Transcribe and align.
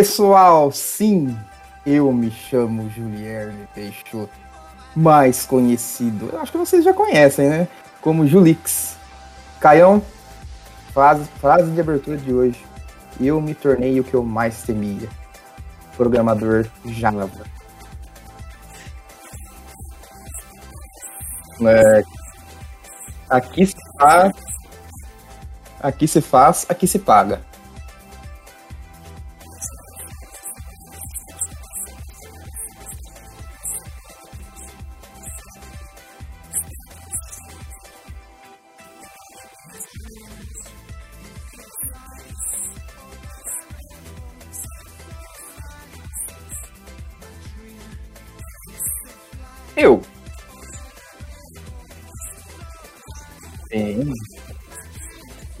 pessoal! 0.00 0.72
Sim, 0.72 1.36
eu 1.84 2.10
me 2.10 2.30
chamo 2.30 2.88
Julierme 2.88 3.68
Peixoto, 3.74 4.30
mais 4.96 5.44
conhecido, 5.44 6.30
eu 6.32 6.40
acho 6.40 6.50
que 6.50 6.56
vocês 6.56 6.82
já 6.82 6.94
conhecem, 6.94 7.50
né? 7.50 7.68
Como 8.00 8.26
Julix. 8.26 8.96
Caião, 9.60 10.02
frase, 10.94 11.24
frase 11.38 11.70
de 11.72 11.78
abertura 11.78 12.16
de 12.16 12.32
hoje. 12.32 12.64
Eu 13.20 13.42
me 13.42 13.54
tornei 13.54 14.00
o 14.00 14.04
que 14.04 14.14
eu 14.14 14.22
mais 14.22 14.62
temia. 14.62 15.06
Programador 15.98 16.66
Java. 16.86 17.28
É, 21.60 22.02
aqui 23.28 23.66
se 23.66 23.76
faz, 23.98 24.32
aqui 25.78 26.08
se 26.08 26.22
faz, 26.22 26.64
aqui 26.70 26.86
se 26.86 26.98
paga. 26.98 27.49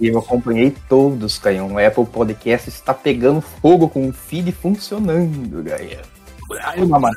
Eu 0.08 0.18
acompanhei 0.18 0.74
todos, 0.88 1.38
Caião. 1.38 1.74
O 1.74 1.78
Apple 1.78 2.06
Podcast 2.06 2.68
está 2.68 2.94
pegando 2.94 3.40
fogo 3.40 3.88
com 3.88 4.08
o 4.08 4.12
feed 4.12 4.50
funcionando, 4.52 5.62
mamãe. 6.88 7.12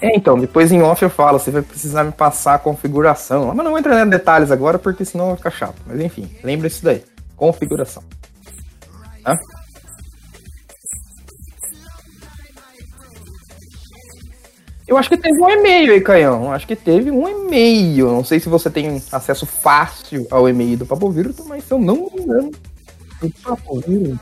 É, 0.00 0.16
então, 0.16 0.38
depois 0.38 0.72
em 0.72 0.80
off 0.80 1.02
eu 1.02 1.10
falo, 1.10 1.38
você 1.38 1.50
vai 1.50 1.60
precisar 1.60 2.04
me 2.04 2.12
passar 2.12 2.54
a 2.54 2.58
configuração. 2.58 3.46
Mas 3.48 3.56
não 3.56 3.72
vou 3.72 3.78
entrar 3.78 4.04
em 4.04 4.08
detalhes 4.08 4.50
agora, 4.50 4.78
porque 4.78 5.04
senão 5.04 5.28
vai 5.28 5.36
ficar 5.36 5.50
chato. 5.50 5.76
Mas 5.86 6.00
enfim, 6.00 6.30
lembra 6.42 6.66
isso 6.66 6.82
daí. 6.82 7.04
Configuração. 7.36 8.02
Tá? 9.22 9.36
Eu 14.90 14.98
acho 14.98 15.08
que 15.08 15.16
teve 15.16 15.40
um 15.40 15.48
e-mail 15.48 15.92
aí, 15.92 16.00
Caião. 16.00 16.52
Acho 16.52 16.66
que 16.66 16.74
teve 16.74 17.12
um 17.12 17.28
e-mail. 17.28 18.08
Não 18.08 18.24
sei 18.24 18.40
se 18.40 18.48
você 18.48 18.68
tem 18.68 19.00
acesso 19.12 19.46
fácil 19.46 20.26
ao 20.28 20.48
e-mail 20.48 20.76
do 20.78 20.84
Papo 20.84 21.08
Virtual, 21.08 21.46
mas 21.46 21.62
se 21.62 21.72
eu 21.72 21.78
não 21.78 22.10
me 22.12 22.20
engano, 22.20 22.50
do 23.20 23.30
Papo 23.30 23.80
Virtual. 23.86 24.18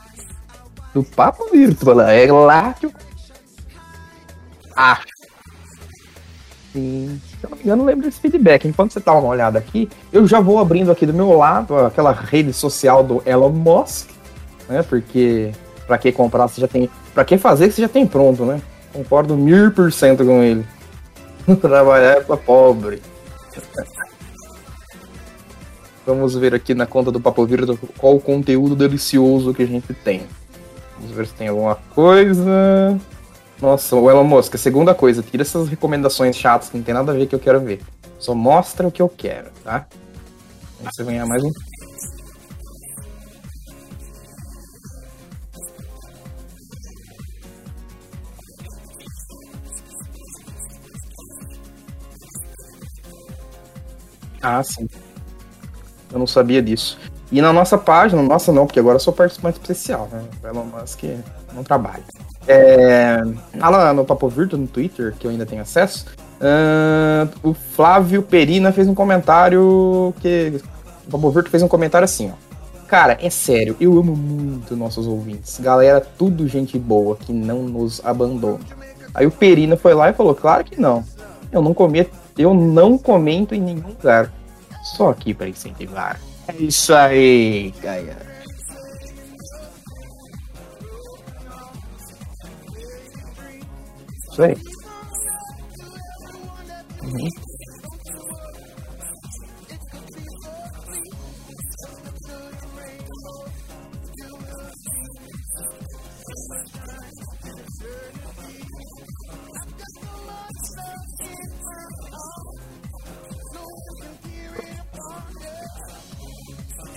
Do 0.92 1.02
Papo 1.02 1.50
Virtual. 1.50 2.02
É 2.02 2.30
lá 2.30 2.74
que 2.74 2.84
eu. 2.84 2.92
Acho. 4.76 5.06
Sim. 6.74 7.18
Se 7.40 7.46
eu 7.46 7.48
não 7.48 7.56
me 7.56 7.64
engano, 7.64 7.84
lembro 7.86 8.04
desse 8.04 8.20
feedback. 8.20 8.68
Enquanto 8.68 8.92
você 8.92 9.00
tá 9.00 9.14
uma 9.14 9.26
olhada 9.26 9.58
aqui, 9.58 9.88
eu 10.12 10.28
já 10.28 10.38
vou 10.38 10.58
abrindo 10.58 10.92
aqui 10.92 11.06
do 11.06 11.14
meu 11.14 11.32
lado 11.32 11.78
aquela 11.78 12.12
rede 12.12 12.52
social 12.52 13.02
do 13.02 13.22
Elon 13.24 13.48
Musk, 13.48 14.10
né? 14.68 14.82
Porque 14.82 15.50
para 15.86 15.96
que 15.96 16.12
comprar, 16.12 16.46
você 16.46 16.60
já 16.60 16.68
tem. 16.68 16.90
Para 17.14 17.24
que 17.24 17.38
fazer, 17.38 17.72
você 17.72 17.80
já 17.80 17.88
tem 17.88 18.06
pronto, 18.06 18.44
né? 18.44 18.60
Concordo 18.92 19.36
mil 19.36 19.70
por 19.72 19.92
cento 19.92 20.24
com 20.24 20.42
ele. 20.42 20.66
Trabalhar 21.60 22.18
é 22.18 22.20
pra 22.20 22.36
pobre. 22.36 23.02
Vamos 26.06 26.34
ver 26.34 26.54
aqui 26.54 26.72
na 26.72 26.86
conta 26.86 27.12
do 27.12 27.20
Papo 27.20 27.44
Virtual 27.44 27.78
qual 27.98 28.16
o 28.16 28.20
conteúdo 28.20 28.74
delicioso 28.74 29.52
que 29.52 29.62
a 29.62 29.66
gente 29.66 29.92
tem. 29.92 30.22
Vamos 30.96 31.12
ver 31.14 31.26
se 31.26 31.34
tem 31.34 31.48
alguma 31.48 31.74
coisa. 31.94 32.98
Nossa, 33.60 33.94
o 33.94 34.10
Elon 34.10 34.24
Musk, 34.24 34.56
segunda 34.56 34.94
coisa, 34.94 35.22
tira 35.22 35.42
essas 35.42 35.68
recomendações 35.68 36.34
chatas 36.36 36.70
que 36.70 36.78
não 36.78 36.84
tem 36.84 36.94
nada 36.94 37.12
a 37.12 37.14
ver 37.14 37.26
que 37.26 37.34
eu 37.34 37.38
quero 37.38 37.60
ver. 37.60 37.80
Só 38.18 38.34
mostra 38.34 38.88
o 38.88 38.90
que 38.90 39.02
eu 39.02 39.08
quero, 39.08 39.50
tá? 39.62 39.86
Aí 40.80 40.86
você 40.90 41.04
ganhar 41.04 41.26
mais 41.26 41.42
um. 41.42 41.50
Ah, 54.48 54.62
sim. 54.62 54.88
Eu 56.10 56.18
não 56.18 56.26
sabia 56.26 56.62
disso. 56.62 56.98
E 57.30 57.42
na 57.42 57.52
nossa 57.52 57.76
página, 57.76 58.22
nossa 58.22 58.50
não, 58.50 58.66
porque 58.66 58.80
agora 58.80 58.96
eu 58.96 59.00
sou 59.00 59.12
participante 59.12 59.58
especial, 59.60 60.08
né? 60.10 60.24
O 60.42 60.46
Elon 60.46 60.64
Musk 60.64 61.04
não 61.54 61.62
trabalha. 61.62 62.02
É, 62.46 63.18
lá 63.60 63.92
no 63.92 64.06
Papo 64.06 64.28
Virtual, 64.28 64.60
no 64.60 64.66
Twitter, 64.66 65.14
que 65.18 65.26
eu 65.26 65.30
ainda 65.30 65.44
tenho 65.44 65.60
acesso, 65.60 66.06
uh, 66.40 67.28
o 67.42 67.52
Flávio 67.52 68.22
Perina 68.22 68.72
fez 68.72 68.88
um 68.88 68.94
comentário 68.94 70.14
que... 70.20 70.62
O 71.06 71.10
Papo 71.10 71.30
Virtual 71.30 71.50
fez 71.50 71.62
um 71.62 71.68
comentário 71.68 72.04
assim, 72.04 72.32
ó. 72.32 72.48
Cara, 72.86 73.18
é 73.20 73.28
sério, 73.28 73.76
eu 73.78 73.98
amo 73.98 74.16
muito 74.16 74.74
nossos 74.74 75.06
ouvintes. 75.06 75.60
Galera, 75.60 76.00
tudo 76.00 76.48
gente 76.48 76.78
boa 76.78 77.16
que 77.16 77.34
não 77.34 77.64
nos 77.64 78.02
abandona. 78.02 78.60
Aí 79.14 79.26
o 79.26 79.30
Perina 79.30 79.76
foi 79.76 79.92
lá 79.92 80.08
e 80.08 80.14
falou, 80.14 80.34
claro 80.34 80.64
que 80.64 80.80
não. 80.80 81.04
Eu 81.52 81.60
não 81.60 81.76
eu 82.38 82.54
não 82.54 82.96
comento 82.96 83.54
em 83.54 83.60
nenhum 83.60 83.88
lugar. 83.88 84.32
Só 84.96 85.10
aqui 85.10 85.34
para 85.34 85.48
incentivar. 85.48 86.20
É 86.48 86.54
isso 86.56 86.94
aí, 86.94 87.72
Gaia. 87.82 88.16
Isso 94.30 94.42
aí. 94.42 94.56
Uhum. 97.02 97.47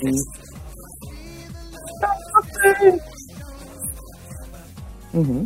Sim. 0.02 0.16
Uhum. 5.14 5.46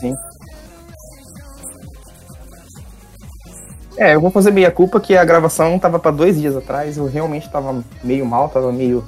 Sim. 0.00 0.14
É, 3.96 4.14
eu 4.14 4.20
vou 4.20 4.30
fazer 4.30 4.50
meia 4.50 4.70
culpa 4.70 5.00
que 5.00 5.16
a 5.16 5.24
gravação 5.24 5.78
tava 5.78 5.98
para 5.98 6.10
dois 6.10 6.38
dias 6.38 6.56
atrás. 6.56 6.96
Eu 6.96 7.06
realmente 7.06 7.50
tava 7.50 7.82
meio 8.02 8.24
mal, 8.26 8.48
tava 8.48 8.72
meio. 8.72 9.04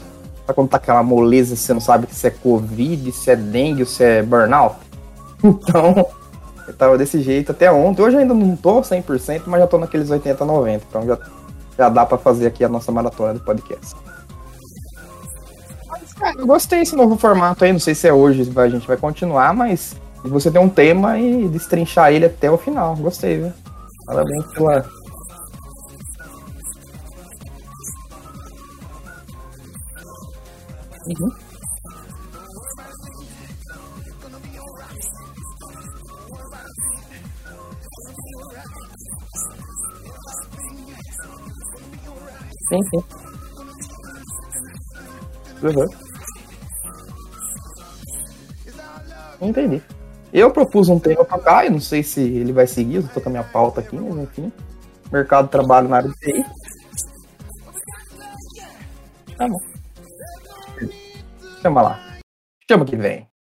Sabe 0.47 0.55
quando 0.55 0.69
tá 0.69 0.77
aquela 0.77 1.03
moleza, 1.03 1.57
você 1.57 1.73
não 1.73 1.81
sabe 1.81 2.07
se 2.11 2.27
é 2.27 2.31
Covid, 2.31 3.13
se 3.13 3.31
é 3.31 3.37
dengue, 3.37 3.87
se 3.87 4.03
é 4.05 4.23
burnout? 4.23 4.77
Então, 5.45 6.07
eu 6.69 6.75
tava 6.75 6.97
desse 6.97 7.21
jeito 7.21 7.51
até 7.51 7.71
ontem. 7.71 8.01
Hoje 8.01 8.17
ainda 8.17 8.33
não 8.33 8.55
tô 8.55 8.81
100%, 8.81 9.43
mas 9.47 9.61
já 9.61 9.67
tô 9.67 9.77
naqueles 9.77 10.09
80, 10.09 10.45
90. 10.45 10.85
Então 10.89 11.05
já, 11.05 11.19
já 11.77 11.89
dá 11.89 12.07
para 12.07 12.17
fazer 12.17 12.47
aqui 12.47 12.65
a 12.65 12.69
nossa 12.69 12.93
maratona 12.93 13.35
do 13.35 13.41
podcast. 13.41 13.97
É, 16.23 16.41
eu 16.41 16.47
gostei 16.47 16.79
desse 16.79 16.95
novo 16.95 17.19
formato 17.19 17.65
aí, 17.65 17.73
não 17.73 17.81
sei 17.81 17.95
se 17.97 18.07
é 18.07 18.13
hoje, 18.13 18.49
a 18.55 18.69
gente 18.69 18.87
vai 18.87 18.97
continuar, 18.97 19.53
mas 19.53 19.97
você 20.25 20.51
tem 20.51 20.61
um 20.61 20.69
tema 20.69 21.19
e 21.19 21.49
destrinchar 21.49 22.13
ele 22.13 22.27
até 22.27 22.49
o 22.49 22.57
final. 22.57 22.95
Gostei, 22.95 23.39
viu? 23.39 23.53
Parabéns 24.07 24.45
pela. 24.55 24.85
Uhum. 31.07 31.31
Sim, 42.69 42.83
sim. 42.91 43.05
Uhum. 45.63 45.89
Entendi. 49.41 49.83
Eu 50.33 50.51
propus 50.51 50.89
um 50.89 50.99
tema 50.99 51.25
para 51.25 51.39
cá, 51.39 51.67
eu 51.67 51.73
não 51.73 51.81
sei 51.81 52.03
se 52.03 52.21
ele 52.21 52.53
vai 52.53 52.67
seguir, 52.67 52.97
eu 52.97 53.09
tô 53.09 53.21
com 53.21 53.29
a 53.29 53.33
minha 53.33 53.45
pauta 53.45 53.81
aqui, 53.81 53.97
mas 53.97 54.17
enfim. 54.25 54.51
Mercado 55.13 55.47
de 55.47 55.51
trabalho 55.51 55.89
na 55.89 55.97
área 55.97 56.09
de 56.09 56.19
TI. 56.19 56.45
Tá 59.37 59.49
bom. 59.49 59.72
Chama 61.63 61.81
lá. 61.81 61.99
Chama 62.69 62.85
que 62.85 62.97
vem. 62.97 63.32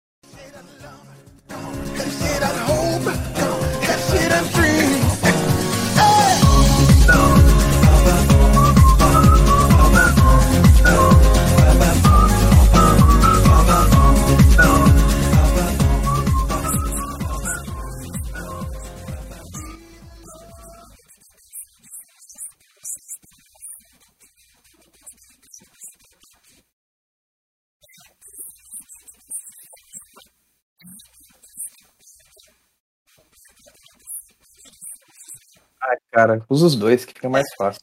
Cara, 36.13 36.45
usa 36.49 36.67
os 36.67 36.77
dois, 36.77 37.05
que 37.05 37.15
fica 37.15 37.29
mais 37.29 37.47
fácil. 37.59 37.83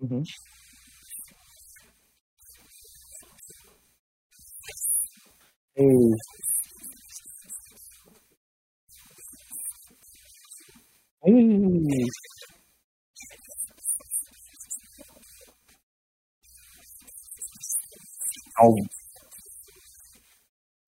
Uhum. 0.00 0.24
Ei, 5.76 6.12
ei, 11.26 12.08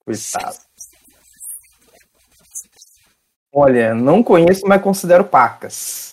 coitado. 0.05 0.70
Olha, 3.53 3.95
não 3.95 4.23
conheço, 4.23 4.67
mas 4.67 4.81
considero 4.83 5.25
pacas. 5.25 6.13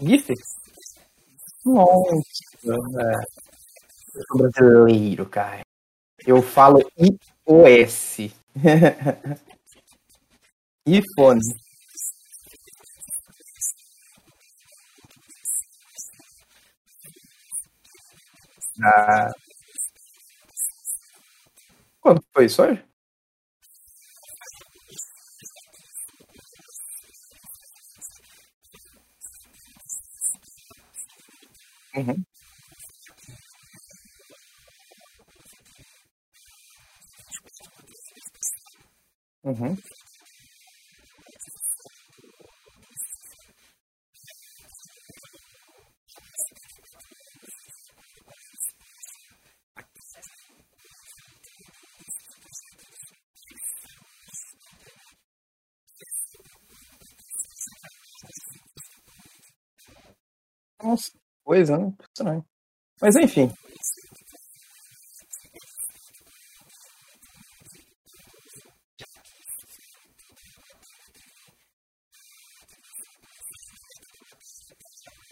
GIF? 0.00 0.30
Nossa, 1.64 2.14
eu 2.64 4.22
sou 4.26 4.38
brasileiro, 4.38 5.26
cara. 5.28 5.60
Eu 6.26 6.42
falo 6.42 6.80
iOS. 6.98 8.32
iPhone. 10.86 11.40
Ah, 18.80 19.32
quando 22.00 22.22
foi 22.32 22.46
isso 22.46 22.62
hoje? 22.62 22.82
Uhum, 31.96 32.24
uhum. 39.42 39.76
Nossa, 60.82 61.10
coisa, 61.44 61.78
né? 61.78 61.92
Estranho. 62.02 62.44
Mas 63.00 63.16
enfim. 63.16 63.50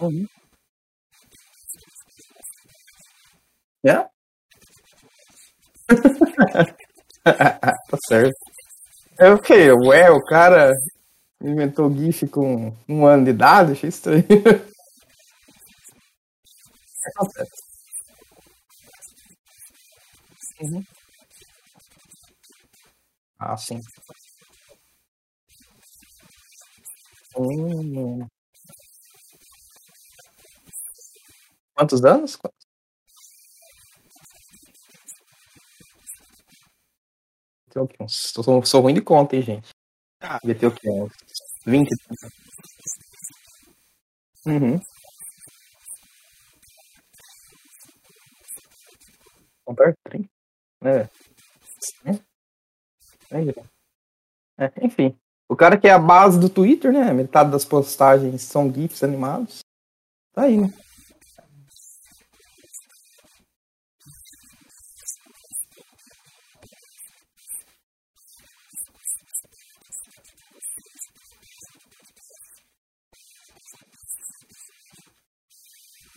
Uhum. 0.01 0.27
É? 3.85 4.11
Tá 7.25 7.99
certo. 8.09 8.35
É 9.19 9.31
o 9.33 9.39
quê? 9.39 9.71
Ué, 9.73 10.11
o 10.11 10.23
cara 10.25 10.73
inventou 11.43 11.93
GIF 11.95 12.29
com 12.29 12.75
um 12.89 13.07
ano 13.07 13.25
de 13.25 13.31
idade? 13.31 13.73
Achei 13.73 13.89
estranho. 13.91 14.25
Uhum. 20.61 20.85
Ah, 23.39 23.57
sim. 23.57 23.81
Hum. 27.35 28.29
Quantos 31.75 32.05
anos? 32.05 32.39
Tem 37.71 37.83
o 37.83 37.87
quê? 37.89 37.97
Uns- 38.01 38.35
Eu 38.37 38.43
sou, 38.43 38.65
sou 38.65 38.81
ruim 38.83 38.95
de 38.95 39.01
conta, 39.03 39.37
hein, 39.37 39.43
gente? 39.43 39.69
Ah, 40.23 40.39
Devia 40.43 40.59
ter 40.61 40.69
o 40.69 40.75
quê? 40.75 40.91
Uns 40.91 41.13
20? 41.67 41.91
Uhum. 44.47 44.81
Contar 49.71 49.95
30? 50.03 50.29
É. 50.83 51.09
É, 54.59 54.65
é, 54.65 54.85
enfim. 54.85 55.17
O 55.49 55.55
cara 55.55 55.79
que 55.79 55.87
é 55.87 55.93
a 55.93 55.99
base 55.99 56.41
do 56.41 56.51
Twitter, 56.51 56.93
né? 56.93 57.13
Metade 57.13 57.53
das 57.53 57.65
postagens 57.65 58.43
são 58.43 58.73
GIFs 58.73 59.05
animados. 59.05 59.61
Tá 60.35 60.43
aí, 60.43 60.57
né? 60.57 60.73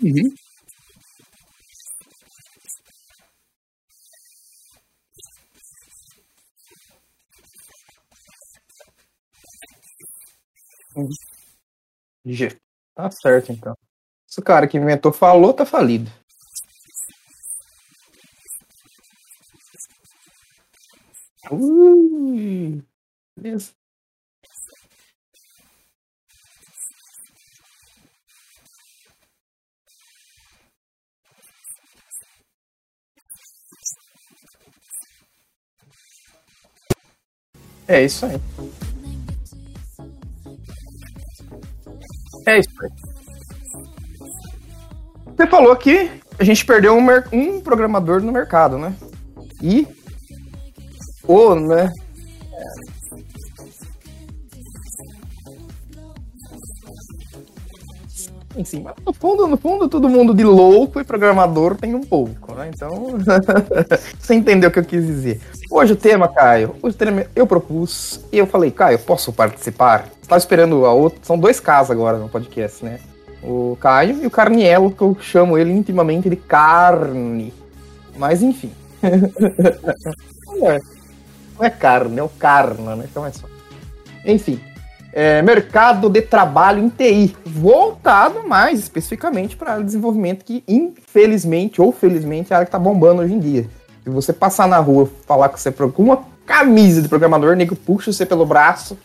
Uhum. 0.02 0.43
G. 12.26 12.58
Tá 12.96 13.10
certo, 13.12 13.52
então. 13.52 13.76
Se 14.28 14.40
o 14.40 14.44
cara 14.44 14.68
que 14.68 14.78
inventou 14.78 15.12
falou, 15.12 15.54
tá 15.54 15.66
falido. 15.66 16.12
Beleza. 23.36 23.74
É 37.88 38.02
isso 38.04 38.26
aí. 38.26 38.40
É 42.46 42.60
isso 42.60 42.70
aí. 42.82 42.90
Você 45.36 45.48
falou 45.48 45.76
que 45.76 46.12
a 46.40 46.44
gente 46.44 46.66
perdeu 46.66 46.96
um, 46.96 47.08
um 47.32 47.62
programador 47.62 48.22
no 48.22 48.32
mercado, 48.32 48.78
né? 48.78 48.94
E 49.62 49.88
o, 51.24 51.56
né? 51.56 51.92
Sim, 58.64 58.82
mas 58.82 58.94
no 59.04 59.14
fundo, 59.14 59.48
no 59.48 59.58
fundo, 59.58 59.90
todo 59.90 60.08
mundo 60.08 60.34
de 60.34 60.44
louco 60.44 61.00
e 61.00 61.04
programador 61.04 61.76
tem 61.76 61.96
um 61.96 62.04
pouco, 62.04 62.54
né? 62.54 62.70
Então, 62.74 63.16
você 64.20 64.36
entendeu 64.36 64.70
o 64.70 64.72
que 64.72 64.80
eu 64.80 64.86
quis 64.86 65.06
dizer. 65.06 65.42
Hoje 65.72 65.94
o 65.94 65.96
tema, 65.96 66.28
Caio, 66.28 66.76
o 66.82 66.94
tema 66.94 67.26
eu 67.36 67.48
propus 67.48 68.20
e 68.32 68.38
eu 68.38 68.46
falei, 68.46 68.70
Caio, 68.70 69.00
posso 69.00 69.34
participar? 69.34 70.08
Estava 70.22 70.38
esperando 70.38 70.86
a 70.86 70.94
outra, 70.94 71.20
são 71.24 71.38
dois 71.38 71.60
casos 71.60 71.92
agora 71.92 72.18
no 72.18 72.30
podcast, 72.30 72.86
né? 72.86 73.00
O 73.42 73.76
Caio 73.80 74.22
e 74.22 74.28
o 74.28 74.32
Carnielo, 74.32 74.92
que 74.92 75.02
eu 75.02 75.18
chamo 75.20 75.58
ele 75.58 75.72
intimamente 75.72 76.30
de 76.30 76.36
Carne. 76.36 77.54
Mas 78.16 78.44
enfim. 78.44 78.72
não, 80.48 80.72
é, 80.72 80.80
não 81.58 81.66
é 81.66 81.70
carne, 81.70 82.20
é 82.20 82.24
o 82.24 82.30
Carna, 82.30 82.96
né? 82.96 83.06
Então 83.10 83.26
é 83.26 83.32
só. 83.32 83.48
Enfim. 84.26 84.60
É, 85.16 85.44
mercado 85.44 86.10
de 86.10 86.24
trabalho 86.24 86.84
em 86.84 86.90
TI, 86.90 87.38
voltado 87.46 88.48
mais 88.48 88.80
especificamente 88.80 89.56
para 89.56 89.80
desenvolvimento 89.80 90.44
que, 90.44 90.64
infelizmente 90.68 91.80
ou 91.80 91.92
felizmente, 91.92 92.52
é 92.52 92.56
a 92.56 92.58
área 92.58 92.66
que 92.66 92.70
está 92.70 92.80
bombando 92.80 93.22
hoje 93.22 93.36
em 93.36 93.40
dia. 93.40 93.70
Se 94.04 94.10
você 94.10 94.34
passar 94.34 94.68
na 94.68 94.80
rua 94.80 95.08
falar 95.28 95.50
que 95.50 95.60
você 95.60 95.72
com 95.72 96.02
uma 96.02 96.26
camisa 96.48 97.00
de 97.00 97.08
programador, 97.08 97.54
o 97.54 97.56
nego 97.56 97.76
puxa 97.76 98.12
você 98.12 98.26
pelo 98.26 98.44
braço 98.44 98.98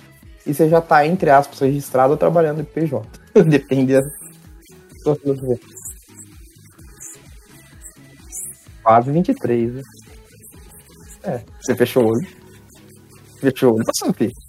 e 0.47 0.55
você 0.55 0.67
já 0.67 0.79
está, 0.79 1.07
entre 1.07 1.29
aspas, 1.29 1.61
registrado 1.61 2.13
ou 2.13 2.17
trabalhando 2.17 2.63
em 2.63 2.65
PJ. 2.65 3.07
Depende 3.47 3.93
da 3.93 4.01
sua 5.03 5.15
filosofia. 5.15 5.59
Quase 8.83 9.11
23, 9.11 9.75
né? 9.75 9.83
É, 11.25 11.41
você 11.61 11.77
fechou 11.77 12.05
o 12.05 12.09
olho. 12.09 12.27
Fechou 13.41 13.73
o 13.73 13.77
olho. 13.77 13.85
Passou 13.85 14.09
o? 14.09 14.48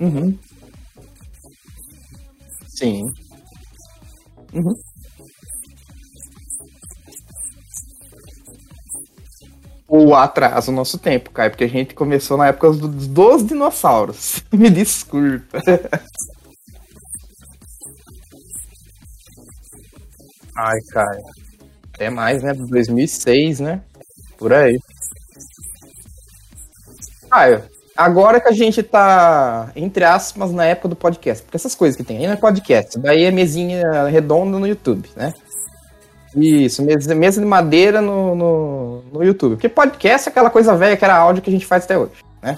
Uhum. 0.00 0.38
Sim. 2.68 3.12
Uhum. 4.52 4.76
Ou 9.88 10.14
atrás 10.16 10.66
o 10.66 10.72
nosso 10.72 10.98
tempo, 10.98 11.30
Caio, 11.30 11.50
porque 11.50 11.62
a 11.64 11.68
gente 11.68 11.94
começou 11.94 12.36
na 12.36 12.48
época 12.48 12.72
dos, 12.72 13.06
dos 13.06 13.46
dinossauros. 13.46 14.42
Me 14.52 14.68
desculpa. 14.68 15.58
Ai, 20.56 20.80
Caio. 20.92 21.22
É 21.98 22.10
mais, 22.10 22.42
né? 22.42 22.54
2006, 22.54 23.60
né? 23.60 23.82
Por 24.38 24.52
aí. 24.52 24.78
Caio, 27.30 27.62
agora 27.96 28.40
que 28.40 28.48
a 28.48 28.52
gente 28.52 28.82
tá, 28.82 29.70
entre 29.74 30.04
aspas, 30.04 30.52
na 30.52 30.64
época 30.64 30.88
do 30.88 30.96
podcast, 30.96 31.42
porque 31.42 31.56
essas 31.56 31.74
coisas 31.74 31.96
que 31.96 32.04
tem 32.04 32.18
aí 32.18 32.26
não 32.26 32.34
é 32.34 32.36
podcast, 32.36 32.98
daí 32.98 33.24
é 33.24 33.30
mesinha 33.30 34.08
redonda 34.08 34.58
no 34.58 34.66
YouTube, 34.66 35.08
né? 35.16 35.32
Isso, 36.36 36.82
mesa, 36.82 37.14
mesa 37.14 37.40
de 37.40 37.46
madeira 37.46 38.02
no, 38.02 38.34
no, 38.34 39.02
no 39.12 39.24
YouTube. 39.24 39.52
Porque 39.52 39.70
podcast 39.70 40.28
é 40.28 40.30
aquela 40.30 40.50
coisa 40.50 40.76
velha 40.76 40.96
que 40.96 41.04
era 41.04 41.16
áudio 41.16 41.42
que 41.42 41.48
a 41.48 41.52
gente 41.52 41.64
faz 41.64 41.84
até 41.84 41.96
hoje, 41.96 42.12
né? 42.42 42.56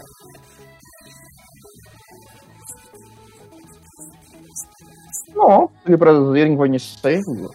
Não, 5.35 5.71
que 5.87 5.97
prazer 5.97 6.49
em 6.49 6.57
conhecê-lo. 6.57 7.51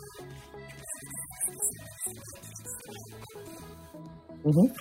Uhum. 4.45 4.71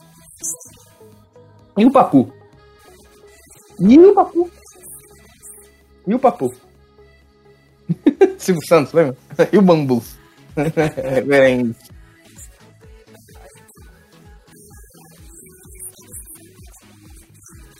E 1.76 1.84
o 1.84 1.90
Papu? 1.90 2.32
E 3.90 3.98
o 3.98 4.14
Papu? 4.14 4.50
E 6.06 6.14
o 6.14 6.18
Papu? 6.18 6.52
Silvio 8.38 8.66
Santos, 8.66 8.92
lembra? 8.92 9.16
E 9.52 9.58
o 9.58 9.62
Bambu? 9.62 10.02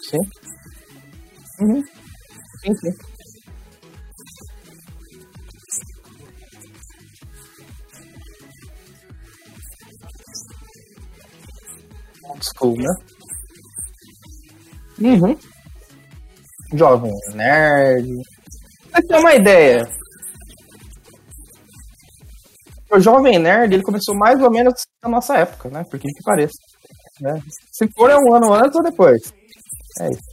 Sim. 0.09 0.21
Uhum. 1.61 1.83
Sim, 2.65 2.75
sim. 2.77 2.93
Old 12.25 12.43
school, 12.45 12.77
né? 12.77 12.95
Uhum. 15.01 15.37
Jovem 16.73 17.13
Nerd. 17.35 18.09
Pra 18.91 19.03
ter 19.03 19.17
uma 19.17 19.35
ideia, 19.35 19.89
o 22.91 23.01
Jovem 23.01 23.39
Nerd 23.39 23.75
ele 23.75 23.83
começou 23.83 24.15
mais 24.15 24.41
ou 24.41 24.51
menos 24.51 24.75
na 25.03 25.09
nossa 25.09 25.37
época, 25.37 25.71
né? 25.71 25.85
Por 25.85 25.99
que 25.99 26.09
que 26.09 26.23
pareça. 26.23 26.53
Né? 27.21 27.41
Se 27.71 27.89
for 27.97 28.11
é 28.11 28.17
um 28.17 28.35
ano 28.35 28.53
antes 28.53 28.77
ou 28.77 28.83
depois. 28.83 29.33
É 30.01 30.09
isso. 30.09 30.33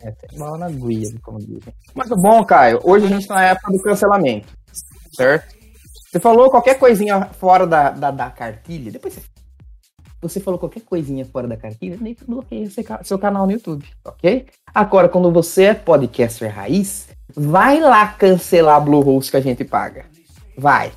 É, 0.00 0.10
tem 0.10 0.38
uma 0.38 0.58
na 0.58 0.68
guia, 0.68 1.08
como 1.22 1.38
dizem. 1.38 1.72
Mas 1.94 2.08
bom, 2.08 2.44
Caio, 2.44 2.80
hoje 2.84 3.06
a 3.06 3.08
gente 3.08 3.26
tá 3.26 3.34
na 3.34 3.44
época 3.44 3.72
do 3.72 3.82
cancelamento. 3.82 4.52
Certo? 5.14 5.56
Você 6.10 6.20
falou 6.20 6.50
qualquer 6.50 6.78
coisinha 6.78 7.26
fora 7.38 7.66
da, 7.66 7.90
da, 7.90 8.10
da 8.10 8.30
cartilha, 8.30 8.92
depois 8.92 9.14
você. 9.14 9.35
Você 10.28 10.40
falou 10.40 10.58
qualquer 10.58 10.82
coisinha 10.82 11.24
fora 11.24 11.46
da 11.48 11.56
cartilha, 11.56 11.96
nem 12.00 12.16
bloqueia 12.26 12.68
seu, 12.70 12.84
ca- 12.84 13.02
seu 13.04 13.18
canal 13.18 13.46
no 13.46 13.52
YouTube, 13.52 13.84
ok? 14.04 14.46
Agora, 14.74 15.08
quando 15.08 15.30
você 15.32 15.64
é 15.64 15.74
podcaster 15.74 16.54
raiz, 16.54 17.08
vai 17.34 17.80
lá 17.80 18.06
cancelar 18.08 18.76
a 18.76 18.80
Bluehost 18.80 19.30
que 19.30 19.36
a 19.36 19.40
gente 19.40 19.64
paga. 19.64 20.06
Vai. 20.56 20.92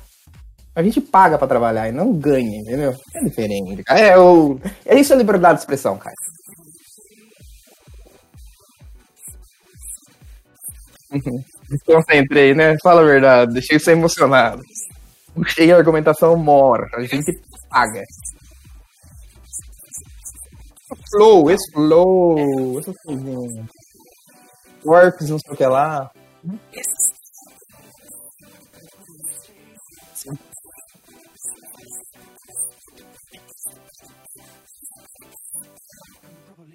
A 0.74 0.82
gente 0.82 1.00
paga 1.00 1.36
pra 1.36 1.48
trabalhar 1.48 1.88
e 1.88 1.92
não 1.92 2.12
ganha, 2.12 2.60
entendeu? 2.60 2.94
É 3.14 3.24
diferente. 3.24 3.82
É, 3.88 4.16
o... 4.18 4.58
é 4.86 4.98
isso 4.98 5.12
a 5.12 5.16
liberdade 5.16 5.54
de 5.54 5.60
expressão, 5.60 5.98
cara. 5.98 6.14
Desconcentrei, 11.68 12.54
né? 12.54 12.76
Fala 12.82 13.00
a 13.02 13.04
verdade. 13.04 13.52
Deixei 13.54 13.78
você 13.78 13.92
emocionado. 13.92 14.62
Puxei 15.34 15.72
a 15.72 15.76
argumentação 15.76 16.36
mora. 16.36 16.88
A 16.94 17.02
gente 17.02 17.40
paga. 17.68 18.02
Flow, 21.10 21.50
esse 21.50 21.72
flow, 21.72 22.78
essas 22.78 22.96
coisinhas. 23.04 23.66
Works, 24.84 25.28
não 25.28 25.38
sei 25.38 25.52
o 25.52 25.56
que 25.56 25.66
lá. 25.66 26.10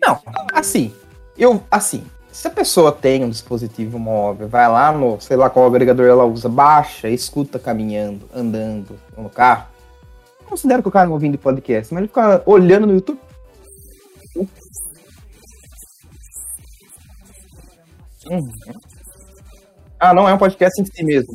Não, 0.02 0.22
assim, 0.54 0.94
eu, 1.38 1.64
assim, 1.72 2.06
se 2.32 2.48
a 2.48 2.52
pessoa 2.52 2.92
tem 2.92 3.24
um 3.24 3.30
dispositivo 3.30 3.98
móvel, 3.98 4.48
vai 4.48 4.68
lá 4.68 4.92
no, 4.92 5.20
sei 5.20 5.38
lá 5.38 5.50
qual 5.50 5.66
agregador 5.66 6.06
ela 6.06 6.26
usa, 6.26 6.50
baixa, 6.50 7.10
escuta 7.10 7.58
caminhando, 7.58 8.30
andando 8.36 9.00
no 9.18 9.30
carro, 9.30 9.68
considero 10.46 10.82
que 10.82 10.90
o 10.90 10.92
cara 10.92 11.06
não 11.06 11.14
ouvindo 11.14 11.38
podcast, 11.38 11.94
mas 11.94 12.02
ele 12.02 12.08
fica 12.08 12.44
olhando 12.46 12.86
no 12.86 12.94
YouTube. 12.94 13.25
Uhum. 18.30 18.52
Ah, 20.00 20.14
não 20.14 20.28
é 20.28 20.34
um 20.34 20.38
podcast 20.38 20.82
em 20.82 20.86
si 20.86 21.04
mesmo. 21.04 21.34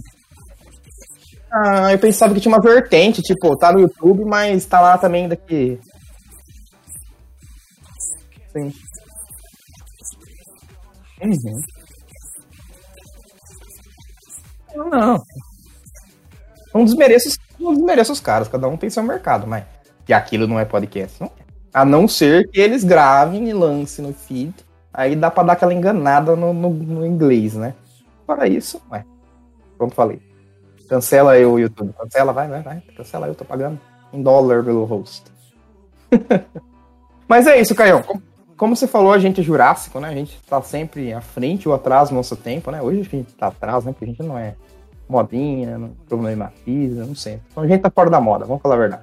Ah, 1.52 1.92
eu 1.92 1.99
pensava 1.99 2.33
que 2.35 2.40
tinha 2.40 2.54
uma 2.54 2.62
vertente, 2.62 3.23
tipo, 3.23 3.57
tá 3.57 3.73
no 3.73 3.80
YouTube, 3.80 4.25
mas 4.25 4.64
tá 4.66 4.80
lá 4.80 4.97
também 4.99 5.28
daqui. 5.28 5.80
Sim. 8.52 8.73
Uhum. 11.23 11.61
Não, 14.75 14.88
não. 14.88 15.19
Não 16.73 16.85
desmereço, 16.85 17.37
não 17.59 17.75
desmereço 17.75 18.12
os 18.12 18.21
caras, 18.21 18.49
cada 18.49 18.69
um 18.69 18.76
tem 18.76 18.88
seu 18.88 19.02
mercado, 19.02 19.47
mas 19.47 19.64
que 20.07 20.12
aquilo 20.12 20.47
não 20.47 20.59
é 20.59 20.64
podcast, 20.64 21.21
não 21.21 21.26
é. 21.26 21.50
A 21.72 21.84
não 21.84 22.08
ser 22.08 22.48
que 22.50 22.60
eles 22.60 22.84
gravem 22.84 23.48
e 23.48 23.52
lancem 23.52 24.04
no 24.04 24.12
feed. 24.12 24.54
Aí 24.92 25.14
dá 25.14 25.30
pra 25.30 25.44
dar 25.44 25.52
aquela 25.52 25.72
enganada 25.72 26.34
no, 26.34 26.52
no, 26.52 26.70
no 26.70 27.06
inglês, 27.06 27.54
né? 27.54 27.74
Fora 28.26 28.48
isso, 28.48 28.80
ué. 28.90 29.04
Como 29.78 29.92
falei. 29.92 30.20
Cancela 30.88 31.38
eu, 31.38 31.58
YouTube. 31.58 31.92
Cancela, 31.92 32.32
vai, 32.32 32.48
vai, 32.48 32.62
vai. 32.62 32.82
Cancela 32.96 33.28
eu, 33.28 33.34
tô 33.34 33.44
pagando 33.44 33.78
um 34.12 34.22
dólar 34.22 34.64
pelo 34.64 34.84
host. 34.84 35.24
Mas 37.28 37.46
é 37.46 37.60
isso, 37.60 37.74
Caião. 37.74 38.02
Como, 38.02 38.22
como, 38.56 38.76
você 38.76 38.88
falou, 38.88 39.12
a 39.12 39.18
gente 39.18 39.40
é 39.40 39.44
jurássico, 39.44 40.00
né? 40.00 40.08
A 40.08 40.14
gente 40.14 40.36
tá 40.48 40.60
sempre 40.62 41.12
à 41.12 41.20
frente 41.20 41.68
ou 41.68 41.74
atrás 41.74 42.08
do 42.08 42.16
nosso 42.16 42.34
tempo, 42.34 42.72
né? 42.72 42.82
Hoje 42.82 43.00
a 43.00 43.04
gente 43.04 43.32
tá 43.34 43.46
atrás, 43.46 43.84
né? 43.84 43.92
Porque 43.92 44.04
a 44.04 44.08
gente 44.08 44.22
não 44.22 44.36
é 44.36 44.56
modinha, 45.08 45.78
não 45.78 45.90
problematiza, 46.08 47.04
não 47.04 47.14
sei. 47.14 47.40
Então 47.50 47.62
a 47.62 47.66
gente 47.68 47.80
tá 47.80 47.90
fora 47.90 48.10
da 48.10 48.20
moda, 48.20 48.44
vamos 48.44 48.62
falar 48.62 48.74
a 48.74 48.78
verdade. 48.78 49.02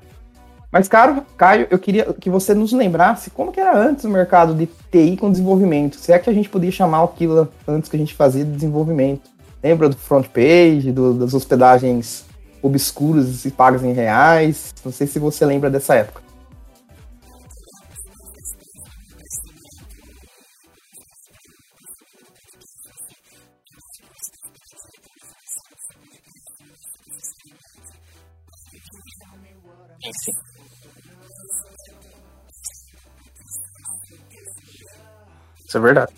Mas, 0.71 0.87
caro 0.87 1.23
Caio, 1.37 1.67
eu 1.71 1.79
queria 1.79 2.13
que 2.13 2.29
você 2.29 2.53
nos 2.53 2.73
lembrasse 2.73 3.29
como 3.29 3.51
que 3.51 3.59
era 3.59 3.77
antes 3.77 4.03
o 4.03 4.09
mercado 4.09 4.53
de 4.53 4.67
TI 4.91 5.15
com 5.17 5.31
desenvolvimento. 5.31 5.95
Se 5.95 6.11
é 6.11 6.19
que 6.19 6.29
a 6.29 6.33
gente 6.33 6.49
podia 6.49 6.71
chamar 6.71 7.03
aquilo 7.03 7.47
antes 7.67 7.89
que 7.89 7.95
a 7.95 7.99
gente 7.99 8.13
fazia 8.13 8.43
de 8.43 8.51
desenvolvimento. 8.51 9.29
Lembra 9.63 9.89
do 9.89 9.95
front 9.95 10.27
page, 10.27 10.91
do, 10.91 11.13
das 11.13 11.33
hospedagens 11.33 12.25
obscuras 12.61 13.45
e 13.45 13.51
pagas 13.51 13.83
em 13.83 13.93
reais? 13.93 14.73
Não 14.83 14.91
sei 14.91 15.07
se 15.07 15.19
você 15.19 15.45
lembra 15.45 15.69
dessa 15.69 15.95
época. 15.95 16.27
Isso 35.77 35.85
é 35.85 35.93
verdade. 35.93 36.11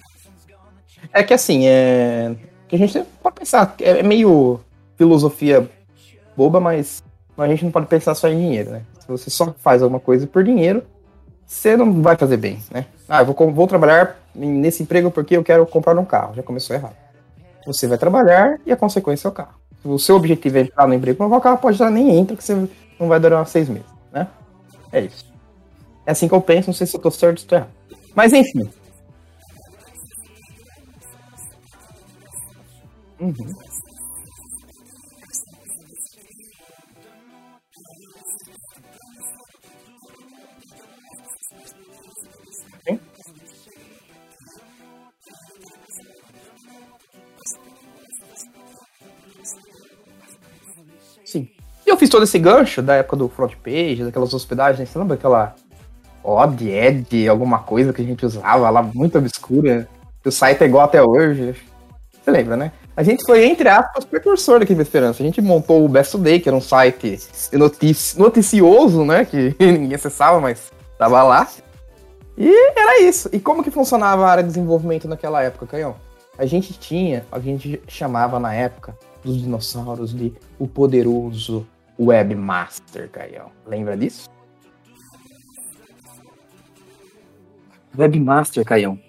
É 1.14 1.24
que 1.24 1.34
assim, 1.34 1.68
é. 1.68 2.36
Que 2.68 2.76
a 2.76 2.80
gente 2.80 3.04
pode 3.22 3.36
pensar, 3.36 3.76
é 3.80 4.04
meio 4.04 4.60
filosofia 4.96 5.68
boba, 6.38 6.60
mas 6.60 7.04
a 7.38 7.48
gente 7.48 7.66
não 7.66 7.72
pode 7.72 7.88
pensar 7.88 8.14
só 8.16 8.28
em 8.28 8.38
dinheiro, 8.38 8.72
né? 8.72 8.84
Se 9.00 9.08
você 9.08 9.30
só 9.30 9.54
faz 9.58 9.82
alguma 9.82 10.00
coisa 10.00 10.28
por 10.28 10.44
dinheiro, 10.44 10.84
você 11.46 11.76
não 11.76 12.02
vai 12.02 12.16
fazer 12.16 12.38
bem, 12.38 12.60
né? 12.72 12.86
Ah, 13.08 13.22
eu 13.22 13.26
vou, 13.26 13.52
vou 13.52 13.68
trabalhar 13.68 14.20
nesse 14.36 14.84
emprego 14.84 15.10
porque 15.10 15.36
eu 15.36 15.44
quero 15.44 15.66
comprar 15.66 15.98
um 15.98 16.06
carro. 16.06 16.36
Já 16.36 16.44
começou 16.44 16.76
errado. 16.76 16.96
Você 17.66 17.88
vai 17.88 17.98
trabalhar 17.98 18.60
e 18.66 18.72
a 18.72 18.78
consequência 18.78 19.28
é 19.28 19.30
o 19.30 19.34
carro. 19.34 19.56
Se 19.82 19.88
o 19.88 19.98
seu 19.98 20.16
objetivo 20.16 20.58
é 20.58 20.62
entrar 20.62 20.88
no 20.88 20.94
emprego, 20.94 21.24
o 21.24 21.42
carro 21.42 21.58
pode 21.58 21.78
já 21.78 21.90
nem 21.90 22.18
entra, 22.18 22.36
que 22.36 22.44
você 22.44 22.54
não 23.00 23.08
vai 23.08 23.20
durar 23.20 23.46
seis 23.48 23.68
meses, 23.68 23.90
né? 24.12 24.28
É 24.92 25.02
isso. 25.02 25.26
É 26.06 26.12
assim 26.12 26.28
que 26.28 26.34
eu 26.34 26.42
penso, 26.42 26.68
não 26.68 26.74
sei 26.74 26.86
se 26.86 26.96
eu 26.96 27.02
tô 27.02 27.10
certo 27.10 27.38
ou 27.38 27.44
estou 27.44 27.58
errado. 27.58 27.72
Mas 28.14 28.34
enfim, 28.34 28.70
Uhum. 33.20 33.56
Sim. 51.26 51.50
E 51.86 51.90
eu 51.90 51.98
fiz 51.98 52.10
todo 52.10 52.24
esse 52.24 52.40
gancho 52.40 52.82
da 52.82 52.96
época 52.96 53.16
do 53.18 53.30
front 53.30 53.54
page, 53.64 54.04
daquelas 54.04 54.34
hospedagens, 54.34 54.90
você 54.90 55.00
lembra 55.00 55.16
aquela 55.16 55.56
odd, 56.24 56.70
ed, 56.70 57.28
alguma 57.30 57.60
coisa 57.60 57.94
que 57.94 58.02
a 58.02 58.06
gente 58.06 58.26
usava 58.26 58.70
lá, 58.70 58.82
muito 58.84 59.18
obscura, 59.18 59.88
que 60.22 60.30
o 60.30 60.32
site 60.32 60.64
é 60.64 60.68
igual 60.68 60.86
até 60.86 61.02
hoje. 61.04 61.56
Você 62.24 62.32
lembra, 62.32 62.58
né? 62.58 62.72
A 63.00 63.04
gente 63.04 63.24
foi, 63.24 63.46
entre 63.46 63.70
aspas, 63.70 64.04
precursor 64.04 64.60
da 64.60 64.66
Quinta 64.66 64.82
Esperança. 64.82 65.24
A 65.24 65.26
gente 65.26 65.42
montou 65.42 65.86
o 65.86 65.88
Best 65.88 66.18
Day, 66.18 66.38
que 66.38 66.50
era 66.50 66.58
um 66.58 66.60
site 66.60 67.18
notici 67.54 68.20
noticioso, 68.20 69.06
né? 69.06 69.24
Que 69.24 69.56
ninguém 69.58 69.96
acessava, 69.96 70.42
mas 70.42 70.70
tava 70.98 71.24
lá. 71.24 71.48
E 72.38 72.54
era 72.78 73.00
isso. 73.00 73.30
E 73.32 73.40
como 73.40 73.64
que 73.64 73.72
funcionava 73.72 74.26
a 74.26 74.30
área 74.30 74.44
de 74.44 74.50
desenvolvimento 74.50 75.08
naquela 75.08 75.42
época, 75.42 75.66
Canhão? 75.66 75.96
A 76.38 76.46
gente 76.46 76.74
tinha, 76.74 77.26
a 77.32 77.40
gente 77.40 77.82
chamava 77.88 78.38
na 78.38 78.54
época 78.54 78.94
dos 79.24 79.42
dinossauros 79.42 80.14
de 80.14 80.34
o 80.60 80.68
poderoso 80.68 81.66
Webmaster, 81.98 83.10
Caião. 83.10 83.50
Lembra 83.66 83.96
disso? 83.96 84.30
Webmaster, 87.98 88.66
Caião. 88.66 89.00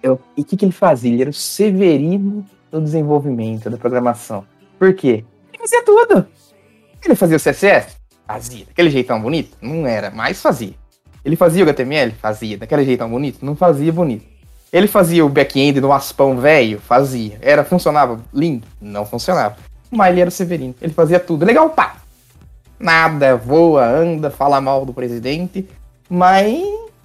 Eu, 0.00 0.20
e 0.36 0.42
o 0.42 0.44
que, 0.44 0.56
que 0.56 0.64
ele 0.64 0.70
fazia? 0.70 1.12
Ele 1.12 1.22
era 1.22 1.30
o 1.30 1.34
Severino 1.34 2.46
do 2.74 2.84
desenvolvimento, 2.84 3.70
da 3.70 3.76
programação. 3.76 4.44
Por 4.78 4.92
quê? 4.94 5.24
Ele 5.52 5.60
fazia 5.60 5.84
tudo. 5.84 6.26
Ele 7.04 7.14
fazia 7.14 7.36
o 7.36 7.40
CSS? 7.40 7.96
Fazia. 8.26 8.66
Daquele 8.66 8.90
jeitão 8.90 9.20
bonito? 9.20 9.56
Não 9.60 9.86
era, 9.86 10.10
mas 10.10 10.42
fazia. 10.42 10.74
Ele 11.24 11.36
fazia 11.36 11.64
o 11.64 11.68
HTML? 11.68 12.12
Fazia. 12.12 12.58
Daquele 12.58 12.84
jeitão 12.84 13.08
bonito? 13.08 13.44
Não 13.44 13.54
fazia 13.54 13.92
bonito. 13.92 14.24
Ele 14.72 14.88
fazia 14.88 15.24
o 15.24 15.28
back-end 15.28 15.80
no 15.80 15.92
Aspão 15.92 16.38
velho? 16.38 16.80
Fazia. 16.80 17.38
Era, 17.40 17.64
funcionava 17.64 18.20
lindo? 18.32 18.66
Não 18.80 19.06
funcionava. 19.06 19.56
Mas 19.90 20.10
ele 20.10 20.20
era 20.22 20.28
o 20.28 20.32
Severino. 20.32 20.74
Ele 20.82 20.92
fazia 20.92 21.20
tudo. 21.20 21.44
Legal, 21.44 21.70
pá. 21.70 21.96
Nada, 22.78 23.36
voa, 23.36 23.86
anda, 23.86 24.30
fala 24.30 24.60
mal 24.60 24.84
do 24.84 24.92
presidente. 24.92 25.68
Mas 26.08 26.52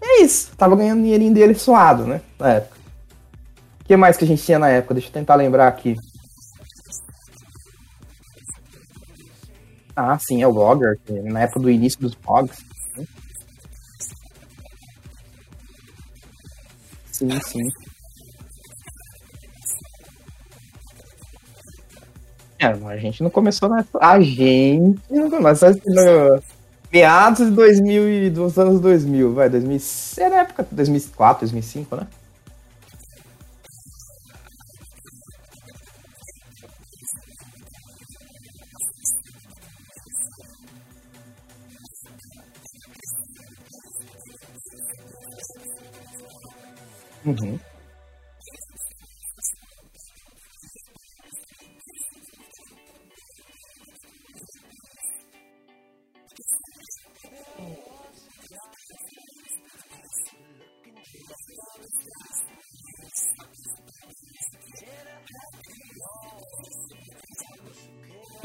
é 0.02 0.22
isso. 0.24 0.52
Tava 0.58 0.76
ganhando 0.76 1.04
dinheirinho 1.04 1.34
dele 1.34 1.54
suado, 1.54 2.06
né? 2.06 2.22
Na 2.40 2.54
época 2.54 2.79
que 3.90 3.98
mais 3.98 4.16
que 4.16 4.24
a 4.24 4.28
gente 4.28 4.44
tinha 4.44 4.60
na 4.60 4.70
época? 4.70 4.94
Deixa 4.94 5.10
eu 5.10 5.14
tentar 5.14 5.34
lembrar 5.34 5.68
aqui. 5.68 5.96
Ah, 9.96 10.16
sim, 10.20 10.44
é 10.44 10.48
o 10.48 10.54
Blogger, 10.54 11.00
na 11.24 11.42
época 11.42 11.62
do 11.62 11.72
início 11.72 12.00
dos 12.00 12.14
blogs. 12.14 12.64
Sim, 17.12 17.32
sim. 17.42 17.68
É, 22.60 22.68
a 22.68 22.98
gente 22.98 23.24
não 23.24 23.32
começou 23.32 23.70
na 23.70 23.84
A 24.00 24.20
gente 24.20 25.00
não 25.10 25.32
começou 25.32 25.72
no 25.88 26.44
meados 26.94 27.48
de 27.48 27.56
2000 27.56 28.08
e 28.08 28.30
dos 28.30 28.56
anos 28.60 28.80
2000, 28.80 29.34
vai, 29.34 29.50
2000, 29.50 29.80
era 30.20 30.42
época 30.42 30.68
2004, 30.72 31.42
2005, 31.42 31.96
né? 31.96 32.08
Uhum. 47.26 47.60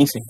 Sim, 0.07 0.21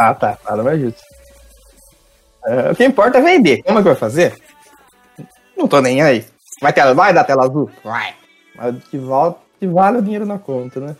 Ah, 0.00 0.14
tá. 0.14 0.38
Nada 0.48 0.62
mais 0.62 0.80
justo. 0.80 1.02
É, 2.46 2.70
o 2.70 2.76
que 2.76 2.84
importa 2.84 3.18
é 3.18 3.20
vender. 3.20 3.62
Como 3.64 3.80
é 3.80 3.82
que 3.82 3.88
vai 3.88 3.96
fazer? 3.96 4.40
Não 5.56 5.66
tô 5.66 5.80
nem 5.80 6.00
aí. 6.00 6.24
Vai, 6.62 6.72
ter, 6.72 6.94
vai 6.94 7.12
dar 7.12 7.24
tela 7.24 7.44
azul? 7.44 7.68
Vai. 7.82 8.14
Mas 8.54 8.76
que, 8.84 8.96
vale, 8.96 9.34
que 9.58 9.66
vale 9.66 9.98
o 9.98 10.02
dinheiro 10.02 10.24
na 10.24 10.38
conta, 10.38 10.78
né? 10.78 10.96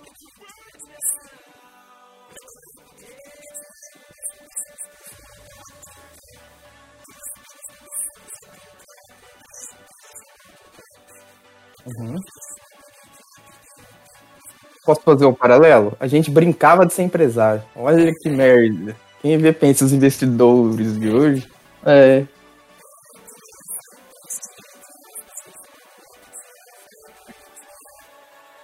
Posso 14.88 15.02
fazer 15.02 15.26
um 15.26 15.34
paralelo? 15.34 15.94
A 16.00 16.06
gente 16.06 16.30
brincava 16.30 16.86
de 16.86 16.94
ser 16.94 17.02
empresário. 17.02 17.62
Olha 17.76 18.10
que 18.22 18.30
merda. 18.30 18.96
Quem 19.20 19.36
vê 19.36 19.52
pensa 19.52 19.84
os 19.84 19.92
investidores 19.92 20.98
de 20.98 21.10
hoje. 21.10 21.46
É. 21.84 22.24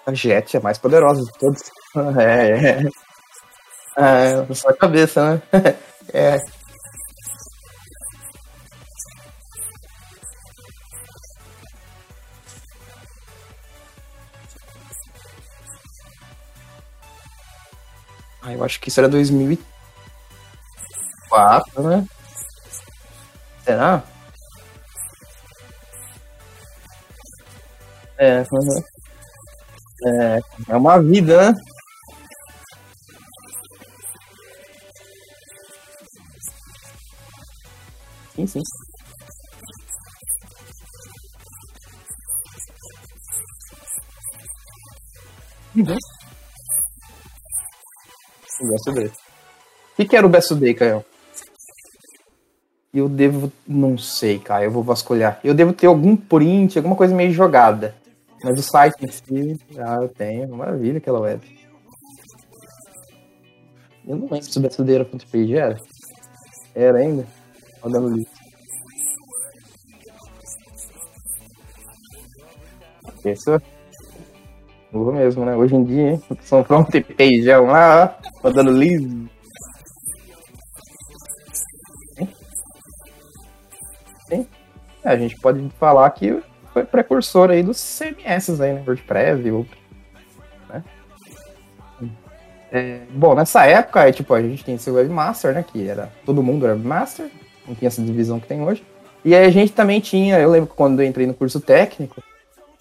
A 0.06 0.14
Jet 0.14 0.56
é 0.56 0.60
a 0.60 0.62
mais 0.62 0.78
poderosa 0.78 1.20
de 1.20 1.38
todos. 1.38 1.60
É, 2.18 2.70
é. 2.70 2.82
É, 3.98 4.46
na 4.48 4.54
sua 4.54 4.72
cabeça, 4.72 5.42
né? 5.52 5.76
É. 6.10 6.38
Ah, 18.44 18.52
eu 18.52 18.62
acho 18.62 18.78
que 18.78 18.90
isso 18.90 19.00
era 19.00 19.08
2004, 19.08 21.82
né? 21.82 22.06
Será? 23.64 24.04
É, 28.18 28.42
uhum. 28.52 28.82
é, 30.06 30.40
é 30.68 30.76
uma 30.76 31.00
vida, 31.02 31.52
né? 31.52 31.58
Sim, 38.34 38.46
sim. 38.46 38.62
Uhum. 45.76 45.98
Best 48.68 48.92
Day. 48.92 49.06
O 49.06 49.96
que, 49.96 50.04
que 50.04 50.16
era 50.16 50.26
o 50.26 50.30
Best 50.30 50.54
Day, 50.54 50.74
Caio? 50.74 51.04
Eu 52.92 53.08
devo. 53.08 53.52
Não 53.66 53.98
sei, 53.98 54.38
Caio. 54.38 54.66
Eu 54.66 54.70
vou 54.70 54.82
vasculhar. 54.82 55.40
Eu 55.42 55.54
devo 55.54 55.72
ter 55.72 55.86
algum 55.86 56.16
print, 56.16 56.78
alguma 56.78 56.96
coisa 56.96 57.14
meio 57.14 57.32
jogada. 57.32 57.94
Mas 58.42 58.58
o 58.58 58.62
site 58.62 59.04
em 59.04 59.10
si. 59.10 59.60
Ah, 59.78 59.98
eu 60.02 60.08
tenho. 60.08 60.48
Maravilha 60.54 60.98
aquela 60.98 61.20
web. 61.20 61.40
Eu 64.06 64.16
não 64.16 64.28
lembro 64.28 64.42
se 64.42 64.80
o 64.80 64.84
Day 64.84 64.96
era 64.96 65.04
quanto 65.04 65.26
page 65.26 65.56
era. 65.56 65.78
Era 66.74 66.98
ainda? 66.98 67.26
Rodando 67.80 68.08
livro. 68.08 68.30
Pensou? 73.22 73.60
Burro 74.94 75.12
mesmo, 75.12 75.44
né? 75.44 75.56
Hoje 75.56 75.74
em 75.74 75.82
dia, 75.82 76.10
hein? 76.12 76.22
São 76.42 76.62
front 76.62 76.88
pageão 77.18 77.66
lá, 77.66 78.16
ó, 78.44 78.48
liso. 78.48 79.28
Sim. 84.28 84.46
É, 85.02 85.08
a 85.08 85.16
gente 85.16 85.36
pode 85.40 85.68
falar 85.80 86.08
que 86.10 86.40
foi 86.72 86.84
precursor 86.84 87.50
aí 87.50 87.60
dos 87.60 87.76
CMS 87.76 88.60
aí, 88.60 88.74
né? 88.74 88.84
WordPress 88.86 89.50
outro. 89.50 89.76
Né? 90.68 90.84
É, 92.70 93.00
bom, 93.10 93.34
nessa 93.34 93.66
época, 93.66 94.08
é, 94.08 94.12
tipo, 94.12 94.32
a 94.32 94.40
gente 94.40 94.62
tinha 94.62 94.76
esse 94.76 94.92
webmaster, 94.92 95.54
né? 95.54 95.64
Que 95.64 95.88
era. 95.88 96.12
Todo 96.24 96.40
mundo 96.40 96.66
era 96.66 96.74
webmaster, 96.76 97.28
não 97.66 97.74
tinha 97.74 97.88
essa 97.88 98.00
divisão 98.00 98.38
que 98.38 98.46
tem 98.46 98.62
hoje. 98.62 98.84
E 99.24 99.34
aí 99.34 99.44
a 99.44 99.50
gente 99.50 99.72
também 99.72 99.98
tinha, 99.98 100.38
eu 100.38 100.50
lembro 100.52 100.70
que 100.70 100.76
quando 100.76 101.02
eu 101.02 101.06
entrei 101.08 101.26
no 101.26 101.34
curso 101.34 101.60
técnico, 101.60 102.22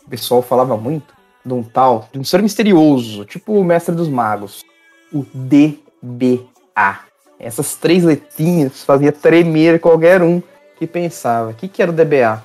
o 0.06 0.10
pessoal 0.12 0.43
falava 0.43 0.78
muito 0.78 1.23
de 1.45 1.53
um 1.53 1.63
tal, 1.63 2.08
de 2.12 2.19
um 2.19 2.23
ser 2.23 2.41
misterioso, 2.41 3.25
tipo 3.25 3.53
o 3.53 3.63
mestre 3.63 3.93
dos 3.93 4.08
magos, 4.08 4.63
o 5.12 5.25
DBA. 5.34 6.99
Essas 7.39 7.75
três 7.75 8.03
letrinhas 8.03 8.84
fazia 8.84 9.12
tremer 9.12 9.79
qualquer 9.79 10.21
um 10.21 10.41
que 10.77 10.88
pensava. 10.88 11.51
O 11.51 11.53
que, 11.53 11.67
que 11.67 11.82
era 11.82 11.91
o 11.91 11.93
DBA? 11.93 12.41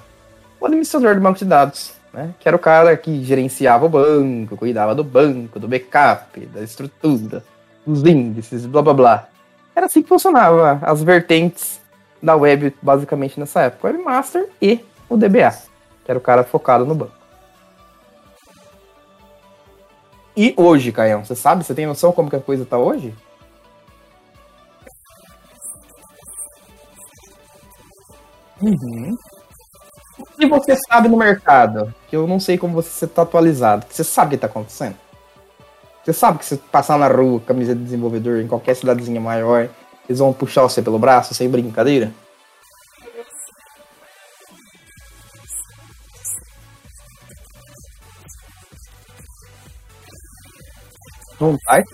O 0.60 0.66
administrador 0.66 1.14
de 1.14 1.20
banco 1.20 1.38
de 1.38 1.44
dados, 1.44 1.92
né? 2.12 2.34
Que 2.40 2.48
era 2.48 2.56
o 2.56 2.60
cara 2.60 2.96
que 2.96 3.22
gerenciava 3.22 3.86
o 3.86 3.88
banco, 3.88 4.56
cuidava 4.56 4.94
do 4.94 5.04
banco, 5.04 5.60
do 5.60 5.68
backup, 5.68 6.40
da 6.46 6.62
estrutura, 6.62 7.44
dos 7.86 8.04
índices, 8.04 8.66
blá 8.66 8.82
blá 8.82 8.94
blá. 8.94 9.28
Era 9.74 9.86
assim 9.86 10.02
que 10.02 10.08
funcionava 10.08 10.80
as 10.82 11.02
vertentes 11.02 11.80
da 12.20 12.34
web, 12.34 12.74
basicamente, 12.82 13.38
nessa 13.38 13.62
época. 13.62 13.86
O 13.86 13.90
Webmaster 13.92 14.48
e 14.60 14.80
o 15.08 15.16
DBA, 15.16 15.52
que 16.04 16.10
era 16.10 16.18
o 16.18 16.22
cara 16.22 16.42
focado 16.42 16.84
no 16.84 16.94
banco. 16.94 17.17
E 20.40 20.54
hoje, 20.56 20.92
Caião, 20.92 21.24
você 21.24 21.34
sabe? 21.34 21.64
Você 21.64 21.74
tem 21.74 21.84
noção 21.84 22.12
como 22.12 22.30
que 22.30 22.36
a 22.36 22.40
coisa 22.40 22.64
tá 22.64 22.78
hoje? 22.78 23.12
Uhum. 28.62 29.16
O 30.16 30.24
que 30.36 30.46
você 30.46 30.76
sabe 30.88 31.08
no 31.08 31.16
mercado? 31.16 31.92
Que 32.06 32.14
eu 32.14 32.24
não 32.28 32.38
sei 32.38 32.56
como 32.56 32.72
você 32.72 33.04
está 33.04 33.22
atualizado. 33.22 33.84
Que 33.86 33.96
você 33.96 34.04
sabe 34.04 34.26
o 34.26 34.30
que 34.30 34.34
está 34.36 34.46
acontecendo? 34.46 34.94
Você 36.04 36.12
sabe 36.12 36.38
que 36.38 36.46
se 36.46 36.56
passar 36.56 36.96
na 37.00 37.08
rua, 37.08 37.40
camisa 37.40 37.74
de 37.74 37.82
desenvolvedor, 37.82 38.38
em 38.38 38.46
qualquer 38.46 38.76
cidadezinha 38.76 39.20
maior, 39.20 39.68
eles 40.08 40.20
vão 40.20 40.32
puxar 40.32 40.62
você 40.62 40.80
pelo 40.80 41.00
braço, 41.00 41.34
sem 41.34 41.50
brincadeira? 41.50 42.12
Não 51.40 51.56
vai, 51.64 51.84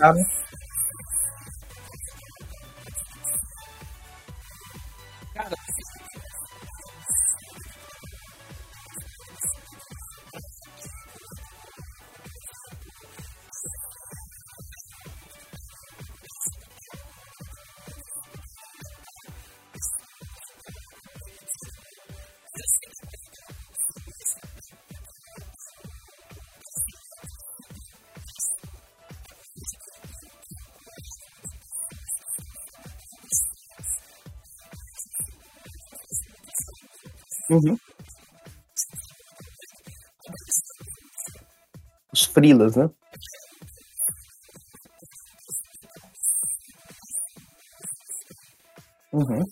Uhum. 37.50 37.78
Os 42.12 42.24
frilas, 42.24 42.76
né? 42.76 42.90
Uhum. 49.12 49.44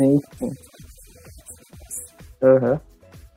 Sim, 0.00 0.18
sim. 0.38 0.52
Aham. 2.42 2.80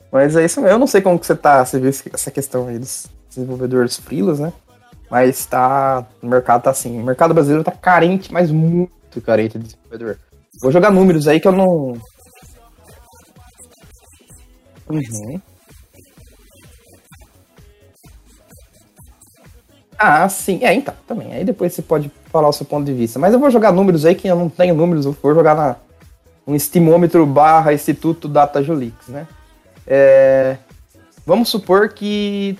Mas 0.09 0.35
é 0.37 0.45
isso 0.45 0.61
mesmo. 0.61 0.73
Eu 0.75 0.79
não 0.79 0.87
sei 0.87 1.01
como 1.01 1.19
que 1.19 1.25
você 1.25 1.35
tá, 1.35 1.65
você 1.65 1.77
viu 1.77 1.89
essa 1.89 2.31
questão 2.31 2.67
aí 2.67 2.79
dos 2.79 3.07
desenvolvedores 3.27 3.97
frilas, 3.97 4.39
né? 4.39 4.53
Mas 5.11 5.45
tá. 5.45 6.05
O 6.21 6.27
mercado 6.27 6.63
tá 6.63 6.69
assim. 6.69 7.01
O 7.01 7.03
mercado 7.03 7.33
brasileiro 7.33 7.65
tá 7.65 7.71
carente, 7.71 8.31
mas 8.31 8.49
muito 8.49 9.21
carente 9.21 9.59
de 9.59 9.65
desenvolvedor. 9.65 10.17
Vou 10.61 10.71
jogar 10.71 10.89
números 10.89 11.27
aí 11.27 11.41
que 11.41 11.47
eu 11.47 11.51
não. 11.51 11.97
Uhum. 14.89 15.41
Ah, 19.97 20.29
sim. 20.29 20.63
É, 20.63 20.73
então, 20.73 20.93
também. 21.05 21.33
Aí 21.33 21.43
depois 21.43 21.73
você 21.73 21.81
pode 21.81 22.09
falar 22.31 22.47
o 22.47 22.53
seu 22.53 22.65
ponto 22.65 22.85
de 22.85 22.93
vista. 22.93 23.19
Mas 23.19 23.33
eu 23.33 23.39
vou 23.39 23.51
jogar 23.51 23.73
números 23.73 24.05
aí 24.05 24.15
que 24.15 24.27
eu 24.27 24.35
não 24.35 24.47
tenho 24.47 24.73
números, 24.73 25.05
eu 25.05 25.11
vou 25.21 25.35
jogar 25.35 25.55
na, 25.55 25.75
um 26.45 26.55
estimômetro 26.55 27.25
barra 27.25 27.73
Instituto 27.73 28.27
DataJulix, 28.27 29.07
né? 29.07 29.27
É, 29.87 30.57
vamos 31.25 31.49
supor 31.49 31.89
que 31.89 32.57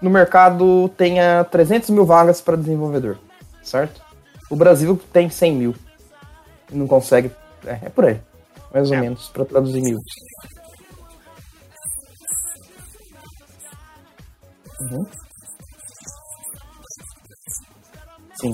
no 0.00 0.10
mercado 0.10 0.88
tenha 0.96 1.44
300 1.44 1.90
mil 1.90 2.04
vagas 2.04 2.40
para 2.40 2.56
desenvolvedor. 2.56 3.18
certo? 3.62 4.02
O 4.50 4.56
Brasil 4.56 5.00
tem 5.12 5.30
100 5.30 5.54
mil. 5.54 5.74
Não 6.70 6.86
consegue. 6.86 7.30
É, 7.66 7.78
é 7.86 7.88
por 7.88 8.04
aí. 8.04 8.20
Mais 8.72 8.90
ou 8.90 8.96
É. 8.96 9.00
menos, 9.00 9.28
para 9.28 9.44
traduzir 9.44 9.80
mil. 9.80 9.98
Uhum. 14.80 15.06
Sim. 18.40 18.52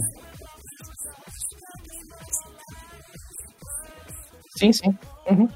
Sim, 4.61 4.73
sim. 4.75 4.99
Uhum. 5.31 5.49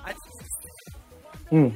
Hum. 1.53 1.73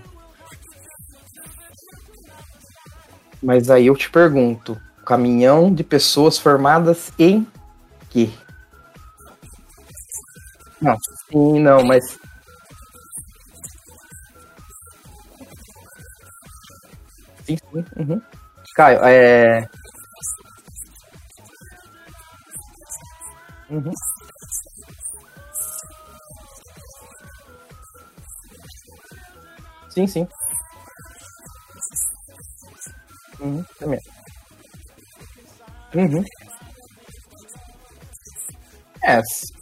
Mas 3.42 3.70
aí 3.70 3.86
eu 3.86 3.96
te 3.96 4.10
pergunto, 4.10 4.80
caminhão 5.04 5.72
de 5.72 5.84
pessoas 5.84 6.38
formadas 6.38 7.12
em 7.18 7.46
quê? 8.10 8.30
Não, 10.80 10.96
sim, 11.30 11.60
não, 11.60 11.84
mas 11.84 12.18
sim, 17.44 17.56
sim. 17.56 17.84
Uhum. 17.96 18.20
Caio, 18.74 19.00
é. 19.04 19.68
Uhum. 23.70 23.92
Sim, 29.98 30.06
sim. 30.06 30.28
Uhum, 33.40 33.64
também. 33.80 33.98
Uhum. 35.94 36.24
É, 39.02 39.20
se 39.22 39.52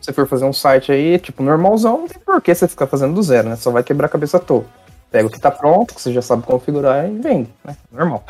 você 0.00 0.12
for 0.12 0.28
fazer 0.28 0.44
um 0.44 0.52
site 0.52 0.92
aí, 0.92 1.18
tipo, 1.18 1.42
normalzão, 1.42 1.98
não 1.98 2.08
tem 2.08 2.20
por 2.20 2.40
que 2.40 2.54
você 2.54 2.68
ficar 2.68 2.86
fazendo 2.86 3.14
do 3.14 3.22
zero, 3.22 3.48
né? 3.48 3.56
Só 3.56 3.72
vai 3.72 3.82
quebrar 3.82 4.06
a 4.06 4.10
cabeça 4.10 4.36
à 4.36 4.40
toa. 4.40 4.64
Pega 5.10 5.26
o 5.26 5.30
que 5.30 5.40
tá 5.40 5.50
pronto, 5.50 5.94
que 5.94 6.00
você 6.00 6.12
já 6.12 6.22
sabe 6.22 6.44
configurar 6.44 7.08
e 7.08 7.18
vende, 7.18 7.52
né? 7.64 7.76
Normal. 7.90 8.22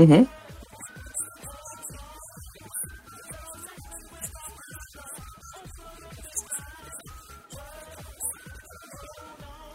Uhum. 0.00 0.26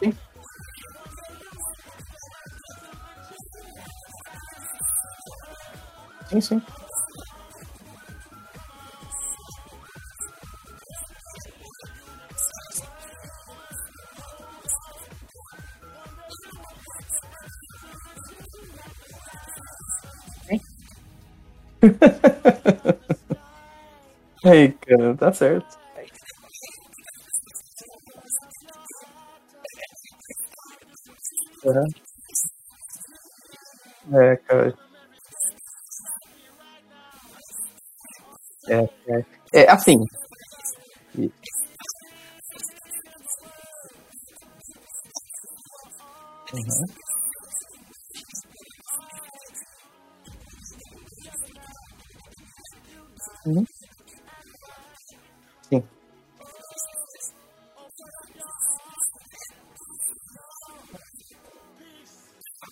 Sim. 0.02 0.14
Sim, 6.42 6.62
Aí, 24.44 24.72
cara, 24.74 25.16
tá 25.16 25.32
certo. 25.34 25.78
Aham. 31.66 31.90
É, 34.14 34.36
cara. 34.38 34.74
É, 38.68 38.78
é. 39.16 39.26
É 39.64 39.72
assim. 39.72 40.00
Uhum. 46.54 47.05
Uhum. 53.46 53.66
Sim. 55.70 55.84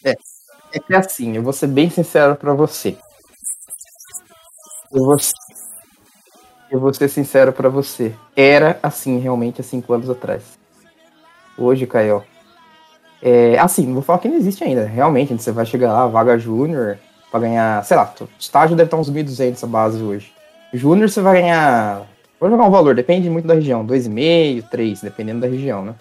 É, 0.05 0.11
é 0.73 0.79
que 0.79 0.95
assim, 0.95 1.35
eu 1.35 1.43
vou 1.43 1.53
ser 1.53 1.67
bem 1.67 1.89
sincero 1.89 2.35
pra 2.35 2.53
você. 2.53 2.97
Eu 4.91 5.05
vou, 5.05 5.17
eu 6.71 6.79
vou 6.79 6.93
ser 6.93 7.09
sincero 7.09 7.53
pra 7.53 7.69
você. 7.69 8.13
Era 8.35 8.79
assim, 8.81 9.19
realmente, 9.19 9.61
há 9.61 9.63
cinco 9.63 9.93
anos 9.93 10.09
atrás. 10.09 10.43
Hoje, 11.57 11.85
Caio, 11.85 12.23
é 13.21 13.57
assim, 13.59 13.85
não 13.87 13.95
vou 13.95 14.03
falar 14.03 14.19
que 14.19 14.27
não 14.27 14.35
existe 14.37 14.63
ainda. 14.63 14.85
Realmente, 14.85 15.33
você 15.33 15.51
vai 15.51 15.65
chegar 15.65 15.93
lá, 15.93 16.07
vaga 16.07 16.37
júnior, 16.37 16.97
pra 17.31 17.39
ganhar, 17.39 17.83
sei 17.85 17.97
lá, 17.97 18.13
estágio 18.39 18.75
deve 18.75 18.87
estar 18.87 18.97
uns 18.97 19.09
1.200 19.09 19.63
a 19.63 19.67
base 19.67 20.01
hoje. 20.01 20.31
Júnior 20.73 21.09
você 21.09 21.21
vai 21.21 21.41
ganhar, 21.41 22.07
vou 22.39 22.49
jogar 22.49 22.65
um 22.65 22.71
valor, 22.71 22.95
depende 22.95 23.29
muito 23.29 23.47
da 23.47 23.53
região, 23.53 23.85
2,5, 23.85 24.69
3, 24.69 25.01
dependendo 25.01 25.41
da 25.41 25.47
região, 25.47 25.85
né? 25.85 25.95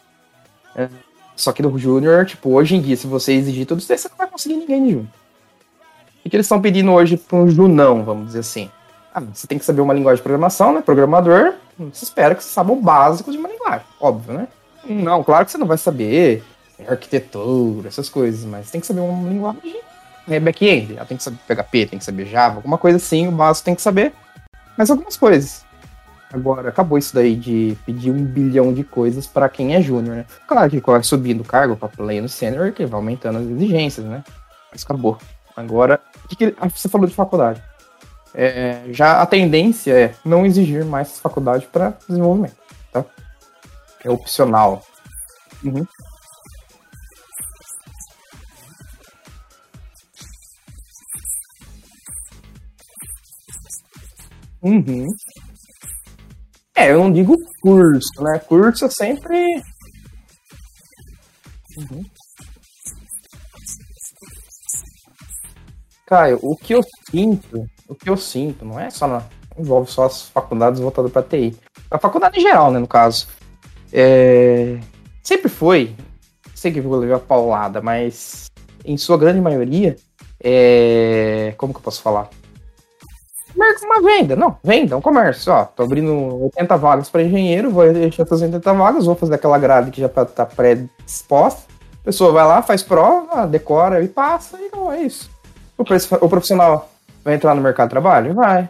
É, 0.74 0.88
Só 1.36 1.52
que 1.52 1.62
do 1.62 1.78
júnior, 1.78 2.24
tipo, 2.24 2.50
hoje 2.50 2.76
em 2.76 2.80
dia, 2.80 2.96
se 2.96 3.06
você 3.06 3.32
exigir 3.34 3.66
tudo 3.66 3.80
isso, 3.80 3.88
você 3.94 4.08
não 4.08 4.16
vai 4.16 4.26
conseguir 4.26 4.56
ninguém 4.56 4.82
de 4.82 4.92
júnior. 4.92 5.08
O 6.24 6.30
que 6.30 6.36
eles 6.36 6.46
estão 6.46 6.60
pedindo 6.60 6.90
hoje 6.92 7.16
para 7.16 7.36
um 7.36 7.48
junão, 7.48 8.04
vamos 8.04 8.26
dizer 8.26 8.40
assim? 8.40 8.70
Ah, 9.14 9.20
você 9.20 9.46
tem 9.46 9.58
que 9.58 9.64
saber 9.64 9.82
uma 9.82 9.92
linguagem 9.92 10.16
de 10.16 10.22
programação, 10.22 10.72
né? 10.72 10.80
Programador, 10.80 11.54
você 11.78 12.04
espera 12.04 12.34
que 12.34 12.42
você 12.42 12.50
saiba 12.50 12.72
o 12.72 12.76
básico 12.76 13.30
de 13.30 13.36
uma 13.36 13.48
linguagem, 13.48 13.86
óbvio, 14.00 14.38
né? 14.38 14.48
Não, 14.84 15.22
claro 15.22 15.44
que 15.44 15.52
você 15.52 15.58
não 15.58 15.66
vai 15.66 15.78
saber 15.78 16.42
arquitetura, 16.88 17.88
essas 17.88 18.08
coisas, 18.08 18.44
mas 18.44 18.70
tem 18.70 18.80
que 18.80 18.86
saber 18.86 19.00
uma 19.00 19.28
linguagem 19.28 19.76
é 20.28 20.38
back-end. 20.38 20.96
Ela 20.96 21.04
tem 21.04 21.16
que 21.16 21.22
saber 21.22 21.38
PHP, 21.46 21.86
tem 21.86 21.98
que 21.98 22.04
saber 22.04 22.26
Java, 22.26 22.56
alguma 22.56 22.78
coisa 22.78 22.96
assim, 22.96 23.28
o 23.28 23.32
básico 23.32 23.64
tem 23.64 23.74
que 23.74 23.82
saber. 23.82 24.12
Mas 24.76 24.90
algumas 24.90 25.16
coisas. 25.16 25.64
Agora, 26.32 26.70
acabou 26.70 26.96
isso 26.96 27.14
daí 27.14 27.36
de 27.36 27.76
pedir 27.84 28.10
um 28.10 28.24
bilhão 28.24 28.72
de 28.72 28.82
coisas 28.82 29.26
para 29.26 29.48
quem 29.48 29.74
é 29.74 29.82
júnior, 29.82 30.16
né? 30.16 30.26
Claro 30.46 30.70
que 30.70 30.80
vai 30.80 31.02
subindo 31.02 31.42
o 31.42 31.44
cargo 31.44 31.76
para 31.76 31.88
pleno 31.88 32.28
sênior, 32.28 32.72
que 32.72 32.86
vai 32.86 32.98
aumentando 32.98 33.38
as 33.38 33.44
exigências, 33.44 34.06
né? 34.06 34.24
Mas 34.70 34.82
acabou. 34.82 35.18
Agora, 35.54 36.00
que, 36.36 36.36
que 36.36 36.56
ah, 36.58 36.68
você 36.68 36.88
falou 36.88 37.06
de 37.06 37.14
faculdade? 37.14 37.62
É, 38.34 38.84
já 38.88 39.20
a 39.20 39.26
tendência 39.26 39.92
é 39.92 40.14
não 40.24 40.46
exigir 40.46 40.84
mais 40.84 41.18
faculdade 41.18 41.66
para 41.66 41.94
desenvolvimento, 42.08 42.56
tá? 42.90 43.04
É 44.02 44.10
opcional. 44.10 44.82
Uhum. 45.62 45.86
Uhum. 54.62 55.06
É, 56.76 56.90
eu 56.90 56.98
não 56.98 57.12
digo 57.12 57.36
curso, 57.60 58.22
né? 58.22 58.38
Curso 58.38 58.84
é 58.84 58.90
sempre. 58.90 59.62
Uhum. 61.76 62.04
Caio, 66.06 66.38
o 66.42 66.56
que 66.56 66.74
eu 66.74 66.82
sinto, 67.10 67.66
o 67.88 67.94
que 67.94 68.08
eu 68.08 68.16
sinto, 68.16 68.64
não 68.64 68.78
é 68.78 68.90
só 68.90 69.06
na. 69.06 69.24
envolve 69.58 69.90
só 69.90 70.04
as 70.04 70.22
faculdades 70.28 70.80
voltadas 70.80 71.10
para 71.10 71.22
TI. 71.22 71.56
A 71.90 71.98
faculdade 71.98 72.38
em 72.38 72.42
geral, 72.42 72.70
né, 72.70 72.78
no 72.78 72.86
caso. 72.86 73.28
É, 73.92 74.78
sempre 75.22 75.48
foi. 75.48 75.94
Sei 76.54 76.72
que 76.72 76.80
vou 76.80 76.98
levar 76.98 77.18
paulada, 77.18 77.80
mas 77.82 78.46
em 78.84 78.96
sua 78.96 79.18
grande 79.18 79.40
maioria, 79.40 79.96
é... 80.42 81.54
como 81.56 81.72
que 81.72 81.78
eu 81.78 81.82
posso 81.82 82.02
falar? 82.02 82.30
Uma 83.54 84.00
venda, 84.02 84.34
não, 84.34 84.56
venda, 84.64 84.96
um 84.96 85.00
comércio, 85.00 85.52
ó, 85.52 85.64
tô 85.64 85.82
abrindo 85.82 86.12
80 86.44 86.76
vagas 86.76 87.10
para 87.10 87.22
engenheiro, 87.22 87.70
vou 87.70 87.86
encher 87.86 88.22
essas 88.22 88.40
80 88.40 88.72
vagas, 88.72 89.04
vou 89.04 89.14
fazer 89.14 89.34
aquela 89.34 89.58
grade 89.58 89.90
que 89.90 90.00
já 90.00 90.08
tá 90.08 90.24
tá 90.24 90.46
pré-disposta, 90.46 91.70
a 92.00 92.04
pessoa 92.04 92.32
vai 92.32 92.44
lá, 92.44 92.62
faz 92.62 92.82
prova, 92.82 93.46
decora 93.46 94.02
e 94.02 94.08
passa, 94.08 94.58
e 94.58 94.74
não 94.74 94.90
é 94.90 95.02
isso. 95.02 95.30
O, 95.76 95.82
o 96.24 96.28
profissional 96.28 96.90
vai 97.22 97.34
entrar 97.34 97.54
no 97.54 97.60
mercado 97.60 97.88
de 97.88 97.90
trabalho? 97.90 98.34
Vai. 98.34 98.68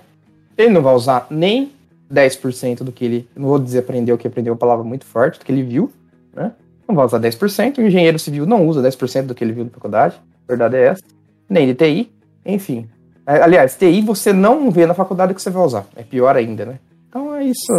Ele 0.58 0.70
não 0.70 0.82
vai 0.82 0.94
usar 0.94 1.26
nem 1.30 1.72
10% 2.12 2.82
do 2.82 2.92
que 2.92 3.04
ele, 3.04 3.28
não 3.34 3.48
vou 3.48 3.58
dizer 3.58 3.78
aprendeu, 3.78 4.18
que 4.18 4.26
aprendeu 4.26 4.50
é 4.50 4.54
uma 4.54 4.58
palavra 4.58 4.84
muito 4.84 5.06
forte, 5.06 5.38
do 5.38 5.44
que 5.44 5.52
ele 5.52 5.62
viu, 5.62 5.90
né? 6.34 6.52
Não 6.86 6.94
vai 6.94 7.06
usar 7.06 7.20
10%, 7.20 7.78
o 7.78 7.82
engenheiro 7.82 8.18
civil 8.18 8.44
não 8.44 8.66
usa 8.66 8.82
10% 8.82 9.22
do 9.22 9.34
que 9.34 9.42
ele 9.42 9.52
viu 9.52 9.64
na 9.64 9.70
faculdade, 9.70 10.16
a 10.16 10.48
verdade 10.48 10.76
é 10.76 10.86
essa, 10.88 11.02
nem 11.48 11.66
de 11.66 11.74
TI, 11.74 12.12
enfim. 12.44 12.88
É, 13.26 13.40
Aliás, 13.42 13.76
TI 13.76 14.02
você 14.02 14.32
não 14.32 14.70
vê 14.70 14.86
na 14.86 14.94
faculdade 14.94 15.34
que 15.34 15.42
você 15.42 15.50
vai 15.50 15.62
usar. 15.64 15.86
É 15.94 16.02
pior 16.02 16.36
ainda, 16.36 16.66
né? 16.66 16.80
Então 17.08 17.34
é 17.34 17.44
isso. 17.44 17.72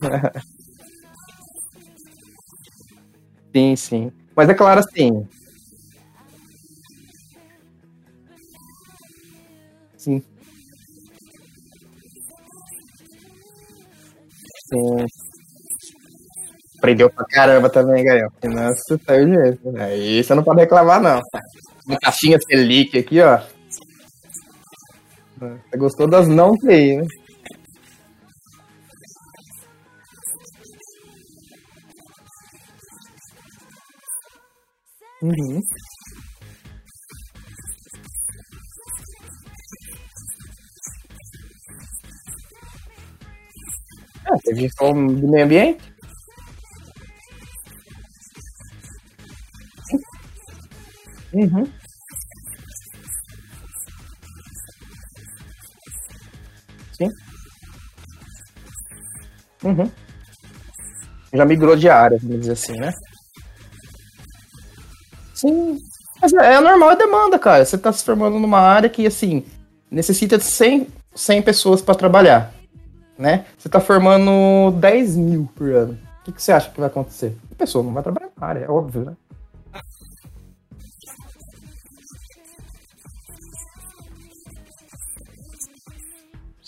Sim, 3.54 3.76
sim. 3.76 4.12
Mas 4.36 4.48
é 4.48 4.54
claro 4.54 4.80
assim. 4.80 5.26
Sim, 9.96 10.22
sim. 14.68 15.06
Aprendeu 16.84 17.08
pra 17.08 17.24
caramba 17.24 17.70
também, 17.70 18.04
Gael. 18.04 18.30
Nossa, 18.44 18.98
tá 18.98 19.14
o 19.14 19.26
jeito. 19.26 19.74
Aí 19.78 20.22
você 20.22 20.34
não 20.34 20.44
pode 20.44 20.60
reclamar, 20.60 21.00
não. 21.00 21.18
Uma 21.86 21.98
caixinha 21.98 22.38
Selic 22.38 22.98
aqui, 22.98 23.22
ó. 23.22 23.40
Você 25.38 25.78
gostou 25.78 26.06
das 26.06 26.28
não 26.28 26.52
TI, 26.52 26.96
né? 26.98 27.06
Uhum. 35.22 35.60
É, 44.26 44.36
teve 44.44 44.60
gestão 44.60 44.92
do 44.92 45.28
meio 45.30 45.44
ambiente? 45.46 45.93
Uhum. 51.34 51.66
Sim. 56.92 57.10
Uhum. 59.64 59.90
Já 61.32 61.44
migrou 61.44 61.74
de 61.76 61.88
área, 61.88 62.18
vamos 62.22 62.40
dizer 62.40 62.52
assim, 62.52 62.74
né? 62.78 62.92
Sim. 65.34 65.78
Mas 66.20 66.32
é 66.32 66.54
é 66.54 66.60
normal 66.60 66.90
a 66.90 66.94
demanda, 66.94 67.38
cara. 67.38 67.64
Você 67.64 67.76
tá 67.76 67.92
se 67.92 68.04
formando 68.04 68.38
numa 68.38 68.60
área 68.60 68.88
que, 68.88 69.06
assim, 69.06 69.44
necessita 69.90 70.38
de 70.38 70.44
100, 70.44 70.86
100 71.14 71.42
pessoas 71.42 71.82
para 71.82 71.94
trabalhar, 71.94 72.52
né? 73.18 73.46
Você 73.58 73.68
tá 73.68 73.80
formando 73.80 74.70
10 74.78 75.16
mil 75.16 75.48
por 75.54 75.70
ano. 75.70 75.98
O 76.20 76.24
que, 76.24 76.32
que 76.32 76.42
você 76.42 76.52
acha 76.52 76.70
que 76.70 76.80
vai 76.80 76.88
acontecer? 76.88 77.36
A 77.52 77.54
pessoa 77.56 77.84
não 77.84 77.92
vai 77.92 78.02
trabalhar 78.02 78.30
na 78.40 78.46
área, 78.46 78.60
é 78.64 78.70
óbvio, 78.70 79.04
né? 79.04 79.12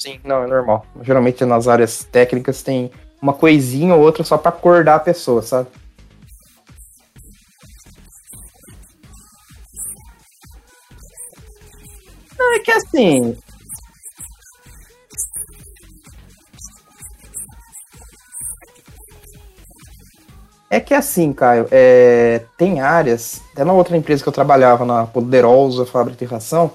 Sim, 0.06 0.20
não, 0.22 0.44
é 0.44 0.46
normal. 0.46 0.86
Geralmente 1.02 1.44
nas 1.44 1.66
áreas 1.66 2.04
técnicas 2.04 2.62
tem 2.62 2.92
uma 3.20 3.32
coisinha 3.32 3.92
ou 3.92 4.00
outra 4.00 4.22
só 4.22 4.38
pra 4.38 4.50
acordar 4.50 4.94
a 4.94 5.00
pessoa, 5.00 5.42
sabe? 5.42 5.68
É 12.54 12.58
que 12.60 12.70
assim, 12.72 13.36
é 20.70 20.80
que 20.80 20.94
assim, 20.94 21.32
Caio, 21.32 21.66
é, 21.70 22.44
tem 22.56 22.80
áreas, 22.80 23.40
até 23.52 23.64
na 23.64 23.72
outra 23.72 23.96
empresa 23.96 24.22
que 24.22 24.28
eu 24.28 24.32
trabalhava, 24.32 24.84
na 24.84 25.06
poderosa 25.06 25.86
fábrica 25.86 26.24
de 26.24 26.30
ração, 26.30 26.70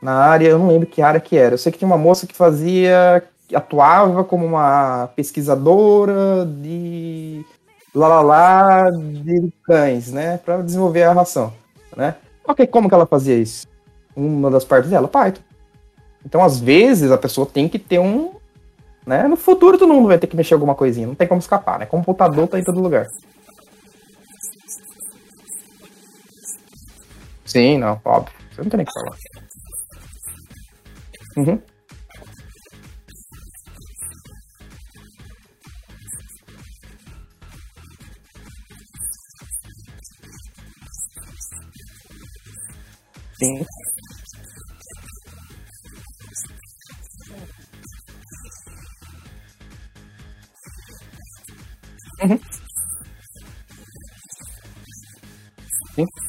na 0.00 0.12
área, 0.12 0.48
eu 0.48 0.58
não 0.58 0.68
lembro 0.68 0.86
que 0.86 1.02
área 1.02 1.20
que 1.20 1.36
era. 1.36 1.54
Eu 1.54 1.58
sei 1.58 1.72
que 1.72 1.78
tinha 1.78 1.88
uma 1.88 1.98
moça 1.98 2.26
que 2.26 2.34
fazia, 2.34 3.22
que 3.48 3.56
atuava 3.56 4.22
como 4.24 4.46
uma 4.46 5.08
pesquisadora 5.16 6.46
de 6.46 7.44
lá 7.94 8.08
lá 8.08 8.20
lá 8.20 8.90
de 8.90 9.52
cães, 9.64 10.12
né, 10.12 10.38
para 10.38 10.62
desenvolver 10.62 11.02
a 11.02 11.12
ração, 11.12 11.52
né? 11.96 12.14
Ok, 12.46 12.66
como 12.66 12.88
que 12.88 12.94
ela 12.94 13.06
fazia 13.06 13.36
isso? 13.36 13.66
Uma 14.14 14.50
das 14.50 14.64
partes 14.64 14.90
dela, 14.90 15.08
Python. 15.08 15.42
Então, 16.24 16.42
às 16.44 16.58
vezes, 16.60 17.10
a 17.10 17.18
pessoa 17.18 17.46
tem 17.46 17.68
que 17.68 17.78
ter 17.78 17.98
um, 17.98 18.32
né? 19.06 19.26
No 19.26 19.36
futuro, 19.36 19.78
todo 19.78 19.92
mundo 19.92 20.08
vai 20.08 20.18
ter 20.18 20.26
que 20.26 20.36
mexer 20.36 20.54
alguma 20.54 20.74
coisinha, 20.74 21.06
não 21.06 21.14
tem 21.14 21.26
como 21.26 21.40
escapar, 21.40 21.78
né? 21.78 21.86
Computador 21.86 22.46
tá 22.46 22.58
em 22.58 22.64
todo 22.64 22.80
lugar. 22.80 23.06
Sim, 27.44 27.78
não, 27.78 28.00
óbvio. 28.04 28.34
Você 28.52 28.62
não 28.62 28.68
tem 28.68 28.78
nem 28.78 28.86
que 28.86 28.92
falar. 28.92 29.16
Uhum, 31.38 31.62
sim. 43.38 43.64
Sim. 55.94 56.27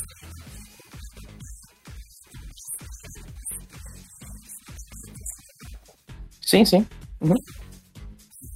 Sim, 6.49 6.65
sim. 6.65 6.87
Uhum, 7.21 7.35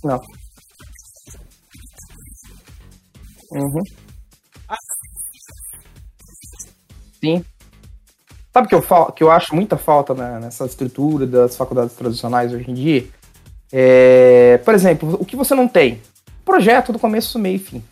não. 0.03 0.19
Uhum, 3.51 3.83
sim. 7.19 7.45
Sabe 8.51 8.67
que 8.67 8.75
eu, 8.75 8.81
que 9.13 9.23
eu 9.23 9.31
acho 9.31 9.55
muita 9.55 9.77
falta 9.77 10.13
nessa 10.39 10.65
estrutura 10.65 11.25
das 11.27 11.55
faculdades 11.55 11.95
tradicionais 11.95 12.51
hoje 12.53 12.69
em 12.69 12.73
dia? 12.73 13.07
É, 13.71 14.59
por 14.65 14.73
exemplo, 14.73 15.17
o 15.19 15.25
que 15.25 15.35
você 15.35 15.55
não 15.55 15.67
tem? 15.67 16.01
Projeto 16.45 16.91
do 16.91 16.99
começo, 16.99 17.39
meio 17.39 17.55
e 17.55 17.59
fim, 17.59 17.83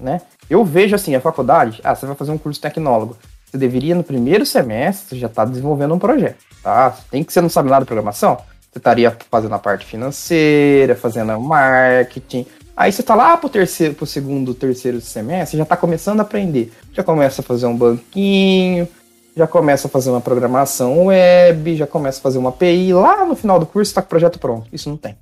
né? 0.00 0.20
Eu 0.48 0.64
vejo 0.64 0.94
assim, 0.94 1.14
a 1.14 1.20
faculdade, 1.20 1.80
ah, 1.84 1.94
você 1.94 2.06
vai 2.06 2.16
fazer 2.16 2.32
um 2.32 2.38
curso 2.38 2.60
tecnólogo. 2.60 3.16
Você 3.46 3.58
deveria, 3.58 3.94
no 3.94 4.04
primeiro 4.04 4.46
semestre, 4.46 5.18
já 5.18 5.26
estar 5.26 5.44
desenvolvendo 5.44 5.94
um 5.94 5.98
projeto, 5.98 6.42
tá? 6.62 6.90
Tem 7.10 7.22
que 7.22 7.32
você 7.32 7.40
não 7.40 7.48
sabe 7.48 7.70
nada 7.70 7.84
de 7.84 7.86
programação, 7.86 8.38
você 8.70 8.78
estaria 8.78 9.16
fazendo 9.30 9.54
a 9.54 9.58
parte 9.58 9.84
financeira, 9.84 10.94
fazendo 10.94 11.38
marketing. 11.40 12.46
Aí 12.76 12.92
você 12.92 13.02
tá 13.02 13.14
lá 13.14 13.36
pro 13.36 13.48
terceiro, 13.48 13.94
pro 13.94 14.06
segundo, 14.06 14.54
terceiro 14.54 15.00
semestre, 15.00 15.58
já 15.58 15.64
tá 15.64 15.76
começando 15.76 16.20
a 16.20 16.22
aprender. 16.22 16.72
Já 16.92 17.02
começa 17.02 17.42
a 17.42 17.44
fazer 17.44 17.66
um 17.66 17.76
banquinho, 17.76 18.88
já 19.36 19.46
começa 19.46 19.88
a 19.88 19.90
fazer 19.90 20.10
uma 20.10 20.20
programação 20.20 21.06
web, 21.06 21.76
já 21.76 21.86
começa 21.86 22.20
a 22.20 22.22
fazer 22.22 22.38
uma 22.38 22.50
API. 22.50 22.92
Lá 22.92 23.26
no 23.26 23.34
final 23.34 23.58
do 23.58 23.66
curso 23.66 23.90
está 23.90 24.00
com 24.00 24.06
o 24.06 24.10
projeto 24.10 24.38
pronto. 24.38 24.68
Isso 24.72 24.88
não 24.88 24.96
tem. 24.96 25.16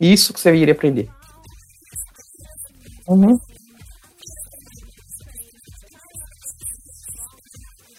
Isso 0.00 0.32
que 0.32 0.40
você 0.40 0.54
iria 0.54 0.72
aprender. 0.72 1.08
Uhum. 3.08 3.38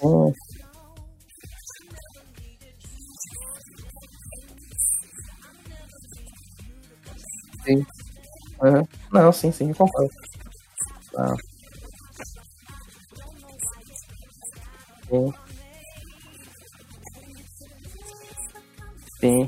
Hum, 0.01 0.33
sim. 7.65 7.85
Uhum. 8.61 8.87
Não, 9.13 9.31
sim, 9.33 9.51
sim, 9.51 9.69
eu 9.69 9.75
concordo. 9.75 10.11
Ah, 11.17 11.35
sim, 15.09 15.33
sim. 19.19 19.47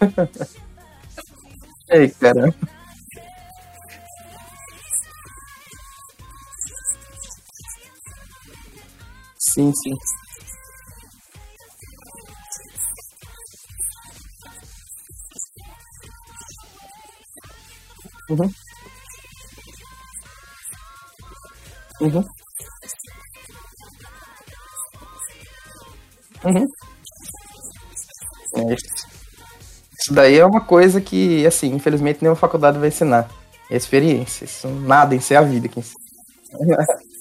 Ei, 1.88 2.08
cara. 2.20 2.52
Sim, 9.54 9.72
sim. 9.72 9.94
Uhum, 18.30 18.50
uhum, 22.00 22.24
uhum. 26.44 26.68
É 28.56 28.74
isso. 28.74 29.04
Isso 29.98 30.12
daí 30.12 30.38
é 30.38 30.44
uma 30.46 30.60
coisa 30.60 31.00
que, 31.00 31.46
assim, 31.46 31.74
infelizmente 31.74 32.20
nenhuma 32.20 32.36
faculdade 32.36 32.78
vai 32.78 32.88
ensinar. 32.88 33.28
É 33.70 33.76
experiência. 33.76 34.44
Isso 34.44 34.68
nada 34.68 35.14
em 35.14 35.20
ser 35.20 35.36
a 35.36 35.42
vida 35.42 35.68
que 35.68 35.80
ensina. 35.80 35.96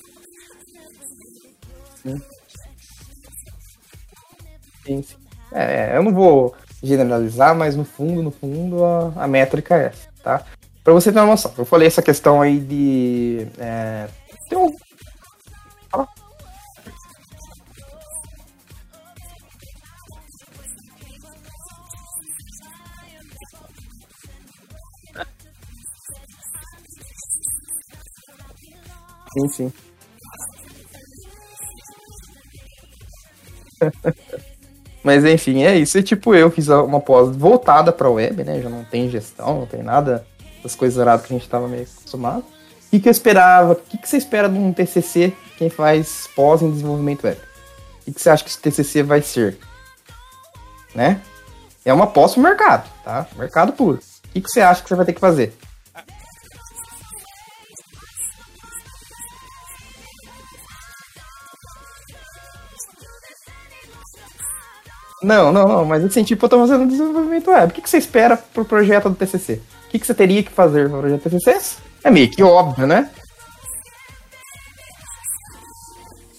Sim, 2.03 2.21
sim. 4.85 5.03
É, 5.51 5.95
eu 5.97 6.03
não 6.03 6.13
vou 6.13 6.55
generalizar, 6.81 7.55
mas 7.55 7.75
no 7.75 7.85
fundo, 7.85 8.21
no 8.21 8.31
fundo, 8.31 8.83
a, 8.83 9.13
a 9.23 9.27
métrica 9.27 9.75
é 9.75 9.85
essa, 9.87 10.07
tá? 10.23 10.45
Pra 10.83 10.93
você 10.93 11.11
ter 11.11 11.19
uma 11.19 11.27
noção, 11.27 11.53
eu 11.57 11.65
falei 11.65 11.87
essa 11.87 12.01
questão 12.01 12.41
aí 12.41 12.59
de. 12.59 13.47
É, 13.57 14.07
tem 14.49 14.57
um. 14.57 14.75
Sim, 29.33 29.47
sim. 29.49 29.73
Mas 35.03 35.25
enfim, 35.25 35.63
é 35.63 35.75
isso. 35.75 35.97
E 35.97 36.03
tipo, 36.03 36.33
eu 36.33 36.49
fiz 36.49 36.69
uma 36.69 36.99
pós 36.99 37.35
voltada 37.35 37.91
pra 37.91 38.09
web, 38.09 38.43
né? 38.43 38.61
Já 38.61 38.69
não 38.69 38.83
tem 38.85 39.09
gestão, 39.09 39.59
não 39.59 39.65
tem 39.65 39.83
nada 39.83 40.25
das 40.63 40.75
coisas 40.75 40.97
erradas 40.97 41.25
que 41.25 41.33
a 41.33 41.37
gente 41.37 41.49
tava 41.49 41.67
meio 41.67 41.83
acostumado. 41.83 42.39
O 42.39 42.89
que, 42.91 42.99
que 43.01 43.09
eu 43.09 43.11
esperava? 43.11 43.73
O 43.73 43.75
que, 43.75 43.97
que 43.97 44.07
você 44.07 44.17
espera 44.17 44.47
de 44.47 44.57
um 44.57 44.71
TCC 44.71 45.33
quem 45.57 45.69
faz 45.69 46.29
pós 46.35 46.61
em 46.61 46.71
desenvolvimento 46.71 47.25
web? 47.25 47.39
O 48.01 48.05
que, 48.05 48.13
que 48.13 48.21
você 48.21 48.29
acha 48.29 48.43
que 48.43 48.49
esse 48.49 48.59
TCC 48.59 49.03
vai 49.03 49.21
ser? 49.21 49.57
Né? 50.95 51.19
É 51.83 51.93
uma 51.93 52.07
pós 52.07 52.33
pro 52.33 52.41
mercado, 52.41 52.89
tá? 53.03 53.27
Mercado 53.35 53.73
puro. 53.73 53.97
O 53.97 54.29
que, 54.29 54.41
que 54.41 54.49
você 54.49 54.61
acha 54.61 54.81
que 54.81 54.87
você 54.87 54.95
vai 54.95 55.05
ter 55.05 55.13
que 55.13 55.19
fazer? 55.19 55.53
Não, 65.23 65.53
não, 65.53 65.67
não, 65.67 65.85
mas 65.85 66.03
assim, 66.03 66.23
tipo, 66.23 66.45
eu 66.45 66.49
tô 66.49 66.59
fazendo 66.59 66.89
desenvolvimento 66.89 67.49
web. 67.49 67.71
O 67.71 67.75
que, 67.75 67.81
que 67.81 67.89
você 67.89 67.97
espera 67.97 68.35
pro 68.35 68.65
projeto 68.65 69.09
do 69.09 69.15
TCC? 69.15 69.61
O 69.87 69.89
que, 69.89 69.99
que 69.99 70.05
você 70.05 70.13
teria 70.13 70.43
que 70.43 70.51
fazer 70.51 70.89
no 70.89 70.99
projeto 70.99 71.23
do 71.23 71.29
TCC? 71.29 71.77
É 72.03 72.11
meio 72.11 72.29
que 72.29 72.43
óbvio, 72.43 72.85
né? 72.85 73.09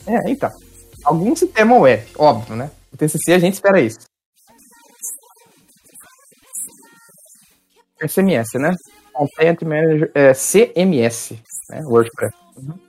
É, 0.06 0.30
então. 0.30 0.50
Algum 1.02 1.34
sistema 1.34 1.76
web, 1.78 2.06
óbvio, 2.18 2.56
né? 2.56 2.70
O 2.92 2.96
TCC 2.96 3.32
a 3.32 3.38
gente 3.38 3.54
espera 3.54 3.80
isso. 3.80 4.00
SMS, 8.06 8.48
né? 8.54 8.74
Content 9.12 9.62
Manager, 9.62 10.10
é, 10.14 10.32
CMS, 10.34 11.38
né? 11.70 11.82
WordPress. 11.84 12.34
Uhum. 12.56 12.83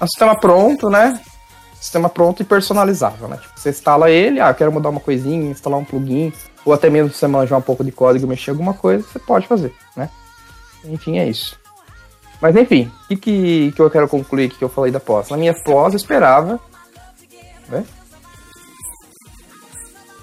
Um 0.00 0.06
sistema 0.06 0.34
pronto, 0.34 0.88
né? 0.88 1.20
Sistema 1.74 2.08
pronto 2.08 2.40
e 2.40 2.44
personalizável, 2.44 3.28
né? 3.28 3.36
Tipo, 3.36 3.58
você 3.58 3.70
instala 3.70 4.10
ele, 4.10 4.40
ah, 4.40 4.52
quero 4.52 4.72
mudar 4.72 4.88
uma 4.88 5.00
coisinha, 5.00 5.50
instalar 5.50 5.78
um 5.78 5.84
plugin, 5.84 6.32
ou 6.64 6.72
até 6.72 6.88
mesmo 6.88 7.12
você 7.12 7.26
manjar 7.26 7.58
um 7.58 7.62
pouco 7.62 7.84
de 7.84 7.92
código 7.92 8.26
mexer 8.26 8.50
alguma 8.50 8.74
coisa, 8.74 9.06
você 9.06 9.18
pode 9.18 9.46
fazer, 9.46 9.74
né? 9.94 10.08
Enfim, 10.84 11.18
é 11.18 11.28
isso. 11.28 11.58
Mas 12.40 12.56
enfim, 12.56 12.90
o 13.04 13.08
que, 13.08 13.16
que, 13.16 13.72
que 13.72 13.82
eu 13.82 13.90
quero 13.90 14.08
concluir 14.08 14.48
que 14.48 14.62
eu 14.64 14.68
falei 14.68 14.90
da 14.90 15.00
pós? 15.00 15.28
Na 15.28 15.36
minha 15.36 15.54
pós 15.62 15.92
eu 15.92 15.98
esperava. 15.98 16.58
Né? 17.68 17.84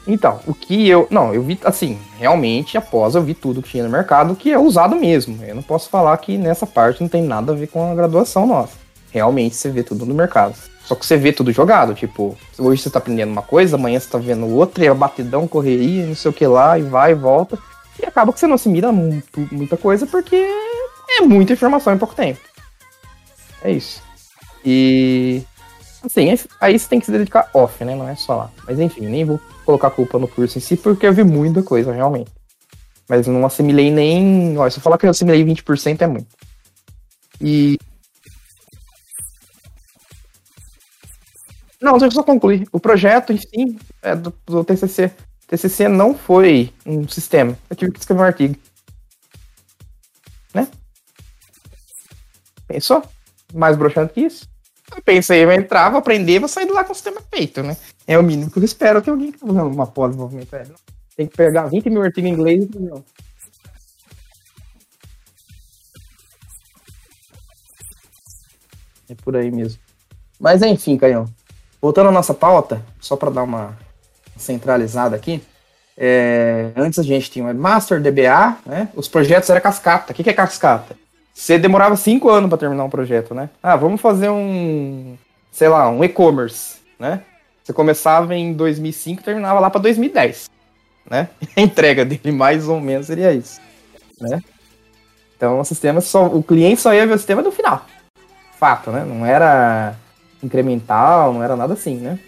Então, 0.07 0.39
o 0.47 0.53
que 0.53 0.87
eu. 0.87 1.07
Não, 1.11 1.33
eu 1.33 1.43
vi, 1.43 1.59
assim, 1.63 1.99
realmente 2.17 2.77
após 2.77 3.13
eu 3.13 3.21
vi 3.21 3.35
tudo 3.35 3.61
que 3.61 3.69
tinha 3.69 3.83
no 3.83 3.89
mercado 3.89 4.35
que 4.35 4.51
é 4.51 4.57
usado 4.57 4.95
mesmo. 4.95 5.43
Eu 5.43 5.53
não 5.53 5.61
posso 5.61 5.89
falar 5.89 6.17
que 6.17 6.37
nessa 6.37 6.65
parte 6.65 7.01
não 7.01 7.09
tem 7.09 7.21
nada 7.21 7.51
a 7.51 7.55
ver 7.55 7.67
com 7.67 7.91
a 7.91 7.93
graduação 7.93 8.47
nossa 8.47 8.86
realmente 9.11 9.55
você 9.55 9.69
vê 9.69 9.83
tudo 9.83 10.05
no 10.05 10.13
mercado. 10.13 10.55
Só 10.83 10.95
que 10.95 11.05
você 11.05 11.17
vê 11.17 11.33
tudo 11.33 11.51
jogado, 11.51 11.93
tipo, 11.93 12.37
hoje 12.57 12.81
você 12.81 12.89
tá 12.89 12.99
aprendendo 12.99 13.31
uma 13.31 13.41
coisa, 13.41 13.75
amanhã 13.75 13.99
você 13.99 14.09
tá 14.09 14.17
vendo 14.17 14.47
outra, 14.47 14.85
e 14.85 14.87
é 14.87 14.93
batidão, 14.93 15.45
correria, 15.45 16.05
não 16.05 16.15
sei 16.15 16.31
o 16.31 16.33
que 16.33 16.47
lá, 16.47 16.79
e 16.79 16.83
vai 16.83 17.11
e 17.11 17.15
volta. 17.15 17.59
E 18.01 18.05
acaba 18.05 18.31
que 18.31 18.39
você 18.39 18.47
não 18.47 18.55
assimila 18.55 18.91
muito, 18.91 19.47
muita 19.51 19.75
coisa 19.75 20.05
porque 20.07 20.35
é 20.35 21.21
muita 21.21 21.53
informação 21.53 21.93
em 21.93 21.97
pouco 21.97 22.15
tempo. 22.15 22.39
É 23.61 23.71
isso. 23.71 24.01
E. 24.63 25.43
Assim, 26.03 26.29
aí 26.61 26.77
você 26.77 26.87
tem 26.87 26.99
que 26.99 27.05
se 27.05 27.11
dedicar 27.11 27.49
off, 27.53 27.83
né? 27.83 27.95
Não 27.95 28.07
é 28.07 28.15
só 28.15 28.35
lá. 28.35 28.51
Mas 28.65 28.79
enfim, 28.79 29.07
nem 29.07 29.25
vou 29.25 29.41
colocar 29.65 29.89
culpa 29.89 30.17
no 30.19 30.27
curso 30.27 30.57
em 30.57 30.61
si, 30.61 30.77
porque 30.77 31.07
eu 31.07 31.13
vi 31.13 31.23
muita 31.23 31.63
coisa, 31.63 31.91
realmente. 31.91 32.31
Mas 33.09 33.27
não 33.27 33.45
assimilei 33.45 33.91
nem. 33.91 34.57
Olha, 34.57 34.69
se 34.69 34.77
eu 34.77 34.83
falar 34.83 34.97
que 34.97 35.05
eu 35.05 35.09
assimilei 35.09 35.43
20% 35.43 36.01
é 36.01 36.07
muito. 36.07 36.27
E 37.41 37.77
Não, 41.81 41.93
deixa 41.93 42.05
eu 42.05 42.11
só 42.11 42.23
concluir. 42.23 42.67
O 42.71 42.79
projeto, 42.79 43.31
enfim, 43.31 43.77
é 44.01 44.15
do, 44.15 44.33
do 44.45 44.63
TCC. 44.63 45.11
O 45.43 45.47
TCC 45.47 45.87
não 45.87 46.15
foi 46.15 46.73
um 46.85 47.07
sistema. 47.07 47.57
Eu 47.69 47.75
tive 47.75 47.91
que 47.91 47.99
escrever 47.99 48.21
um 48.21 48.25
artigo. 48.25 48.55
Né? 50.53 50.67
Pensou? 52.67 53.03
Mais 53.53 53.77
broxante 53.77 54.13
que 54.13 54.21
isso? 54.21 54.47
Eu 54.95 55.01
pensei, 55.01 55.43
eu 55.43 55.51
entrava, 55.51 55.97
aprender, 55.97 56.39
vou 56.39 56.47
sair 56.47 56.65
de 56.65 56.71
lá 56.71 56.83
com 56.83 56.91
o 56.91 56.95
sistema 56.95 57.21
feito, 57.29 57.61
né? 57.61 57.77
É 58.07 58.17
o 58.17 58.23
mínimo 58.23 58.49
que 58.49 58.57
eu 58.57 58.63
espero 58.63 59.01
que 59.01 59.09
alguém 59.09 59.31
que 59.31 59.39
tá 59.39 59.45
fazendo 59.45 59.67
uma 59.67 59.85
pós-desenvolvimento 59.85 60.55
é. 60.55 60.65
Tem 61.15 61.27
que 61.27 61.35
pegar 61.35 61.67
20 61.67 61.89
mil 61.89 62.01
artigos 62.01 62.29
em 62.29 62.33
inglês 62.33 62.63
e 62.73 62.79
não. 62.79 63.03
É 69.09 69.15
por 69.15 69.35
aí 69.35 69.51
mesmo. 69.51 69.79
Mas 70.39 70.61
enfim, 70.61 70.97
Caião. 70.97 71.25
Voltando 71.81 72.09
à 72.09 72.11
nossa 72.11 72.33
pauta, 72.33 72.81
só 72.99 73.15
para 73.15 73.29
dar 73.29 73.43
uma 73.43 73.77
centralizada 74.35 75.15
aqui, 75.15 75.41
é, 75.97 76.71
antes 76.75 76.99
a 76.99 77.03
gente 77.03 77.31
tinha 77.31 77.45
Webmaster, 77.45 77.99
DBA, 77.99 78.57
né? 78.65 78.89
Os 78.95 79.07
projetos 79.07 79.49
era 79.49 79.59
cascata. 79.59 80.11
O 80.11 80.15
que, 80.15 80.23
que 80.23 80.29
é 80.29 80.33
cascata? 80.33 80.95
Você 81.33 81.57
demorava 81.57 81.95
cinco 81.95 82.29
anos 82.29 82.49
para 82.49 82.57
terminar 82.57 82.83
um 82.83 82.89
projeto, 82.89 83.33
né? 83.33 83.49
Ah, 83.61 83.75
vamos 83.75 83.99
fazer 83.99 84.29
um, 84.29 85.17
sei 85.51 85.67
lá, 85.67 85.89
um 85.89 86.03
e-commerce, 86.03 86.77
né? 86.99 87.21
Você 87.63 87.73
começava 87.73 88.35
em 88.35 88.53
2005 88.53 89.21
e 89.21 89.23
terminava 89.23 89.59
lá 89.59 89.69
para 89.69 89.81
2010, 89.81 90.49
né? 91.09 91.29
A 91.57 91.61
entrega 91.61 92.05
dele 92.05 92.31
mais 92.31 92.67
ou 92.67 92.79
menos 92.79 93.07
seria 93.07 93.33
isso, 93.33 93.59
né? 94.19 94.41
Então 95.35 95.59
o 95.59 95.65
sistema 95.65 96.01
só, 96.01 96.25
o 96.25 96.41
cliente 96.41 96.81
só 96.81 96.93
ia 96.93 97.05
ver 97.05 97.13
o 97.13 97.17
sistema 97.17 97.41
no 97.41 97.51
final. 97.51 97.85
Fato, 98.57 98.89
né? 98.89 99.03
Não 99.03 99.25
era 99.25 99.95
incremental, 100.43 101.33
não 101.33 101.43
era 101.43 101.55
nada 101.55 101.73
assim, 101.73 101.97
né? 101.97 102.19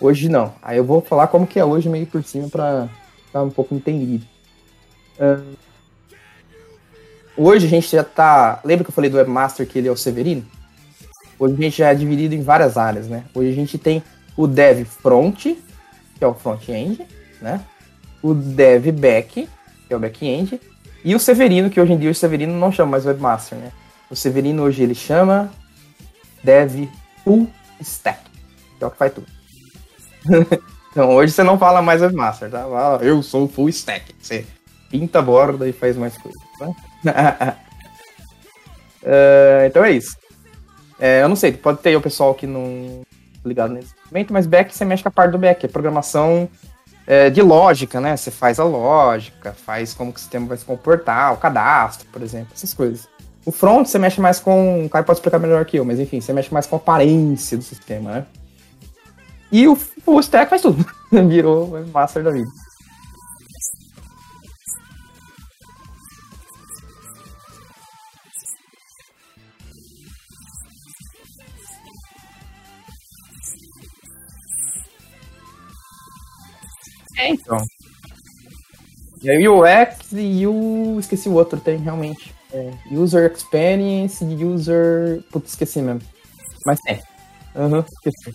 Hoje 0.00 0.28
não. 0.28 0.52
Aí 0.62 0.76
eu 0.76 0.84
vou 0.84 1.00
falar 1.00 1.28
como 1.28 1.46
que 1.46 1.58
é 1.58 1.64
hoje 1.64 1.88
meio 1.88 2.06
por 2.06 2.22
cima 2.24 2.48
para 2.48 2.88
ficar 3.26 3.42
um 3.42 3.50
pouco 3.50 3.74
entendido. 3.74 4.26
Uh, 5.18 5.56
hoje 7.36 7.66
a 7.66 7.70
gente 7.70 7.88
já 7.88 8.02
tá. 8.02 8.60
Lembra 8.64 8.84
que 8.84 8.90
eu 8.90 8.94
falei 8.94 9.08
do 9.08 9.16
Webmaster 9.16 9.66
que 9.66 9.78
ele 9.78 9.88
é 9.88 9.92
o 9.92 9.96
Severino? 9.96 10.44
Hoje 11.38 11.54
a 11.54 11.56
gente 11.56 11.78
já 11.78 11.90
é 11.90 11.94
dividido 11.94 12.34
em 12.34 12.42
várias 12.42 12.76
áreas, 12.76 13.08
né? 13.08 13.24
Hoje 13.34 13.50
a 13.50 13.54
gente 13.54 13.78
tem 13.78 14.02
o 14.36 14.46
Dev 14.46 14.84
Front, 14.84 15.42
que 15.42 16.24
é 16.24 16.26
o 16.26 16.34
front-end, 16.34 17.06
né? 17.40 17.60
O 18.22 18.34
Dev 18.34 18.92
Back, 18.92 19.48
que 19.86 19.92
é 19.92 19.96
o 19.96 20.00
back-end, 20.00 20.60
e 21.04 21.14
o 21.14 21.18
Severino, 21.18 21.68
que 21.68 21.80
hoje 21.80 21.92
em 21.92 21.98
dia 21.98 22.10
o 22.10 22.14
Severino 22.14 22.54
não 22.54 22.70
chama 22.70 22.92
mais 22.92 23.04
Webmaster, 23.04 23.58
né? 23.58 23.72
O 24.08 24.14
Severino 24.14 24.62
hoje 24.62 24.82
ele 24.82 24.94
chama 24.94 25.50
Dev 26.44 26.88
full 27.24 27.48
stack, 27.80 28.20
que 28.78 28.84
é 28.84 28.86
o 28.86 28.90
que 28.90 28.96
faz 28.96 29.12
tudo. 29.12 29.26
então 30.90 31.10
hoje 31.10 31.32
você 31.32 31.42
não 31.42 31.58
fala 31.58 31.82
mais 31.82 32.00
webmaster, 32.00 32.50
tá? 32.50 32.66
Eu 33.00 33.22
sou 33.22 33.48
full 33.48 33.68
stack. 33.68 34.14
Você 34.20 34.46
pinta 34.90 35.18
a 35.18 35.22
borda 35.22 35.68
e 35.68 35.72
faz 35.72 35.96
mais 35.96 36.16
coisas. 36.18 36.40
Tá? 36.58 36.68
uh, 39.02 39.66
então 39.66 39.84
é 39.84 39.92
isso. 39.92 40.16
É, 40.98 41.22
eu 41.22 41.28
não 41.28 41.34
sei, 41.34 41.52
pode 41.52 41.80
ter 41.80 41.96
o 41.96 42.00
pessoal 42.00 42.32
que 42.34 42.46
não 42.46 43.02
ligado 43.44 43.74
nesse 43.74 43.92
momento, 44.08 44.32
mas 44.32 44.46
back 44.46 44.72
você 44.72 44.84
mexe 44.84 45.02
com 45.02 45.08
a 45.08 45.12
parte 45.12 45.32
do 45.32 45.38
back, 45.38 45.66
é 45.66 45.68
programação 45.68 46.48
é, 47.06 47.28
de 47.28 47.42
lógica, 47.42 48.00
né? 48.00 48.16
Você 48.16 48.30
faz 48.30 48.60
a 48.60 48.64
lógica, 48.64 49.52
faz 49.52 49.94
como 49.94 50.12
que 50.12 50.18
o 50.18 50.22
sistema 50.22 50.46
vai 50.46 50.56
se 50.56 50.64
comportar, 50.64 51.32
o 51.32 51.38
cadastro, 51.38 52.06
por 52.12 52.22
exemplo, 52.22 52.52
essas 52.54 52.72
coisas. 52.72 53.08
O 53.44 53.50
front 53.50 53.86
você 53.86 53.98
mexe 53.98 54.20
mais 54.20 54.38
com. 54.38 54.84
O 54.84 54.88
Caio 54.88 55.04
pode 55.04 55.18
explicar 55.18 55.38
melhor 55.38 55.64
que 55.64 55.76
eu, 55.76 55.84
mas 55.84 55.98
enfim, 55.98 56.20
você 56.20 56.32
mexe 56.32 56.52
mais 56.52 56.66
com 56.66 56.76
a 56.76 56.78
aparência 56.78 57.58
do 57.58 57.64
sistema, 57.64 58.12
né? 58.12 58.26
E 59.50 59.66
o, 59.66 59.76
o 60.06 60.20
stack 60.20 60.48
faz 60.48 60.62
tudo. 60.62 60.84
Virou 61.10 61.76
o 61.76 61.88
master 61.88 62.22
da 62.22 62.30
vida. 62.30 62.48
É, 77.18 77.28
então. 77.28 77.58
E 79.22 79.30
aí 79.30 79.48
o 79.48 79.64
X 79.64 80.12
e 80.12 80.46
o. 80.46 80.96
Esqueci 80.98 81.28
o 81.28 81.34
outro, 81.34 81.60
tem 81.60 81.76
realmente. 81.76 82.34
É, 82.52 82.70
user 82.90 83.30
Experience 83.32 84.22
User. 84.24 85.22
Putz, 85.30 85.50
esqueci 85.50 85.80
mesmo. 85.80 86.02
Mas 86.66 86.80
tem. 86.80 87.00
Aham, 87.56 87.78
uhum, 87.78 87.84
esqueci. 88.06 88.32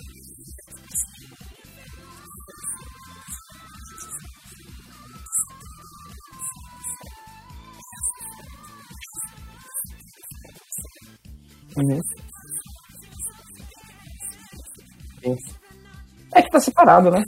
Uhum. 11.76 12.02
É 16.34 16.42
que 16.42 16.50
tá 16.50 16.60
separado, 16.60 17.12
né? 17.12 17.22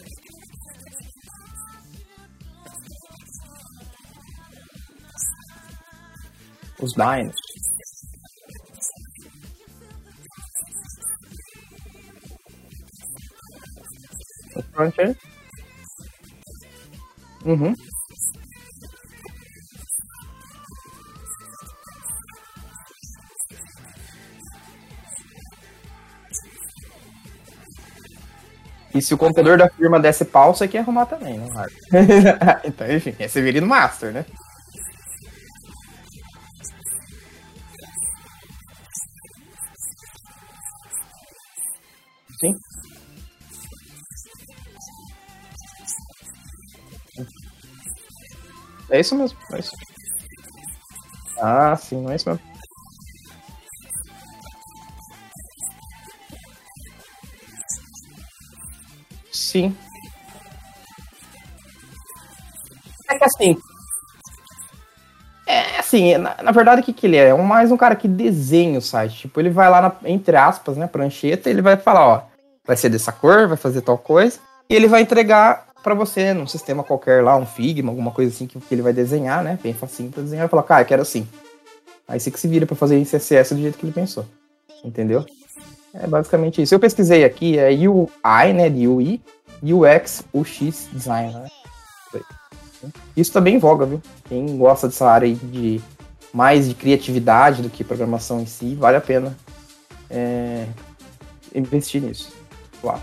Os 6.82 6.93
Dinos. 6.93 7.36
O 14.55 14.61
front-end. 14.73 15.17
Uhum. 17.45 17.73
E 28.93 29.01
se 29.01 29.13
o 29.13 29.17
computador 29.17 29.57
da 29.57 29.69
firma 29.69 29.99
desse 29.99 30.25
pau, 30.25 30.53
você 30.53 30.67
quer 30.67 30.80
arrumar 30.80 31.05
também, 31.05 31.38
não 31.38 31.47
né, 31.47 31.65
Então, 32.65 32.91
enfim, 32.91 33.15
é 33.19 33.27
você 33.27 33.41
viria 33.41 33.61
no 33.61 33.67
Master, 33.67 34.11
né? 34.11 34.25
Sim. 42.39 42.59
É 48.89 48.99
isso 48.99 49.15
mesmo, 49.15 49.37
é 49.53 49.59
isso. 49.59 49.71
Ah, 51.37 51.75
sim, 51.75 52.01
não 52.01 52.11
é 52.11 52.15
isso 52.15 52.29
mesmo. 52.29 52.49
Sim. 59.31 59.75
É 63.09 63.17
que 63.17 63.23
assim. 63.25 63.57
Assim, 65.89 66.15
na, 66.19 66.35
na 66.43 66.51
verdade, 66.51 66.81
o 66.81 66.83
que, 66.83 66.93
que 66.93 67.07
ele 67.07 67.17
é? 67.17 67.29
É 67.29 67.33
mais 67.33 67.71
um 67.71 67.77
cara 67.77 67.95
que 67.95 68.07
desenha 68.07 68.77
o 68.77 68.81
site. 68.81 69.21
Tipo, 69.21 69.39
ele 69.39 69.49
vai 69.49 69.67
lá, 69.71 69.81
na, 69.81 69.95
entre 70.07 70.37
aspas, 70.37 70.77
né, 70.77 70.85
prancheta, 70.85 71.49
ele 71.49 71.63
vai 71.63 71.77
falar, 71.77 72.07
ó, 72.07 72.21
vai 72.63 72.77
ser 72.77 72.89
dessa 72.89 73.11
cor, 73.11 73.47
vai 73.47 73.57
fazer 73.57 73.81
tal 73.81 73.97
coisa, 73.97 74.37
e 74.69 74.75
ele 74.75 74.87
vai 74.87 75.01
entregar 75.01 75.65
para 75.81 75.95
você 75.95 76.31
num 76.31 76.45
sistema 76.45 76.83
qualquer 76.83 77.23
lá, 77.23 77.35
um 77.35 77.45
Figma, 77.45 77.89
alguma 77.89 78.11
coisa 78.11 78.31
assim 78.31 78.45
que, 78.45 78.59
que 78.59 78.75
ele 78.75 78.83
vai 78.83 78.93
desenhar, 78.93 79.43
né? 79.43 79.57
Bem 79.63 79.73
facinho 79.73 80.11
pra 80.11 80.21
desenhar 80.21 80.45
e 80.45 80.49
falar, 80.49 80.61
cara, 80.61 80.85
quero 80.85 81.01
assim. 81.01 81.27
Aí 82.07 82.19
você 82.19 82.29
que 82.29 82.39
se 82.39 82.47
vira 82.47 82.67
para 82.67 82.75
fazer 82.75 82.95
em 82.95 83.03
CSS 83.03 83.55
do 83.55 83.61
jeito 83.61 83.79
que 83.79 83.83
ele 83.83 83.91
pensou. 83.91 84.25
Entendeu? 84.85 85.25
É 85.91 86.05
basicamente 86.05 86.61
isso. 86.61 86.75
Eu 86.75 86.79
pesquisei 86.79 87.23
aqui, 87.23 87.57
é 87.57 87.71
UI, 87.71 88.53
né, 88.53 88.69
de 88.69 88.87
UI, 88.87 89.19
UX, 89.63 90.23
UX 90.31 90.87
Design, 90.93 91.33
né? 91.33 91.47
Isso 93.15 93.32
também 93.32 93.55
em 93.55 93.59
voga, 93.59 93.86
viu? 93.86 94.01
Quem 94.27 94.57
gosta 94.57 94.88
dessa 94.88 95.09
área 95.09 95.34
de 95.34 95.82
mais 96.34 96.67
de 96.67 96.75
criatividade 96.75 97.61
do 97.61 97.69
que 97.69 97.84
programação 97.84 98.39
em 98.39 98.45
si, 98.45 98.75
vale 98.75 98.97
a 98.97 99.01
pena 99.01 99.36
é, 100.09 100.65
investir 101.53 102.01
nisso. 102.01 102.32
Claro. 102.82 103.01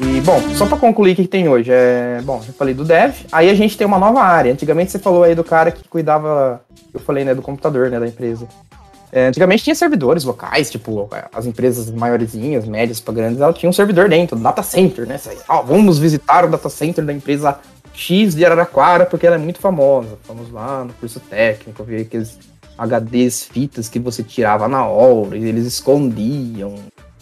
E, 0.00 0.20
bom, 0.20 0.40
só 0.54 0.66
para 0.66 0.76
concluir 0.76 1.12
o 1.12 1.16
que 1.16 1.26
tem 1.26 1.48
hoje, 1.48 1.70
é, 1.72 2.20
bom, 2.22 2.42
eu 2.46 2.52
falei 2.52 2.74
do 2.74 2.84
dev, 2.84 3.14
aí 3.32 3.48
a 3.48 3.54
gente 3.54 3.76
tem 3.76 3.86
uma 3.86 3.98
nova 3.98 4.20
área. 4.20 4.52
Antigamente 4.52 4.92
você 4.92 4.98
falou 4.98 5.22
aí 5.22 5.34
do 5.34 5.44
cara 5.44 5.70
que 5.70 5.88
cuidava, 5.88 6.60
eu 6.92 7.00
falei, 7.00 7.24
né, 7.24 7.34
do 7.34 7.42
computador, 7.42 7.90
né, 7.90 7.98
da 7.98 8.06
empresa. 8.06 8.46
É, 9.12 9.28
antigamente 9.28 9.64
tinha 9.64 9.74
servidores 9.74 10.24
locais, 10.24 10.70
tipo, 10.70 11.08
as 11.32 11.46
empresas 11.46 11.90
maiorzinhas, 11.90 12.66
médias 12.66 13.00
para 13.00 13.14
grandes, 13.14 13.40
elas 13.40 13.56
tinham 13.56 13.70
um 13.70 13.72
servidor 13.72 14.08
dentro, 14.08 14.36
data 14.36 14.62
center, 14.62 15.06
né? 15.06 15.18
Ó, 15.48 15.62
vamos 15.62 15.98
visitar 15.98 16.44
o 16.44 16.48
data 16.48 16.68
center 16.68 17.04
da 17.04 17.12
empresa 17.12 17.58
X 17.96 18.34
de 18.34 18.44
Araraquara, 18.44 19.06
porque 19.06 19.26
ela 19.26 19.36
é 19.36 19.38
muito 19.38 19.58
famosa. 19.58 20.18
Vamos 20.28 20.52
lá 20.52 20.84
no 20.84 20.92
curso 20.92 21.18
técnico, 21.18 21.82
ver 21.82 22.02
aqueles 22.02 22.38
HDs, 22.76 23.44
fitas 23.44 23.88
que 23.88 23.98
você 23.98 24.22
tirava 24.22 24.68
na 24.68 24.86
hora, 24.86 25.36
e 25.36 25.44
eles 25.44 25.66
escondiam, 25.66 26.74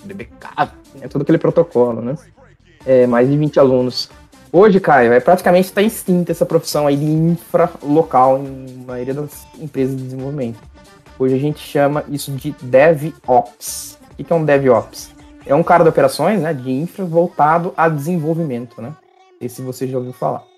DBK, 0.05 0.73
né? 0.97 1.07
todo 1.09 1.23
aquele 1.23 1.39
protocolo, 1.39 2.03
né? 2.03 2.17
É, 2.85 3.07
mais 3.07 3.31
de 3.31 3.37
20 3.37 3.59
alunos. 3.61 4.11
Hoje, 4.53 4.81
Caio, 4.81 5.13
é 5.13 5.21
praticamente 5.21 5.69
está 5.69 5.81
extinta 5.81 6.33
essa 6.33 6.45
profissão 6.45 6.89
aí 6.89 6.97
de 6.97 7.05
infra 7.05 7.71
local 7.83 8.39
em 8.39 8.85
maioria 8.85 9.15
das 9.15 9.47
empresas 9.59 9.97
de 9.97 10.03
desenvolvimento. 10.03 10.59
Hoje 11.17 11.37
a 11.37 11.39
gente 11.39 11.61
chama 11.61 12.05
isso 12.09 12.33
de 12.33 12.55
DevOps. 12.61 13.97
O 14.19 14.25
que 14.25 14.33
é 14.33 14.37
um 14.37 14.45
DevOps? 14.45 15.11
É 15.47 15.55
um 15.55 15.63
cara 15.63 15.85
de 15.85 15.91
operações, 15.91 16.41
né, 16.41 16.53
de 16.53 16.71
infra 16.71 17.05
voltado 17.05 17.73
a 17.77 17.89
desenvolvimento, 17.89 18.83
né? 18.83 18.93
Esse 19.41 19.63
você 19.63 19.87
já 19.87 19.99
ouviu 19.99 20.13
falar. 20.13 20.54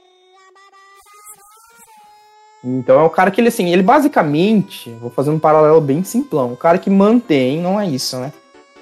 Então 2.67 2.99
é 2.99 3.03
o 3.05 3.11
cara 3.11 3.31
que 3.31 3.41
ele 3.41 3.47
assim, 3.47 3.71
ele 3.73 3.83
basicamente, 3.83 4.91
vou 5.01 5.09
fazer 5.09 5.31
um 5.31 5.39
paralelo 5.39 5.81
bem 5.81 6.03
simplão, 6.03 6.53
o 6.53 6.57
cara 6.57 6.79
que 6.79 6.91
mantém, 6.91 7.61
não 7.61 7.81
é 7.81 7.87
isso, 7.87 8.17
né? 8.17 8.33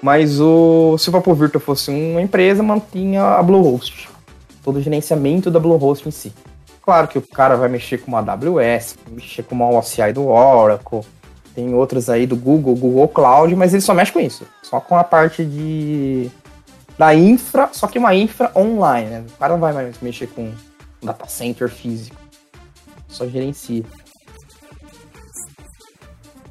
Mas 0.01 0.41
o 0.41 0.97
se 0.97 1.09
o 1.09 1.11
Papo 1.11 1.31
Virtual 1.35 1.61
fosse 1.61 1.91
uma 1.91 2.19
empresa, 2.19 2.63
mantinha 2.63 3.23
a 3.23 3.43
Bluehost, 3.43 4.09
todo 4.63 4.77
o 4.77 4.81
gerenciamento 4.81 5.51
da 5.51 5.59
Bluehost 5.59 6.07
em 6.07 6.11
si. 6.11 6.33
Claro 6.81 7.07
que 7.07 7.19
o 7.19 7.21
cara 7.21 7.55
vai 7.55 7.69
mexer 7.69 7.99
com 7.99 8.07
uma 8.07 8.19
AWS, 8.19 8.97
mexer 9.11 9.43
com 9.43 9.53
uma 9.53 9.69
OCI 9.69 10.11
do 10.13 10.27
Oracle, 10.27 11.01
tem 11.53 11.73
outros 11.75 12.09
aí 12.09 12.25
do 12.25 12.35
Google, 12.35 12.75
Google 12.75 13.07
Cloud, 13.07 13.55
mas 13.55 13.71
ele 13.71 13.81
só 13.81 13.93
mexe 13.93 14.11
com 14.11 14.19
isso. 14.19 14.47
Só 14.63 14.79
com 14.79 14.97
a 14.97 15.03
parte 15.03 15.45
de 15.45 16.29
da 16.97 17.13
infra, 17.13 17.69
só 17.71 17.87
que 17.87 17.99
uma 17.99 18.15
infra 18.15 18.51
online, 18.55 19.09
né? 19.09 19.23
O 19.27 19.37
cara 19.37 19.53
não 19.53 19.59
vai 19.59 19.73
mais 19.73 19.99
mexer 20.01 20.27
com 20.27 20.43
um 20.43 20.53
data 21.03 21.27
center 21.27 21.69
físico. 21.69 22.24
Só 23.15 23.25
gerencia. 23.25 23.83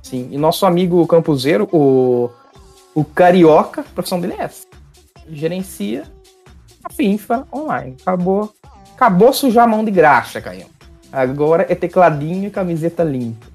Sim, 0.03 0.29
e 0.31 0.39
nosso 0.39 0.65
amigo 0.65 1.07
campuseiro, 1.07 1.69
o, 1.71 2.31
o 2.95 3.05
Carioca, 3.05 3.83
a 3.83 3.85
profissão 3.85 4.19
dele 4.19 4.35
é 4.39 4.45
essa. 4.45 4.67
Gerencia 5.29 6.05
a 6.83 7.03
infra 7.03 7.45
online. 7.53 7.97
Acabou, 8.01 8.51
acabou 8.95 9.33
sujar 9.35 9.65
a 9.65 9.67
mão 9.67 9.85
de 9.85 9.91
graxa, 9.91 10.41
Caio. 10.41 10.67
Agora 11.13 11.67
é 11.69 11.75
tecladinho 11.75 12.47
e 12.47 12.51
camiseta 12.51 13.05
limpa. 13.05 13.47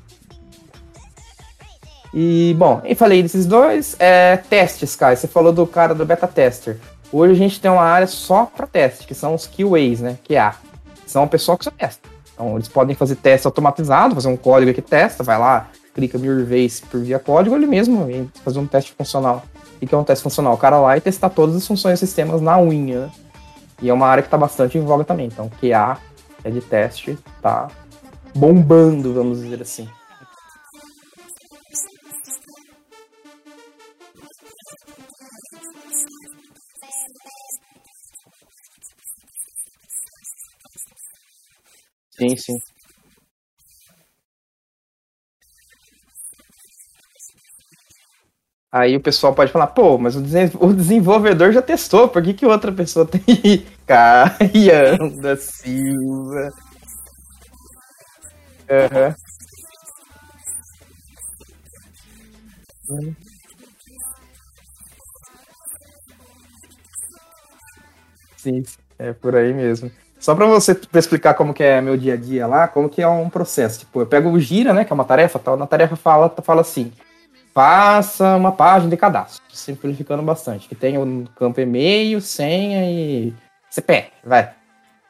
E, 2.14 2.55
bom, 2.60 2.82
eu 2.84 2.95
falei 2.95 3.24
desses 3.24 3.47
dois. 3.47 3.95
É, 3.97 4.38
testes, 4.38 4.95
cara. 4.95 5.16
Você 5.16 5.28
falou 5.28 5.51
do 5.51 5.66
cara 5.66 5.95
do 5.95 6.05
beta 6.05 6.28
tester. 6.28 6.78
Hoje 7.12 7.34
a 7.34 7.38
gente 7.38 7.60
tem 7.60 7.72
uma 7.72 7.84
área 7.84 8.07
só 8.07 8.45
para 8.45 8.68
teste, 8.68 9.07
que 9.07 9.16
são 9.16 9.34
os 9.34 9.47
QAs, 9.47 9.99
né? 9.99 10.18
QA. 10.28 10.55
São 11.07 11.24
o 11.24 11.28
pessoal 11.28 11.57
que 11.57 11.64
só 11.64 11.72
testa. 11.72 12.19
Então, 12.40 12.56
eles 12.56 12.70
podem 12.70 12.96
fazer 12.96 13.18
teste 13.18 13.46
automatizado, 13.46 14.16
fazer 14.16 14.30
um 14.30 14.38
código 14.38 14.74
que 14.74 14.82
testa, 14.82 15.22
vai 15.26 15.38
lá, 15.38 15.68
clica 15.94 16.18
mil 16.18 16.46
vezes 16.46 16.80
por 16.80 17.02
via 17.02 17.20
código, 17.20 17.54
ele 17.54 17.68
mesmo 17.68 18.08
fazer 18.46 18.60
um 18.60 18.66
teste 18.66 18.94
funcional. 18.94 19.44
O 19.82 19.86
que 19.86 19.94
é 19.94 19.98
um 19.98 20.06
teste 20.06 20.24
funcional? 20.24 20.54
O 20.54 20.58
cara 20.58 20.80
lá 20.80 20.96
e 20.96 21.02
testar 21.02 21.30
todas 21.30 21.54
as 21.54 21.68
funções 21.68 22.00
dos 22.00 22.08
sistemas 22.08 22.40
na 22.40 22.58
unha, 22.58 23.08
né? 23.08 23.12
E 23.82 23.90
é 23.90 23.94
uma 23.94 24.08
área 24.08 24.22
que 24.22 24.28
está 24.28 24.38
bastante 24.38 24.78
em 24.78 24.82
voga 24.82 25.04
também. 25.04 25.28
Então, 25.28 25.50
QA 25.60 25.98
é 26.42 26.50
de 26.50 26.62
teste, 26.62 27.20
tá 27.42 27.68
bombando, 28.34 29.14
vamos 29.14 29.42
dizer 29.42 29.62
assim. 29.62 29.90
Sim, 42.30 42.38
sim. 42.38 42.60
Aí 48.72 48.96
o 48.96 49.02
pessoal 49.02 49.34
pode 49.34 49.52
falar, 49.52 49.68
pô, 49.68 49.98
mas 49.98 50.16
o 50.16 50.22
desenvolvedor 50.74 51.52
já 51.52 51.62
testou, 51.62 52.08
por 52.08 52.22
que, 52.22 52.34
que 52.34 52.46
outra 52.46 52.72
pessoa 52.72 53.06
tem? 53.08 53.66
Caian 53.88 54.98
da 55.20 55.36
Silva. 55.36 56.52
Uhum. 62.90 63.16
Sim, 68.38 68.64
é 68.98 69.14
por 69.14 69.36
aí 69.36 69.54
mesmo. 69.54 69.92
Só 70.20 70.36
pra 70.36 70.46
você 70.46 70.76
pra 70.76 71.00
explicar 71.00 71.34
como 71.34 71.54
que 71.54 71.64
é 71.64 71.80
meu 71.80 71.96
dia 71.96 72.16
a 72.16 72.18
dia 72.18 72.46
lá, 72.46 72.68
como 72.68 72.90
que 72.90 73.02
é 73.02 73.08
um 73.08 73.30
processo. 73.30 73.80
Tipo, 73.80 74.02
eu 74.02 74.06
pego 74.06 74.30
o 74.30 74.40
gira, 74.40 74.74
né, 74.74 74.84
que 74.84 74.92
é 74.92 74.96
uma 74.96 75.06
tarefa, 75.06 75.40
tal, 75.40 75.56
na 75.56 75.66
tarefa 75.66 75.96
fala, 75.96 76.34
fala 76.44 76.62
assim, 76.62 76.92
faça 77.54 78.36
uma 78.36 78.52
página 78.52 78.90
de 78.90 78.98
cadastro, 78.98 79.42
simplificando 79.52 80.22
bastante, 80.22 80.68
que 80.68 80.76
tem 80.76 80.98
o 80.98 81.26
campo 81.38 81.62
e-mail, 81.62 82.20
senha 82.20 82.90
e 82.92 83.34
CPF, 83.70 84.12
vai. 84.24 84.52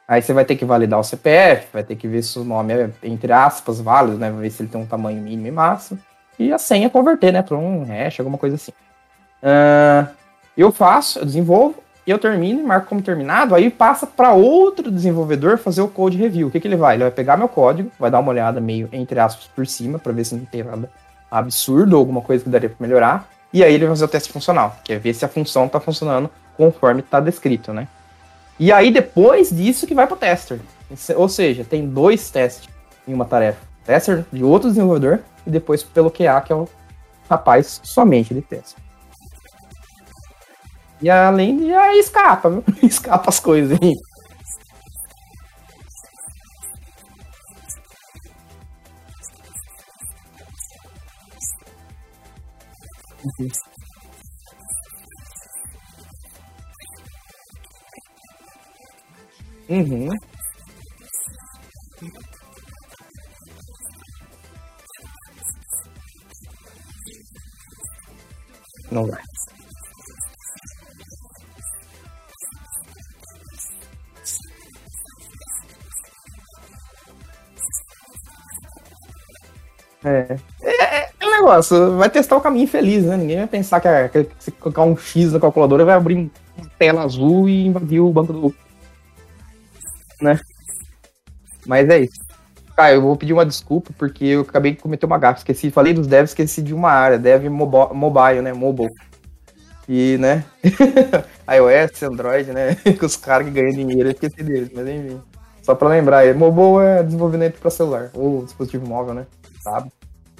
Aí 0.06 0.22
você 0.22 0.32
vai 0.32 0.44
ter 0.44 0.56
que 0.56 0.64
validar 0.64 0.98
o 0.98 1.04
CPF, 1.04 1.68
vai 1.72 1.82
ter 1.82 1.96
que 1.96 2.08
ver 2.08 2.22
se 2.22 2.38
o 2.38 2.44
nome 2.44 2.72
é, 2.72 2.90
entre 3.02 3.32
aspas, 3.32 3.80
válido, 3.80 4.16
né, 4.16 4.30
ver 4.30 4.50
se 4.50 4.62
ele 4.62 4.70
tem 4.70 4.80
um 4.80 4.86
tamanho 4.86 5.20
mínimo 5.20 5.48
e 5.48 5.50
máximo, 5.50 6.00
e 6.38 6.52
a 6.52 6.58
senha 6.58 6.88
converter, 6.88 7.32
né, 7.32 7.42
para 7.42 7.56
um 7.56 7.84
hash, 7.84 8.20
alguma 8.20 8.38
coisa 8.38 8.54
assim. 8.56 8.72
Uh, 9.42 10.08
eu 10.56 10.70
faço, 10.70 11.18
eu 11.18 11.24
desenvolvo, 11.24 11.82
eu 12.10 12.18
termino, 12.18 12.66
marco 12.66 12.88
como 12.88 13.02
terminado, 13.02 13.54
aí 13.54 13.70
passa 13.70 14.06
para 14.06 14.32
outro 14.32 14.90
desenvolvedor 14.90 15.58
fazer 15.58 15.82
o 15.82 15.88
code 15.88 16.16
review. 16.16 16.48
O 16.48 16.50
que, 16.50 16.60
que 16.60 16.68
ele 16.68 16.76
vai? 16.76 16.96
Ele 16.96 17.04
vai 17.04 17.10
pegar 17.10 17.36
meu 17.36 17.48
código, 17.48 17.90
vai 17.98 18.10
dar 18.10 18.18
uma 18.18 18.30
olhada 18.30 18.60
meio 18.60 18.88
entre 18.92 19.18
aspas 19.18 19.46
por 19.46 19.66
cima 19.66 19.98
para 19.98 20.12
ver 20.12 20.24
se 20.24 20.34
não 20.34 20.44
tem 20.44 20.62
nada 20.62 20.90
absurdo 21.30 21.94
ou 21.94 22.00
alguma 22.00 22.20
coisa 22.20 22.42
que 22.42 22.50
daria 22.50 22.68
para 22.68 22.86
melhorar. 22.86 23.28
E 23.52 23.64
aí 23.64 23.74
ele 23.74 23.84
vai 23.84 23.94
fazer 23.94 24.04
o 24.04 24.08
teste 24.08 24.32
funcional, 24.32 24.76
que 24.84 24.92
é 24.92 24.98
ver 24.98 25.14
se 25.14 25.24
a 25.24 25.28
função 25.28 25.66
está 25.66 25.80
funcionando 25.80 26.30
conforme 26.56 27.00
está 27.00 27.20
descrito, 27.20 27.72
né? 27.72 27.88
E 28.58 28.70
aí 28.70 28.90
depois 28.90 29.50
disso 29.50 29.86
que 29.86 29.94
vai 29.94 30.06
para 30.06 30.14
o 30.14 30.18
tester. 30.18 30.60
Ou 31.16 31.28
seja, 31.28 31.64
tem 31.64 31.88
dois 31.88 32.30
testes 32.30 32.68
em 33.06 33.14
uma 33.14 33.24
tarefa. 33.24 33.58
Tester 33.84 34.24
de 34.32 34.44
outro 34.44 34.68
desenvolvedor 34.68 35.20
e 35.46 35.50
depois 35.50 35.82
pelo 35.82 36.10
QA, 36.10 36.40
que 36.42 36.52
é 36.52 36.56
o 36.56 36.68
rapaz 37.28 37.80
somente 37.82 38.34
de 38.34 38.42
teste. 38.42 38.76
E 41.02 41.08
além 41.10 41.56
de 41.58 41.72
aí 41.74 41.98
escapa, 41.98 42.50
viu? 42.50 42.64
Escapa 42.82 43.30
as 43.30 43.40
coisas, 43.40 43.78
hein? 43.80 43.94
Uhum. 59.68 60.10
Não 68.90 69.06
vai. 69.06 69.29
É. 80.04 80.36
É, 80.62 81.04
é 81.04 81.10
negócio, 81.40 81.96
vai 81.96 82.08
testar 82.08 82.36
o 82.36 82.40
caminho 82.40 82.66
feliz, 82.66 83.04
né? 83.04 83.16
Ninguém 83.16 83.38
vai 83.38 83.46
pensar 83.46 83.80
que, 83.80 83.88
é, 83.88 84.08
que 84.08 84.28
se 84.38 84.50
colocar 84.52 84.82
um 84.82 84.96
X 84.96 85.32
na 85.32 85.40
calculadora 85.40 85.84
vai 85.84 85.94
abrir 85.94 86.14
uma 86.56 86.70
tela 86.78 87.02
azul 87.02 87.48
e 87.48 87.66
invadir 87.66 88.00
o 88.00 88.12
banco 88.12 88.32
do. 88.32 88.54
Né? 90.20 90.38
Mas 91.66 91.88
é 91.88 92.00
isso. 92.00 92.20
Cara, 92.76 92.94
eu 92.94 93.02
vou 93.02 93.16
pedir 93.16 93.32
uma 93.32 93.44
desculpa 93.44 93.90
porque 93.98 94.24
eu 94.24 94.40
acabei 94.42 94.72
de 94.72 94.78
cometer 94.78 95.06
uma 95.06 95.18
gafa. 95.18 95.40
Esqueci, 95.40 95.70
falei 95.70 95.92
dos 95.92 96.06
devs, 96.06 96.30
esqueci 96.30 96.62
de 96.62 96.72
uma 96.72 96.90
área, 96.90 97.18
dev 97.18 97.46
mobo, 97.48 97.92
mobile, 97.94 98.40
né? 98.40 98.52
Mobile. 98.52 98.90
E, 99.88 100.16
né? 100.18 100.44
iOS, 101.50 102.02
Android, 102.04 102.52
né? 102.52 102.76
Com 102.98 103.06
os 103.06 103.16
caras 103.16 103.46
que 103.46 103.52
ganham 103.52 103.72
dinheiro, 103.72 104.08
eu 104.08 104.12
esqueci 104.12 104.42
deles, 104.42 104.70
mas 104.74 104.86
enfim. 104.88 105.20
Só 105.62 105.74
pra 105.74 105.88
lembrar, 105.88 106.34
mobile 106.34 106.86
é 106.86 107.02
desenvolvimento 107.02 107.58
para 107.60 107.70
celular, 107.70 108.10
ou 108.14 108.44
dispositivo 108.44 108.88
móvel, 108.88 109.14
né? 109.14 109.26
Sabe? 109.60 109.90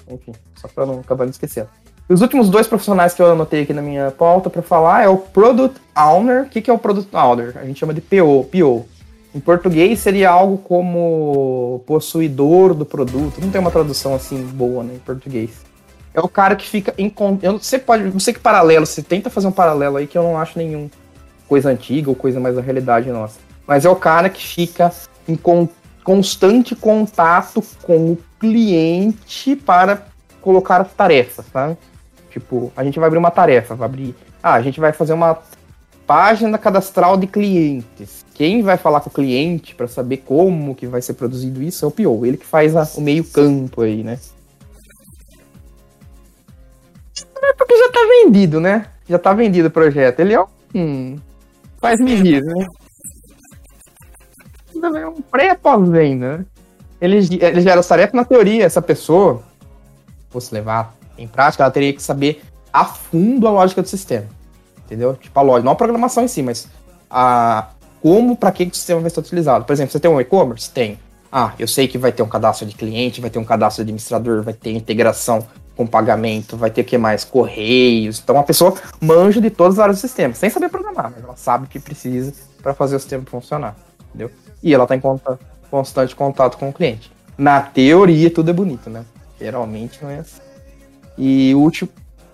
Enfim, 0.09 0.33
só 0.55 0.67
para 0.67 0.85
não 0.85 0.99
acabar 0.99 1.25
me 1.25 1.31
esquecendo. 1.31 1.69
Os 2.09 2.21
últimos 2.21 2.49
dois 2.49 2.67
profissionais 2.67 3.13
que 3.13 3.21
eu 3.21 3.31
anotei 3.31 3.63
aqui 3.63 3.73
na 3.73 3.81
minha 3.81 4.11
pauta 4.11 4.49
para 4.49 4.61
falar 4.61 5.03
é 5.03 5.07
o 5.07 5.17
Product 5.17 5.79
Owner. 5.97 6.43
O 6.43 6.49
que, 6.49 6.61
que 6.61 6.69
é 6.69 6.73
o 6.73 6.77
Product 6.77 7.15
Owner? 7.15 7.57
A 7.57 7.63
gente 7.63 7.79
chama 7.79 7.93
de 7.93 8.01
PO, 8.01 8.49
PO. 8.51 8.85
Em 9.33 9.39
português 9.39 9.99
seria 9.99 10.29
algo 10.29 10.57
como 10.57 11.81
possuidor 11.85 12.73
do 12.73 12.85
produto. 12.85 13.39
Não 13.39 13.49
tem 13.49 13.61
uma 13.61 13.71
tradução 13.71 14.13
assim 14.13 14.43
boa 14.43 14.83
né, 14.83 14.95
em 14.95 14.99
português. 14.99 15.51
É 16.13 16.19
o 16.19 16.27
cara 16.27 16.57
que 16.57 16.67
fica 16.67 16.93
em. 16.97 17.13
Eu 17.41 17.53
não 17.53 17.59
pode, 17.85 18.03
não 18.03 18.19
sei 18.19 18.33
que 18.33 18.41
paralelo, 18.41 18.85
você 18.85 19.01
tenta 19.01 19.29
fazer 19.29 19.47
um 19.47 19.51
paralelo 19.51 19.95
aí 19.95 20.05
que 20.05 20.17
eu 20.17 20.23
não 20.23 20.37
acho 20.37 20.57
nenhum 20.57 20.89
coisa 21.47 21.69
antiga 21.69 22.09
ou 22.09 22.15
coisa 22.15 22.41
mais 22.41 22.55
da 22.55 22.61
realidade 22.61 23.09
nossa. 23.09 23.39
Mas 23.65 23.85
é 23.85 23.89
o 23.89 23.95
cara 23.95 24.29
que 24.29 24.45
fica 24.45 24.91
em 25.25 25.37
constante 26.03 26.75
contato 26.75 27.63
com 27.83 28.13
o 28.13 28.17
cliente 28.39 29.55
para 29.55 30.05
colocar 30.41 30.81
as 30.81 30.91
tarefas, 30.93 31.45
tá? 31.47 31.75
Tipo, 32.29 32.71
a 32.75 32.83
gente 32.83 32.99
vai 32.99 33.07
abrir 33.07 33.19
uma 33.19 33.31
tarefa, 33.31 33.75
vai 33.75 33.85
abrir. 33.85 34.15
Ah, 34.41 34.53
a 34.53 34.61
gente 34.61 34.79
vai 34.79 34.91
fazer 34.91 35.13
uma 35.13 35.37
página 36.07 36.57
cadastral 36.57 37.17
de 37.17 37.27
clientes. 37.27 38.25
Quem 38.33 38.61
vai 38.61 38.77
falar 38.77 39.01
com 39.01 39.09
o 39.09 39.13
cliente 39.13 39.75
para 39.75 39.87
saber 39.87 40.17
como 40.17 40.75
que 40.75 40.87
vai 40.87 41.01
ser 41.01 41.13
produzido 41.13 41.61
isso 41.61 41.85
é 41.85 41.87
o 41.87 41.91
PO, 41.91 42.25
ele 42.25 42.37
que 42.37 42.45
faz 42.45 42.75
a, 42.75 42.87
o 42.95 43.01
meio 43.01 43.23
campo 43.23 43.81
aí, 43.81 44.03
né? 44.03 44.17
É 47.43 47.53
porque 47.53 47.77
já 47.77 47.91
tá 47.91 47.99
vendido, 48.07 48.59
né? 48.59 48.87
Já 49.07 49.19
tá 49.19 49.33
vendido 49.33 49.67
o 49.67 49.71
projeto. 49.71 50.19
Ele 50.19 50.33
é 50.33 50.43
um. 50.75 51.17
Faz 51.79 51.99
me 51.99 52.15
rir, 52.15 52.41
né? 52.43 52.65
É 54.87 55.07
um 55.07 55.21
pré-pós-venda, 55.21 56.37
né? 56.39 56.45
ele, 57.01 57.17
ele 57.17 57.61
gera 57.61 57.83
tarefa 57.83 58.15
na 58.15 58.23
teoria. 58.23 58.65
Essa 58.65 58.81
pessoa, 58.81 59.41
fosse 60.29 60.53
levar 60.53 60.95
em 61.17 61.27
prática, 61.27 61.63
ela 61.63 61.71
teria 61.71 61.93
que 61.93 62.01
saber 62.01 62.41
a 62.71 62.85
fundo 62.85 63.47
a 63.47 63.51
lógica 63.51 63.81
do 63.81 63.87
sistema. 63.87 64.27
Entendeu? 64.85 65.15
Tipo, 65.15 65.39
a 65.39 65.41
lógica, 65.41 65.65
não 65.65 65.71
a 65.71 65.75
programação 65.75 66.23
em 66.23 66.27
si, 66.27 66.41
mas 66.41 66.67
a 67.09 67.69
como, 68.01 68.35
para 68.35 68.51
que 68.51 68.63
o 68.63 68.73
sistema 68.73 68.99
vai 68.99 69.09
ser 69.09 69.19
utilizado. 69.19 69.63
Por 69.63 69.73
exemplo, 69.73 69.91
você 69.91 69.99
tem 69.99 70.09
um 70.09 70.19
e-commerce? 70.19 70.69
Tem. 70.69 70.97
Ah, 71.31 71.53
eu 71.59 71.67
sei 71.67 71.87
que 71.87 71.97
vai 71.97 72.11
ter 72.11 72.23
um 72.23 72.27
cadastro 72.27 72.65
de 72.65 72.75
cliente, 72.75 73.21
vai 73.21 73.29
ter 73.29 73.39
um 73.39 73.45
cadastro 73.45 73.83
de 73.83 73.89
administrador, 73.89 74.41
vai 74.41 74.53
ter 74.53 74.71
integração 74.71 75.47
com 75.77 75.87
pagamento, 75.87 76.57
vai 76.57 76.69
ter 76.69 76.81
o 76.81 76.83
que 76.83 76.97
mais? 76.97 77.23
Correios. 77.23 78.19
Então 78.19 78.37
a 78.37 78.43
pessoa 78.43 78.73
manja 78.99 79.39
de 79.39 79.49
todas 79.49 79.75
as 79.75 79.79
áreas 79.79 79.97
do 79.97 80.01
sistema, 80.01 80.33
sem 80.33 80.49
saber 80.49 80.69
programar, 80.69 81.11
mas 81.15 81.23
ela 81.23 81.37
sabe 81.37 81.65
o 81.65 81.67
que 81.67 81.79
precisa 81.79 82.33
para 82.61 82.73
fazer 82.73 82.95
o 82.95 82.99
sistema 82.99 83.23
funcionar. 83.25 83.75
Entendeu? 84.09 84.31
E 84.63 84.73
ela 84.73 84.83
está 84.83 84.95
em 84.95 84.99
conta, 84.99 85.39
constante 85.69 86.15
contato 86.15 86.57
com 86.57 86.69
o 86.69 86.73
cliente. 86.73 87.11
Na 87.37 87.61
teoria, 87.61 88.29
tudo 88.29 88.51
é 88.51 88.53
bonito, 88.53 88.89
né? 88.89 89.05
Geralmente 89.39 89.99
não 90.01 90.09
é 90.09 90.19
assim. 90.19 90.41
E 91.17 91.53
o 91.55 91.59
último, 91.59 91.89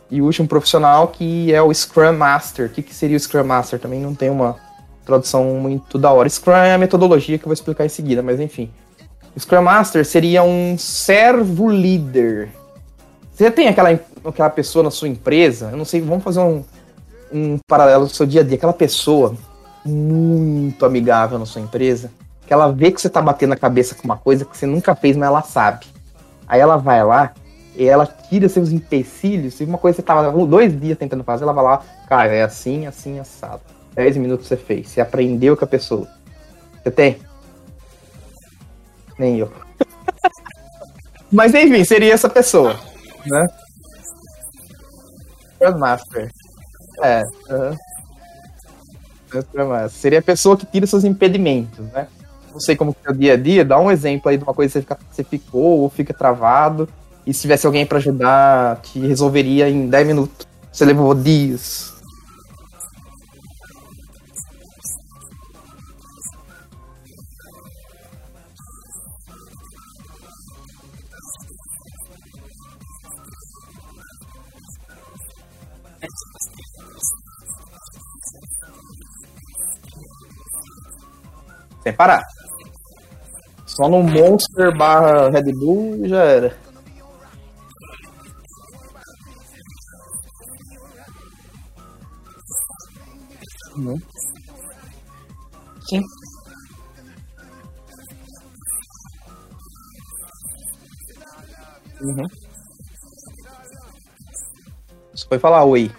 e 0.10 0.22
o 0.22 0.26
último 0.26 0.48
profissional 0.48 1.08
que 1.08 1.54
é 1.54 1.62
o 1.62 1.74
Scrum 1.74 2.14
Master. 2.14 2.68
O 2.68 2.70
que, 2.70 2.82
que 2.82 2.94
seria 2.94 3.16
o 3.16 3.20
Scrum 3.20 3.44
Master? 3.44 3.80
Também 3.80 4.00
não 4.00 4.14
tem 4.14 4.30
uma 4.30 4.56
tradução 5.06 5.46
muito 5.56 5.98
da 5.98 6.12
hora. 6.12 6.28
Scrum 6.28 6.54
é 6.54 6.74
a 6.74 6.78
metodologia 6.78 7.38
que 7.38 7.46
eu 7.46 7.48
vou 7.48 7.54
explicar 7.54 7.86
em 7.86 7.90
seguida, 7.90 8.22
mas 8.22 8.40
enfim. 8.40 8.70
O 9.36 9.40
Scrum 9.40 9.62
Master 9.62 10.06
seria 10.06 10.44
um 10.44 10.78
servo 10.78 11.70
líder. 11.70 12.50
Você 13.32 13.52
tem 13.52 13.68
aquela, 13.68 14.00
aquela 14.26 14.50
pessoa 14.50 14.84
na 14.84 14.92
sua 14.92 15.08
empresa, 15.08 15.70
eu 15.72 15.78
não 15.78 15.86
sei, 15.86 16.02
vamos 16.02 16.24
fazer 16.24 16.40
um, 16.40 16.64
um 17.32 17.60
paralelo 17.68 18.06
do 18.06 18.12
seu 18.12 18.26
dia 18.26 18.42
a 18.42 18.44
dia, 18.44 18.56
aquela 18.56 18.74
pessoa 18.74 19.36
muito 19.86 20.86
amigável 20.86 21.40
na 21.40 21.46
sua 21.46 21.62
empresa, 21.62 22.12
que 22.46 22.54
ela 22.54 22.72
vê 22.72 22.92
que 22.92 23.02
você 23.02 23.10
tá 23.10 23.22
batendo 23.22 23.54
a 23.54 23.58
cabeça 23.58 23.96
com 23.96 24.04
uma 24.04 24.18
coisa 24.18 24.46
que 24.46 24.58
você 24.58 24.66
nunca 24.66 24.96
fez, 24.96 25.18
mas 25.18 25.28
ela 25.28 25.42
sabe. 25.42 25.86
Aí 26.48 26.60
ela 26.60 26.78
vai 26.78 27.04
lá 27.04 27.34
e 27.76 27.86
ela 27.86 28.06
tira 28.06 28.50
seus 28.50 28.72
empecilhos, 28.72 29.60
e 29.60 29.64
uma 29.64 29.78
coisa 29.78 29.96
que 29.96 30.02
você 30.02 30.06
tava 30.06 30.32
dois 30.46 30.80
dias 30.80 30.98
tentando 30.98 31.24
fazer, 31.24 31.44
ela 31.44 31.54
vai 31.54 31.64
lá, 31.64 31.84
cara, 32.10 32.34
é 32.34 32.44
assim, 32.44 32.88
assim, 32.88 33.20
assado. 33.20 33.62
Dez 33.94 34.18
minutos 34.18 34.48
você 34.48 34.58
fez, 34.58 34.90
você 34.90 35.02
aprendeu 35.02 35.56
com 35.56 35.66
a 35.66 35.68
pessoa. 35.68 36.08
Você 36.82 36.92
tem? 36.92 37.20
Nem 39.20 39.38
eu. 39.38 39.52
mas 41.32 41.54
enfim, 41.54 41.84
seria 41.84 42.14
essa 42.14 42.30
pessoa, 42.30 42.80
né? 43.26 43.48
Master. 45.78 46.30
É. 47.04 47.22
Seria 49.90 50.20
a 50.20 50.22
pessoa 50.22 50.58
que 50.58 50.66
tira 50.66 50.86
seus 50.86 51.04
impedimentos, 51.04 51.86
né? 51.94 52.08
não 52.58 52.60
sei 52.60 52.76
como 52.76 52.92
que 52.94 53.08
é 53.08 53.12
o 53.12 53.14
dia 53.14 53.34
a 53.34 53.38
dia, 53.38 53.64
dá 53.64 53.80
um 53.80 53.92
exemplo 53.92 54.30
aí 54.30 54.38
de 54.38 54.44
uma 54.44 54.54
coisa 54.54 54.70
que 54.70 54.74
você, 54.74 54.82
fica, 54.82 54.98
você 55.12 55.24
ficou 55.24 55.80
ou 55.82 55.90
fica 55.90 56.14
travado, 56.14 56.90
e 57.26 57.34
se 57.34 57.42
tivesse 57.42 57.68
alguém 57.68 57.86
para 57.86 58.00
ajudar, 58.00 58.82
te 58.82 59.00
resolveria 59.00 59.70
em 59.70 59.88
10 59.88 60.08
minutos. 60.08 60.48
Você 60.72 60.86
levou 60.86 61.14
dias. 61.14 61.94
Sem 81.88 81.96
parar. 81.96 82.22
Só 83.66 83.88
no 83.88 84.04
Monster 84.04 84.76
barra 84.78 85.30
Red 85.30 85.54
Bull 85.54 86.06
já 86.06 86.22
era. 86.22 86.58
Uhum. 93.78 93.98
Sim. 95.88 96.02
Uhum. 102.02 102.28
Você 105.14 105.26
foi 105.30 105.40
falar 105.40 105.64
oi. 105.64 105.90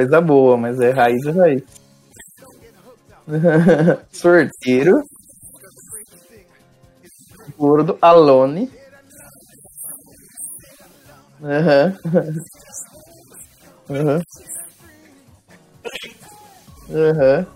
Coisa 0.00 0.20
boa, 0.20 0.56
mas 0.56 0.80
é 0.80 0.90
raiz 0.90 1.26
é 1.26 1.30
raiz. 1.30 1.62
Sorteiro. 4.10 5.04
Gordo, 7.58 7.98
Alone. 8.00 8.70
Aham. 11.42 11.96
Aham. 13.90 14.22
Aham. 16.90 17.46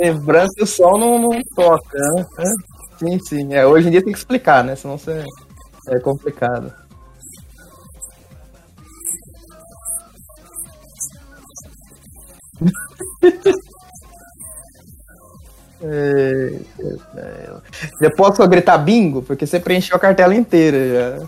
E 0.00 0.12
branco 0.12 0.52
e 0.58 0.62
o 0.62 0.66
sol 0.66 0.98
não, 0.98 1.18
não 1.18 1.42
toca, 1.54 1.98
né? 1.98 2.26
Sim, 2.98 3.18
sim. 3.18 3.54
É, 3.54 3.66
hoje 3.66 3.88
em 3.88 3.90
dia 3.90 4.02
tem 4.02 4.12
que 4.12 4.18
explicar, 4.18 4.64
né? 4.64 4.74
Senão 4.76 4.96
você 4.96 5.24
é 5.88 5.98
complicado. 6.00 6.87
É, 15.80 16.58
é, 17.16 17.52
já 18.02 18.10
posso 18.10 18.46
gritar 18.48 18.78
bingo? 18.78 19.22
Porque 19.22 19.46
você 19.46 19.60
preencheu 19.60 19.96
a 19.96 20.00
cartela 20.00 20.34
inteira 20.34 21.20
já. 21.20 21.26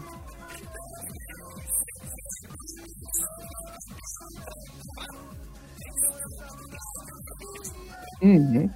Uhum. 8.22 8.70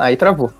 Aí 0.00 0.16
travou. 0.16 0.50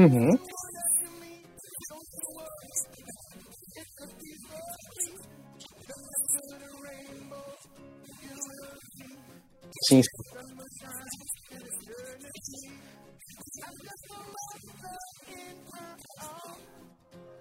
Uhum. 0.00 0.38
Sim. 9.86 10.00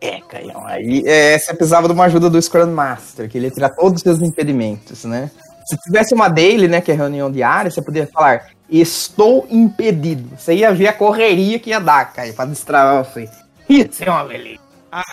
É, 0.01 0.20
Caião, 0.22 0.66
aí 0.66 1.03
é, 1.05 1.38
você 1.38 1.53
precisava 1.53 1.88
de 1.88 1.93
uma 1.93 2.05
ajuda 2.05 2.30
do 2.30 2.41
Scrum 2.41 2.68
Master, 2.68 3.30
que 3.30 3.38
ele 3.38 3.47
ia 3.47 3.51
tirar 3.51 3.70
todos 3.70 3.97
os 3.97 4.01
seus 4.01 4.22
impedimentos, 4.22 5.05
né? 5.05 5.32
Se 5.66 5.78
tivesse 5.78 6.14
uma 6.14 6.28
daily, 6.28 6.68
né, 6.68 6.82
que 6.82 6.91
é 6.91 6.95
reunião 6.95 7.32
diária, 7.32 7.72
você 7.72 7.82
poderia 7.82 8.07
falar, 8.07 8.47
estou 8.70 9.48
impedido. 9.50 10.38
Você 10.38 10.56
ia 10.56 10.74
ver 10.74 10.88
a 10.88 10.94
correria 10.94 11.60
que 11.60 11.70
ia 11.72 11.80
dar, 11.80 12.14
cara, 12.14 12.32
pra 12.34 12.46
destravar 12.46 13.04
você. 13.04 13.30
Isso 13.68 14.04
é 14.04 14.10
uma 14.10 14.24
beleza. 14.24 14.62
Ai. 14.92 15.04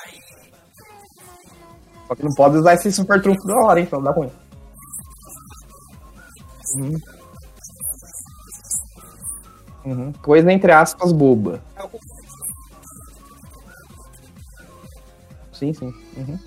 Só 2.07 2.15
que 2.15 2.23
não 2.23 2.35
pode 2.35 2.57
usar 2.57 2.75
esse 2.75 2.93
super 2.93 3.21
trunfo 3.21 3.47
da 3.47 3.57
hora, 3.57 3.81
hein, 3.81 3.87
pra 3.87 3.99
não 3.99 4.05
dar 4.05 4.13
ruim. 4.13 4.31
Uhum. 6.77 7.01
Uhum. 9.85 10.13
Coisa 10.15 10.53
entre 10.53 10.73
aspas 10.73 11.13
boba. 11.13 11.61
Sim, 15.53 15.73
sim. 15.73 15.95
Uhum. 16.17 16.39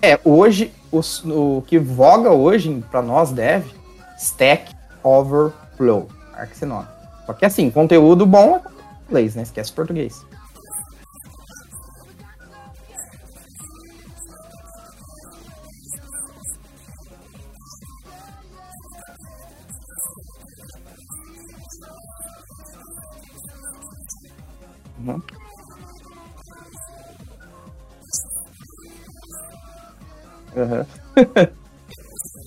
É, 0.00 0.18
hoje, 0.24 0.72
os- 0.92 1.24
o, 1.24 1.62
que 1.66 1.78
voga 1.78 2.30
hoje 2.30 2.82
pra 2.90 3.02
nós 3.02 3.30
deve 3.30 3.72
Stack 4.18 4.74
Overflow. 5.02 6.08
Marca 6.32 6.52
esse 6.52 6.64
nome. 6.66 6.86
Só 7.26 7.32
que 7.32 7.44
assim, 7.44 7.70
conteúdo 7.70 8.24
bom 8.24 8.56
é 8.56 8.60
inglês, 9.08 9.34
né? 9.34 9.42
Esquece 9.42 9.72
português. 9.72 10.24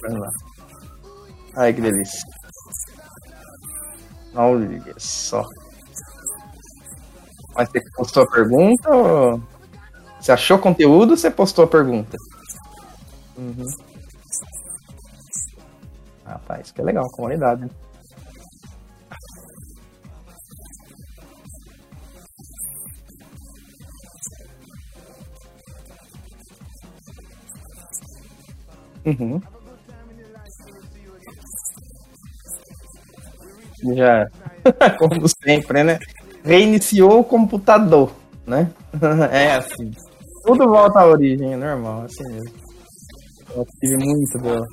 Vamos 0.02 0.20
lá. 0.20 0.30
Ai, 1.58 1.74
que 1.74 1.82
delícia. 1.82 2.22
Olha 4.36 4.94
só. 4.98 5.44
Mas 7.56 7.70
você 7.70 7.82
postou 7.96 8.24
a 8.24 8.32
pergunta 8.32 8.90
ou... 8.90 9.42
Você 10.20 10.32
achou 10.32 10.60
conteúdo 10.60 11.12
ou 11.12 11.18
você 11.18 11.30
postou 11.32 11.66
a 11.66 11.68
pergunta? 11.68 12.16
Uhum. 13.38 13.66
Rapaz, 16.24 16.68
isso 16.68 16.74
que 16.74 16.82
é 16.82 16.84
legal, 16.84 17.10
comunidade. 17.12 17.70
Uhum. 29.06 29.42
Já, 33.96 34.28
como 35.00 35.28
sempre, 35.28 35.84
né? 35.84 36.00
Reiniciou 36.44 37.20
o 37.20 37.24
computador, 37.24 38.12
né? 38.46 38.72
É 39.32 39.56
assim. 39.56 39.92
Tudo 40.46 40.68
volta 40.68 41.00
à 41.00 41.06
origem, 41.06 41.54
é 41.54 41.58
normal, 41.58 42.04
assim 42.04 42.24
mesmo. 42.32 42.52
Eu 43.56 43.66
tive 43.80 43.98
muito 43.98 44.38
dela. 44.40 44.66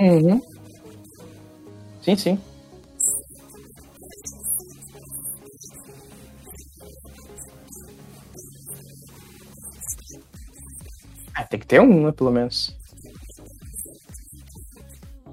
Uhum. 0.00 0.40
Sim, 2.02 2.16
sim. 2.16 2.38
É, 11.36 11.44
tem 11.44 11.60
que 11.60 11.66
ter 11.66 11.80
um, 11.80 12.06
né, 12.06 12.12
pelo 12.12 12.30
menos. 12.30 12.76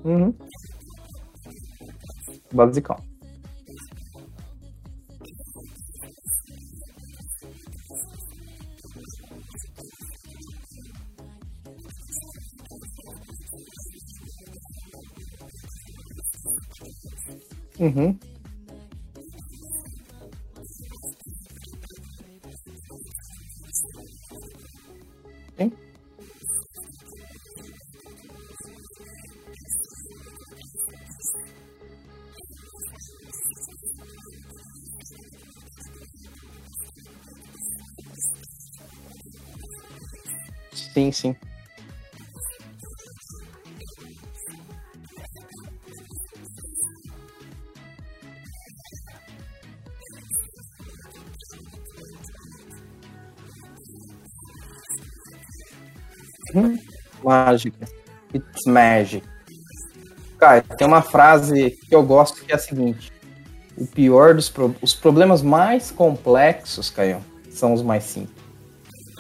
Uhum. 0.04 0.34
Basicão. 2.52 3.15
Uhum. 17.80 18.18
Sim. 25.58 25.72
Sim, 40.74 41.12
sim. 41.12 41.36
Mágica. 57.44 57.88
It's 58.34 58.66
magic. 58.68 59.26
Cara, 60.38 60.62
tem 60.62 60.88
uma 60.88 61.02
frase 61.02 61.72
que 61.88 61.96
eu 61.96 62.04
gosto 62.04 62.44
que 62.44 62.52
é 62.52 62.56
a 62.56 62.60
seguinte: 62.60 63.12
o 63.78 63.86
pior 63.86 64.34
dos 64.34 64.50
pro... 64.50 64.76
os 64.82 64.94
problemas 64.94 65.42
mais 65.42 65.92
complexos, 65.92 66.90
Caio, 66.90 67.24
são 67.50 67.74
os 67.74 67.82
mais 67.82 68.04
simples. 68.04 68.36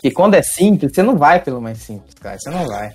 E 0.03 0.11
quando 0.11 0.35
é 0.35 0.41
simples, 0.41 0.93
você 0.93 1.01
não 1.01 1.17
vai 1.17 1.41
pelo 1.41 1.61
mais 1.61 1.79
simples, 1.79 2.13
cara. 2.15 2.37
Você 2.37 2.49
não 2.49 2.67
vai. 2.67 2.93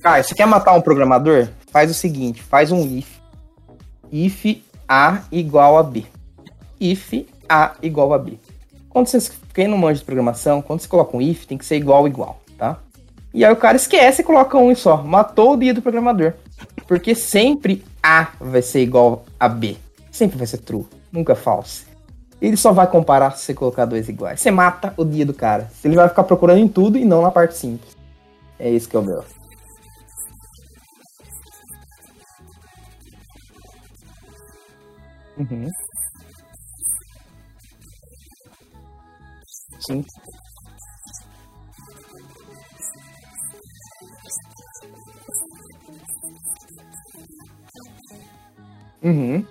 Cara, 0.00 0.22
você 0.22 0.34
quer 0.34 0.46
matar 0.46 0.72
um 0.72 0.80
programador? 0.80 1.48
Faz 1.70 1.90
o 1.90 1.94
seguinte: 1.94 2.42
faz 2.42 2.72
um 2.72 2.80
if. 2.96 3.18
If 4.10 4.62
A 4.88 5.22
igual 5.30 5.76
a 5.76 5.82
B. 5.82 6.06
If 6.80 7.26
A 7.48 7.74
igual 7.82 8.14
a 8.14 8.18
B. 8.18 8.38
Quando 8.88 9.08
você, 9.08 9.30
quem 9.52 9.68
não 9.68 9.76
manja 9.76 9.98
de 10.00 10.06
programação, 10.06 10.62
quando 10.62 10.80
você 10.80 10.88
coloca 10.88 11.16
um 11.16 11.20
if, 11.20 11.44
tem 11.44 11.58
que 11.58 11.66
ser 11.66 11.76
igual 11.76 12.06
igual, 12.08 12.40
tá? 12.56 12.78
E 13.32 13.44
aí 13.44 13.52
o 13.52 13.56
cara 13.56 13.76
esquece 13.76 14.22
e 14.22 14.24
coloca 14.24 14.56
um 14.56 14.74
só. 14.74 15.02
Matou 15.02 15.52
o 15.52 15.56
dia 15.56 15.74
do 15.74 15.82
programador. 15.82 16.32
Porque 16.86 17.14
sempre 17.14 17.84
A 18.02 18.28
vai 18.40 18.62
ser 18.62 18.80
igual 18.80 19.24
a 19.38 19.48
B. 19.48 19.76
Sempre 20.10 20.38
vai 20.38 20.46
ser 20.46 20.58
true. 20.58 20.86
Nunca 21.12 21.34
false. 21.34 21.86
Ele 22.40 22.56
só 22.56 22.72
vai 22.72 22.86
comparar 22.86 23.32
se 23.36 23.44
você 23.44 23.54
colocar 23.54 23.84
dois 23.84 24.08
iguais. 24.08 24.40
Você 24.40 24.50
mata 24.50 24.94
o 24.96 25.04
dia 25.04 25.26
do 25.26 25.34
cara. 25.34 25.70
Ele 25.84 25.96
vai 25.96 26.08
ficar 26.08 26.24
procurando 26.24 26.58
em 26.58 26.68
tudo 26.68 26.96
e 26.96 27.04
não 27.04 27.22
na 27.22 27.30
parte 27.30 27.56
simples. 27.56 27.96
É 28.58 28.70
isso 28.70 28.88
que 28.88 28.96
é 28.96 28.98
o 28.98 29.02
meu. 29.02 29.24
Uhum. 35.36 35.68
Sim. 39.80 40.04
Uhum. 49.02 49.44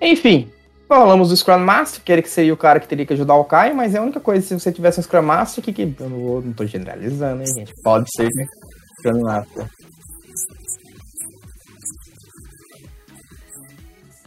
Enfim, 0.00 0.48
falamos 0.86 1.28
do 1.28 1.36
Scrum 1.36 1.58
Master, 1.58 2.02
que 2.02 2.12
ele 2.12 2.22
que 2.22 2.30
seria 2.30 2.54
o 2.54 2.56
cara 2.56 2.78
que 2.78 2.86
teria 2.86 3.04
que 3.04 3.12
ajudar 3.12 3.34
o 3.34 3.44
Caio, 3.44 3.74
mas 3.74 3.94
é 3.94 3.98
a 3.98 4.02
única 4.02 4.20
coisa, 4.20 4.46
se 4.46 4.54
você 4.54 4.72
tivesse 4.72 5.00
um 5.00 5.02
Scrum 5.02 5.22
Master, 5.22 5.62
que, 5.62 5.72
que 5.72 5.82
eu 5.82 6.08
não, 6.08 6.18
vou, 6.18 6.42
não 6.42 6.52
tô 6.52 6.64
generalizando, 6.64 7.42
hein, 7.42 7.54
gente? 7.54 7.74
Pode 7.82 8.08
ser 8.14 8.28
né? 8.34 8.46
Scrum 9.00 9.22
Master. 9.22 9.68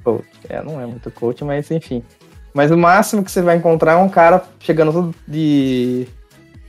Coach, 0.03 0.27
é, 0.49 0.63
não 0.63 0.81
é 0.81 0.85
muito 0.85 1.09
coach, 1.11 1.43
mas 1.43 1.69
enfim. 1.71 2.03
Mas 2.53 2.71
o 2.71 2.77
máximo 2.77 3.23
que 3.23 3.31
você 3.31 3.41
vai 3.41 3.57
encontrar 3.57 3.93
é 3.93 3.95
um 3.95 4.09
cara 4.09 4.43
chegando 4.59 5.15
de 5.27 6.07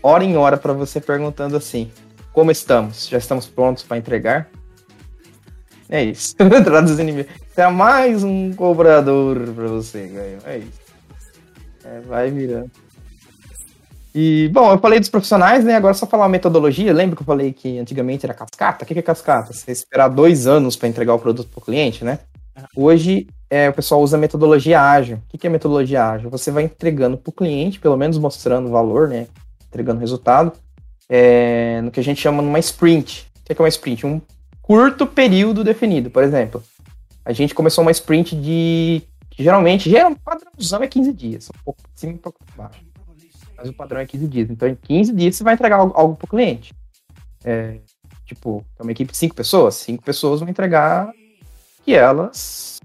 hora 0.03 0.25
em 0.25 0.37
hora 0.37 0.57
para 0.57 0.73
você 0.73 1.01
perguntando 1.01 1.57
assim: 1.57 1.91
Como 2.33 2.51
estamos? 2.51 3.09
Já 3.09 3.19
estamos 3.19 3.47
prontos 3.47 3.83
para 3.83 3.99
entregar? 3.99 4.49
É 5.89 6.03
isso. 6.03 6.35
Traduzindo 6.65 7.11
em 7.11 7.27
é 7.55 7.69
mais 7.69 8.25
um 8.25 8.53
cobrador 8.53 9.39
para 9.55 9.69
você, 9.69 10.07
ganho. 10.07 10.39
É 10.47 10.59
isso. 10.59 10.81
É, 11.85 12.01
vai 12.01 12.31
virando. 12.31 12.71
E, 14.15 14.49
bom, 14.53 14.73
eu 14.73 14.79
falei 14.79 15.01
dos 15.01 15.09
profissionais, 15.09 15.65
né? 15.65 15.75
Agora 15.75 15.95
só 15.95 16.07
falar 16.07 16.27
a 16.27 16.29
metodologia. 16.29 16.93
Lembra 16.93 17.17
que 17.17 17.23
eu 17.23 17.27
falei 17.27 17.53
que 17.53 17.79
antigamente 17.79 18.25
era 18.25 18.35
cascata? 18.35 18.85
O 18.85 18.89
que 18.89 18.99
é 18.99 19.03
cascata? 19.03 19.53
Você 19.53 19.71
esperar 19.71 20.09
dois 20.09 20.47
anos 20.47 20.77
para 20.77 20.89
entregar 20.89 21.15
o 21.15 21.19
produto 21.19 21.49
para 21.51 21.59
o 21.59 21.65
cliente, 21.65 22.05
né? 22.05 22.21
Hoje 22.77 23.27
é, 23.53 23.69
o 23.69 23.73
pessoal 23.75 24.01
usa 24.01 24.17
metodologia 24.17 24.81
ágil. 24.81 25.21
O 25.31 25.37
que 25.37 25.47
é 25.47 25.51
metodologia 25.51 26.09
ágil? 26.09 26.31
Você 26.31 26.51
vai 26.51 26.63
entregando 26.63 27.19
para 27.19 27.29
o 27.29 27.35
cliente, 27.35 27.79
pelo 27.79 27.99
menos 27.99 28.17
mostrando 28.17 28.71
valor, 28.71 29.09
né? 29.09 29.27
Entregando 29.69 30.01
resultado, 30.01 30.55
é, 31.07 31.83
no 31.83 31.91
que 31.91 32.01
a 32.01 32.03
gente 32.03 32.19
chama 32.19 32.41
numa 32.41 32.59
sprint. 32.59 33.31
O 33.41 33.45
que 33.45 33.53
é 33.53 33.63
uma 33.63 33.69
sprint? 33.69 34.07
Um 34.07 34.23
curto 34.63 35.07
período 35.07 35.63
definido. 35.63 36.09
Por 36.09 36.23
exemplo, 36.23 36.63
a 37.27 37.33
gente 37.35 37.55
começou 37.55 37.83
uma 37.83 37.91
sprint 37.91 38.35
de. 38.35 39.03
geralmente, 39.39 39.91
geralmente 39.91 40.21
o 40.21 40.25
padrãozão 40.25 40.83
é 40.83 40.89
15 40.89 41.13
dias, 41.13 41.51
um 41.51 41.63
pouco 41.63 41.81
acima 41.95 42.13
e 42.13 42.15
um 42.15 42.19
pouco 42.19 42.39
abaixo. 42.55 42.81
Mas 43.55 43.69
o 43.69 43.75
padrão 43.75 44.01
é 44.01 44.07
15 44.07 44.29
dias. 44.29 44.49
Então, 44.49 44.67
em 44.67 44.75
15 44.75 45.13
dias 45.13 45.37
você 45.37 45.45
vai 45.45 45.53
entregar 45.53 45.77
algo, 45.77 45.93
algo 45.95 46.17
para 46.17 46.25
o 46.25 46.31
cliente. 46.31 46.73
É, 47.45 47.81
tipo, 48.25 48.65
é 48.79 48.83
uma 48.83 48.93
equipe 48.93 49.13
de 49.13 49.19
5 49.19 49.35
pessoas, 49.35 49.75
5 49.75 50.03
pessoas 50.03 50.41
vão 50.41 50.49
entregar 50.49 51.13
que 51.85 51.95
elas 51.95 52.81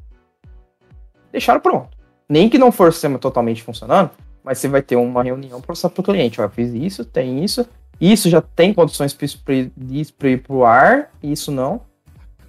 deixaram 1.37 1.59
pronto. 1.59 1.89
Nem 2.27 2.49
que 2.49 2.57
não 2.57 2.71
for 2.71 2.89
o 2.89 2.91
sistema 2.91 3.17
totalmente 3.17 3.63
funcionando, 3.63 4.11
mas 4.43 4.57
você 4.57 4.67
vai 4.67 4.81
ter 4.81 4.95
uma 4.95 5.23
reunião 5.23 5.61
para 5.61 5.71
mostrar 5.71 5.89
para 5.89 6.01
o 6.01 6.03
cliente, 6.03 6.41
ó, 6.41 6.45
eu 6.45 6.49
fiz 6.49 6.73
isso, 6.73 7.05
tem 7.05 7.43
isso, 7.43 7.67
isso 7.99 8.29
já 8.29 8.41
tem 8.41 8.73
condições 8.73 9.13
para 9.13 10.29
ir 10.29 10.37
para 10.37 10.53
o 10.53 10.65
ar, 10.65 11.09
isso 11.21 11.51
não. 11.51 11.81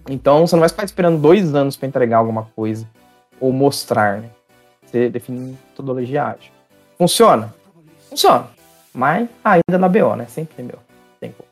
Então 0.08 0.46
você 0.46 0.56
não 0.56 0.60
vai 0.60 0.68
ficar 0.68 0.84
esperando 0.84 1.20
dois 1.20 1.54
anos 1.54 1.76
para 1.76 1.88
entregar 1.88 2.18
alguma 2.18 2.44
coisa 2.56 2.88
ou 3.40 3.52
mostrar, 3.52 4.20
né? 4.20 4.30
Você 4.84 5.08
define 5.10 5.56
metodologia 5.70 6.24
ágil. 6.24 6.50
Funciona? 6.96 7.54
Funciona. 8.08 8.48
Mas 8.92 9.28
ainda 9.44 9.78
na 9.78 9.88
BO, 9.88 10.16
né? 10.16 10.26
Sempre 10.26 10.56
tem 10.56 10.66
BO. 10.66 10.78
Tem 11.20 11.30
como. 11.32 11.48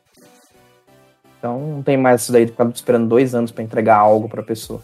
Então 1.39 1.61
não 1.61 1.83
tem 1.83 1.97
mais 1.97 2.23
isso 2.23 2.33
daí 2.33 2.47
de 2.47 2.53
ficar 2.53 2.67
esperando 2.71 3.09
dois 3.09 3.35
anos 3.35 3.53
para 3.53 3.63
entregar 3.63 3.97
algo 3.97 4.29
para 4.29 4.41
a 4.41 4.45
pessoa. 4.45 4.81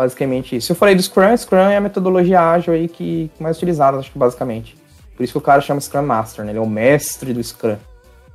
Basicamente 0.00 0.56
isso. 0.56 0.72
Eu 0.72 0.76
falei 0.76 0.94
do 0.94 1.02
Scrum, 1.02 1.36
Scrum 1.36 1.58
é 1.58 1.76
a 1.76 1.80
metodologia 1.80 2.40
ágil 2.40 2.72
aí 2.72 2.88
que 2.88 3.30
mais 3.38 3.58
utilizada, 3.58 3.98
acho 3.98 4.10
que 4.10 4.18
basicamente. 4.18 4.74
Por 5.14 5.22
isso 5.22 5.34
que 5.34 5.38
o 5.38 5.42
cara 5.42 5.60
chama 5.60 5.78
Scrum 5.78 6.00
Master, 6.00 6.42
né? 6.42 6.52
Ele 6.52 6.58
é 6.58 6.62
o 6.62 6.66
mestre 6.66 7.34
do 7.34 7.44
Scrum. 7.44 7.76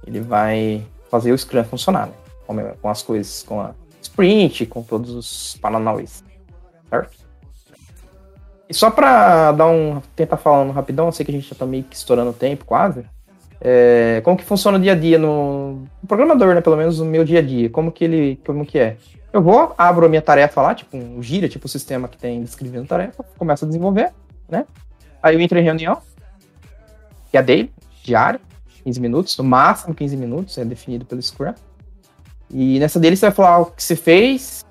Ele 0.05 0.19
vai 0.19 0.85
fazer 1.09 1.31
o 1.31 1.37
Scrum 1.37 1.63
funcionar, 1.63 2.05
né? 2.05 2.13
Com, 2.79 2.87
as 2.87 3.01
coisas, 3.01 3.41
com 3.41 3.59
a 3.59 3.71
sprint, 3.99 4.67
com 4.67 4.83
todos 4.83 5.09
os 5.09 5.57
paranauês. 5.59 6.23
Certo? 6.87 7.17
E 8.69 8.73
só 8.73 8.91
para 8.91 9.51
dar 9.51 9.65
um. 9.65 9.99
tentar 10.15 10.37
falando 10.37 10.71
rapidão, 10.71 11.07
eu 11.07 11.11
sei 11.11 11.25
que 11.25 11.31
a 11.31 11.35
gente 11.35 11.49
já 11.49 11.55
tá 11.55 11.65
meio 11.65 11.83
que 11.83 11.95
estourando 11.95 12.29
o 12.29 12.33
tempo 12.33 12.63
quase. 12.63 13.03
É, 13.59 14.21
como 14.23 14.37
que 14.37 14.43
funciona 14.43 14.77
o 14.77 14.81
dia 14.81 14.91
a 14.91 14.95
dia 14.95 15.17
no, 15.17 15.87
programador, 16.07 16.53
né? 16.53 16.61
Pelo 16.61 16.77
menos 16.77 16.99
no 16.99 17.05
meu 17.05 17.23
dia 17.23 17.39
a 17.39 17.41
dia. 17.41 17.71
Como 17.71 17.91
que 17.91 18.03
ele. 18.03 18.39
Como 18.45 18.63
que 18.63 18.77
é? 18.77 18.97
Eu 19.35 19.41
vou, 19.41 19.75
abro 19.77 20.05
a 20.05 20.07
minha 20.07 20.21
tarefa 20.21 20.61
lá, 20.61 20.73
tipo 20.73 20.95
um 20.95 21.21
gira, 21.21 21.49
tipo 21.49 21.65
o 21.65 21.69
sistema 21.69 22.07
que 22.07 22.17
tem 22.17 22.41
descrevendo 22.41 22.87
tarefa, 22.87 23.21
começo 23.37 23.65
a 23.65 23.67
desenvolver, 23.67 24.13
né? 24.47 24.65
Aí 25.21 25.35
eu 25.35 25.41
entro 25.41 25.59
em 25.59 25.61
reunião, 25.61 25.97
que 27.29 27.37
é 27.37 27.43
dele, 27.43 27.69
diário, 28.01 28.39
15 28.85 29.01
minutos, 29.01 29.37
no 29.37 29.43
máximo 29.43 29.93
15 29.93 30.15
minutos, 30.15 30.57
é 30.57 30.63
definido 30.63 31.03
pelo 31.03 31.21
Scrum. 31.21 31.53
E 32.49 32.79
nessa 32.79 32.97
dele 32.97 33.17
você 33.17 33.25
vai 33.25 33.35
falar 33.35 33.59
o 33.59 33.65
que 33.65 33.83
você 33.83 33.97
fez, 33.97 34.63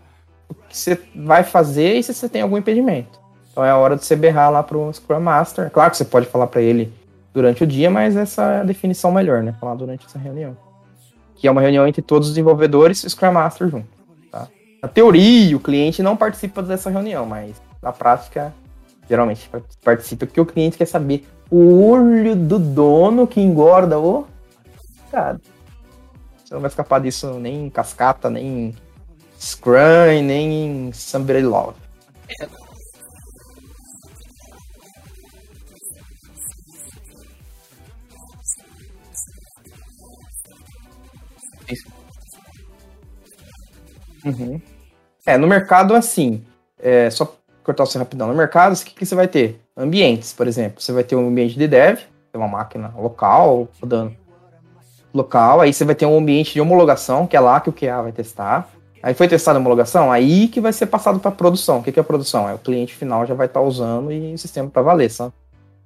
o 0.48 0.54
que 0.54 0.74
você 0.74 0.98
vai 1.14 1.44
fazer 1.44 1.96
e 1.96 2.02
se 2.02 2.14
você 2.14 2.26
tem 2.26 2.40
algum 2.40 2.56
impedimento. 2.56 3.20
Então 3.52 3.62
é 3.62 3.68
a 3.68 3.76
hora 3.76 3.96
de 3.96 4.04
você 4.06 4.16
berrar 4.16 4.50
lá 4.50 4.62
pro 4.62 4.90
Scrum 4.94 5.20
Master. 5.20 5.70
Claro 5.70 5.90
que 5.90 5.98
você 5.98 6.06
pode 6.06 6.24
falar 6.24 6.46
para 6.46 6.62
ele 6.62 6.90
durante 7.34 7.62
o 7.62 7.66
dia, 7.66 7.90
mas 7.90 8.16
essa 8.16 8.42
é 8.44 8.60
a 8.60 8.64
definição 8.64 9.12
melhor, 9.12 9.42
né? 9.42 9.54
Falar 9.60 9.74
durante 9.74 10.06
essa 10.06 10.18
reunião. 10.18 10.56
Que 11.34 11.46
é 11.46 11.50
uma 11.50 11.60
reunião 11.60 11.86
entre 11.86 12.00
todos 12.00 12.28
os 12.28 12.34
desenvolvedores 12.34 13.00
e 13.00 13.06
o 13.06 13.10
Scrum 13.10 13.32
Master 13.32 13.68
junto. 13.68 13.93
Na 14.85 14.89
teoria, 14.89 15.57
o 15.57 15.61
cliente 15.61 16.03
não 16.03 16.14
participa 16.14 16.62
dessa 16.62 16.91
reunião, 16.91 17.24
mas 17.24 17.57
na 17.80 17.91
prática, 17.91 18.55
geralmente 19.09 19.49
participa 19.82 20.26
porque 20.26 20.39
o 20.39 20.45
cliente 20.45 20.76
quer 20.76 20.85
saber 20.85 21.26
o 21.51 21.89
olho 21.89 22.37
do 22.37 22.59
dono 22.59 23.26
que 23.26 23.41
engorda 23.41 23.99
o. 23.99 24.26
Cara, 25.11 25.41
você 26.45 26.53
não 26.53 26.61
vai 26.61 26.68
escapar 26.68 27.01
disso 27.01 27.32
nem 27.41 27.64
em 27.64 27.70
cascata, 27.70 28.28
nem 28.28 28.47
em 28.47 28.74
Scrum, 29.41 30.22
nem 30.22 30.89
em 30.89 30.93
Somebody 30.93 31.41
Love. 31.41 31.78
Uhum. 44.26 44.74
É, 45.27 45.39
no 45.39 45.47
mercado, 45.47 45.95
assim, 45.95 46.45
é, 46.79 47.09
só 47.11 47.35
cortar 47.62 47.87
você 47.87 47.99
rapidão. 47.99 48.29
No 48.29 48.35
mercado, 48.35 48.75
o 48.75 48.85
que, 48.85 48.95
que 48.95 49.07
você 49.07 49.14
vai 49.14 49.27
ter? 49.27 49.61
Ambientes, 49.77 50.33
por 50.33 50.47
exemplo. 50.47 50.81
Você 50.81 50.93
vai 50.93 51.03
ter 51.03 51.16
um 51.16 51.29
ambiente 51.29 51.59
de 51.59 51.66
dev, 51.66 51.97
tem 52.31 52.41
uma 52.41 52.49
máquina 52.49 52.93
local 52.97 53.68
rodando 53.81 54.14
local, 55.12 55.61
aí 55.61 55.72
você 55.72 55.85
vai 55.85 55.95
ter 55.95 56.07
um 56.07 56.18
ambiente 56.18 56.53
de 56.53 56.61
homologação, 56.61 57.27
que 57.27 57.37
é 57.37 57.41
lá 57.41 57.61
que 57.61 57.70
o 57.70 57.72
QA 57.72 58.03
vai 58.03 58.12
testar. 58.12 58.68
Aí 59.03 59.14
foi 59.14 59.29
testada 59.29 59.59
a 59.59 59.61
homologação, 59.61 60.11
aí 60.11 60.49
que 60.49 60.61
vai 60.61 60.72
ser 60.72 60.87
passado 60.87 61.20
para 61.20 61.31
produção. 61.31 61.79
O 61.79 61.83
que, 61.83 61.93
que 61.93 61.99
é 61.99 62.03
a 62.03 62.05
produção? 62.05 62.49
É 62.49 62.55
o 62.55 62.59
cliente 62.59 62.95
final 62.95 63.25
já 63.27 63.35
vai 63.35 63.47
estar 63.47 63.61
tá 63.61 63.66
usando 63.66 64.11
e 64.11 64.35
o 64.35 64.39
sistema 64.39 64.68
para 64.68 64.83
valer, 64.83 65.11
sabe? 65.11 65.33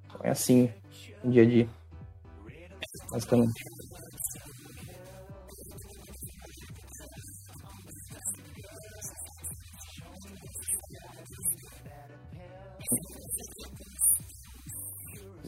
Então 0.06 0.20
é 0.22 0.30
assim, 0.30 0.70
no 1.22 1.30
dia 1.30 1.42
a 1.42 1.46
dia. 1.46 1.68
Basicamente. 3.10 3.77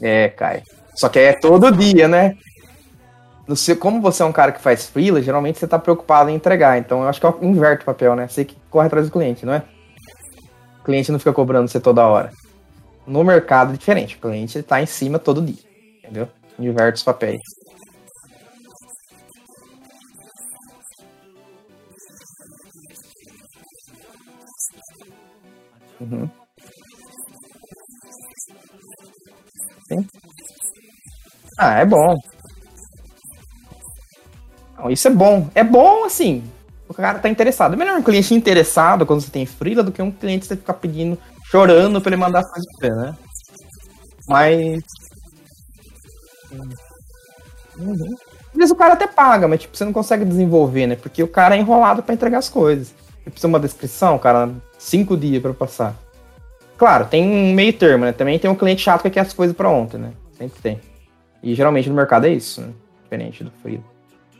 É, 0.01 0.28
cai. 0.28 0.62
Só 0.94 1.09
que 1.09 1.18
é 1.18 1.32
todo 1.32 1.70
dia, 1.72 2.09
né? 2.09 2.36
No 3.46 3.57
seu, 3.57 3.76
como 3.76 4.01
você 4.01 4.22
é 4.22 4.26
um 4.26 4.32
cara 4.32 4.53
que 4.53 4.61
faz 4.61 4.86
freela, 4.86 5.20
geralmente 5.20 5.59
você 5.59 5.66
tá 5.66 5.78
preocupado 5.78 6.30
em 6.30 6.34
entregar. 6.34 6.78
Então 6.78 7.03
eu 7.03 7.09
acho 7.09 7.20
que 7.20 7.26
eu 7.26 7.38
inverto 7.42 7.82
o 7.82 7.86
papel, 7.86 8.14
né? 8.14 8.28
Você 8.28 8.44
que 8.44 8.57
corre 8.70 8.86
atrás 8.86 9.07
do 9.07 9.12
cliente, 9.12 9.44
não 9.44 9.55
é? 9.55 9.62
O 10.80 10.84
cliente 10.84 11.11
não 11.11 11.18
fica 11.18 11.32
cobrando 11.32 11.68
você 11.68 11.80
toda 11.80 12.07
hora. 12.07 12.30
No 13.07 13.24
mercado 13.24 13.74
é 13.74 13.76
diferente. 13.76 14.16
O 14.16 14.20
cliente 14.20 14.62
tá 14.62 14.80
em 14.80 14.86
cima 14.86 15.18
todo 15.18 15.42
dia. 15.42 15.62
Entendeu? 15.98 16.28
Inverte 16.59 16.98
os 16.98 17.03
papéis. 17.03 17.40
Uhum. 26.01 26.30
Sim. 29.91 30.07
Ah, 31.59 31.80
é 31.80 31.84
bom. 31.84 32.16
Não, 34.78 34.91
isso 34.91 35.09
é 35.09 35.11
bom. 35.11 35.49
É 35.55 35.64
bom, 35.64 36.05
assim, 36.05 36.43
o 36.88 36.95
cara 36.95 37.18
tá 37.18 37.28
interessado. 37.28 37.74
É 37.74 37.76
melhor 37.76 37.99
um 37.99 38.03
cliente 38.03 38.34
interessado 38.34 39.05
quando 39.05 39.20
você 39.20 39.30
tem 39.30 39.45
freela 39.47 39.82
do 39.82 39.93
que 39.93 40.01
um 40.01 40.11
cliente 40.11 40.47
você 40.47 40.57
ficar 40.57 40.74
pedindo, 40.74 41.18
chorando 41.45 42.01
pra 42.01 42.11
ele 42.11 42.20
mandar 42.20 42.43
você, 42.43 42.91
né? 42.91 43.16
Mas. 44.28 44.82
Uhum. 47.78 48.14
Às 48.53 48.57
vezes 48.57 48.70
o 48.72 48.76
cara 48.76 48.95
até 48.95 49.07
paga, 49.07 49.47
mas 49.47 49.61
tipo, 49.61 49.76
você 49.76 49.84
não 49.84 49.93
consegue 49.93 50.24
desenvolver, 50.24 50.86
né? 50.86 50.97
Porque 50.97 51.22
o 51.22 51.28
cara 51.28 51.57
é 51.57 51.59
enrolado 51.59 52.03
para 52.03 52.14
entregar 52.14 52.38
as 52.38 52.49
coisas. 52.49 52.88
Você 53.22 53.30
precisa 53.30 53.49
uma 53.49 53.61
descrição, 53.61 54.18
cara, 54.18 54.51
cinco 54.78 55.16
dias 55.16 55.41
para 55.43 55.55
passar. 55.55 55.95
Claro, 56.80 57.04
tem 57.04 57.22
um 57.22 57.52
meio 57.52 57.74
termo, 57.74 58.06
né? 58.06 58.12
Também 58.12 58.38
tem 58.38 58.50
um 58.50 58.54
cliente 58.54 58.80
chato 58.80 59.02
que 59.02 59.10
quer 59.10 59.20
as 59.20 59.34
coisas 59.34 59.54
para 59.54 59.68
ontem, 59.68 59.98
né? 59.98 60.14
Sempre 60.32 60.62
tem. 60.62 60.80
E 61.42 61.54
geralmente 61.54 61.90
no 61.90 61.94
mercado 61.94 62.24
é 62.26 62.30
isso, 62.30 62.62
né? 62.62 62.72
Diferente 63.02 63.44
do 63.44 63.50
freela. 63.50 63.84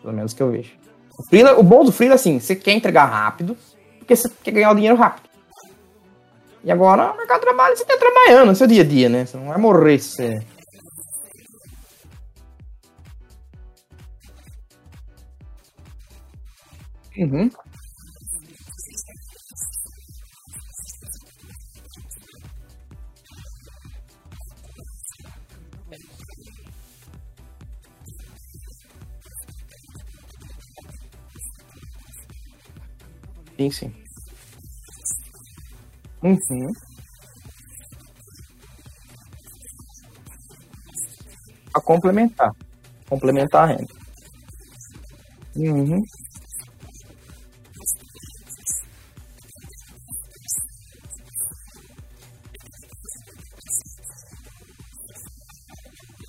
Pelo 0.01 0.15
menos 0.15 0.33
que 0.33 0.43
eu 0.43 0.51
vejo. 0.51 0.73
O, 1.19 1.23
freela, 1.23 1.61
o 1.61 1.63
bom 1.63 1.85
do 1.85 1.93
freela, 1.93 2.15
assim, 2.15 2.41
você 2.41 2.57
quer 2.57 2.73
entregar 2.73 3.05
rápido, 3.05 3.55
porque 3.99 4.17
você 4.17 4.27
quer 4.43 4.53
ganhar 4.53 4.71
o 4.71 4.75
dinheiro 4.75 4.97
rápido. 4.97 5.29
E 6.65 6.73
agora, 6.73 7.13
o 7.13 7.17
mercado 7.19 7.41
de 7.41 7.45
trabalho, 7.45 7.77
você 7.77 7.85
tá 7.85 7.99
trabalhando 7.99 8.49
no 8.49 8.57
seu 8.57 8.67
dia 8.67 8.85
a 8.85 8.87
dia, 8.87 9.11
né? 9.11 9.27
Você 9.27 9.37
não 9.37 9.49
vai 9.49 9.59
morrer 9.59 9.99
se 9.99 10.17
você... 10.17 10.43
Uhum. 17.19 17.51
Sim, 33.61 33.71
sim. 33.71 33.93
A 41.75 41.81
complementar. 41.81 42.53
Complementar 43.09 43.65
a 43.65 43.67
renda. 43.73 43.95
Uhum. 45.57 46.03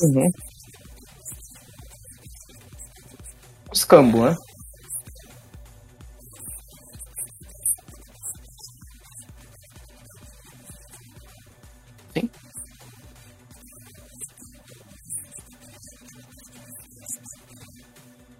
Uhum. 0.01 0.31
Os 3.71 3.83
cambos, 3.85 4.21
né? 4.21 4.35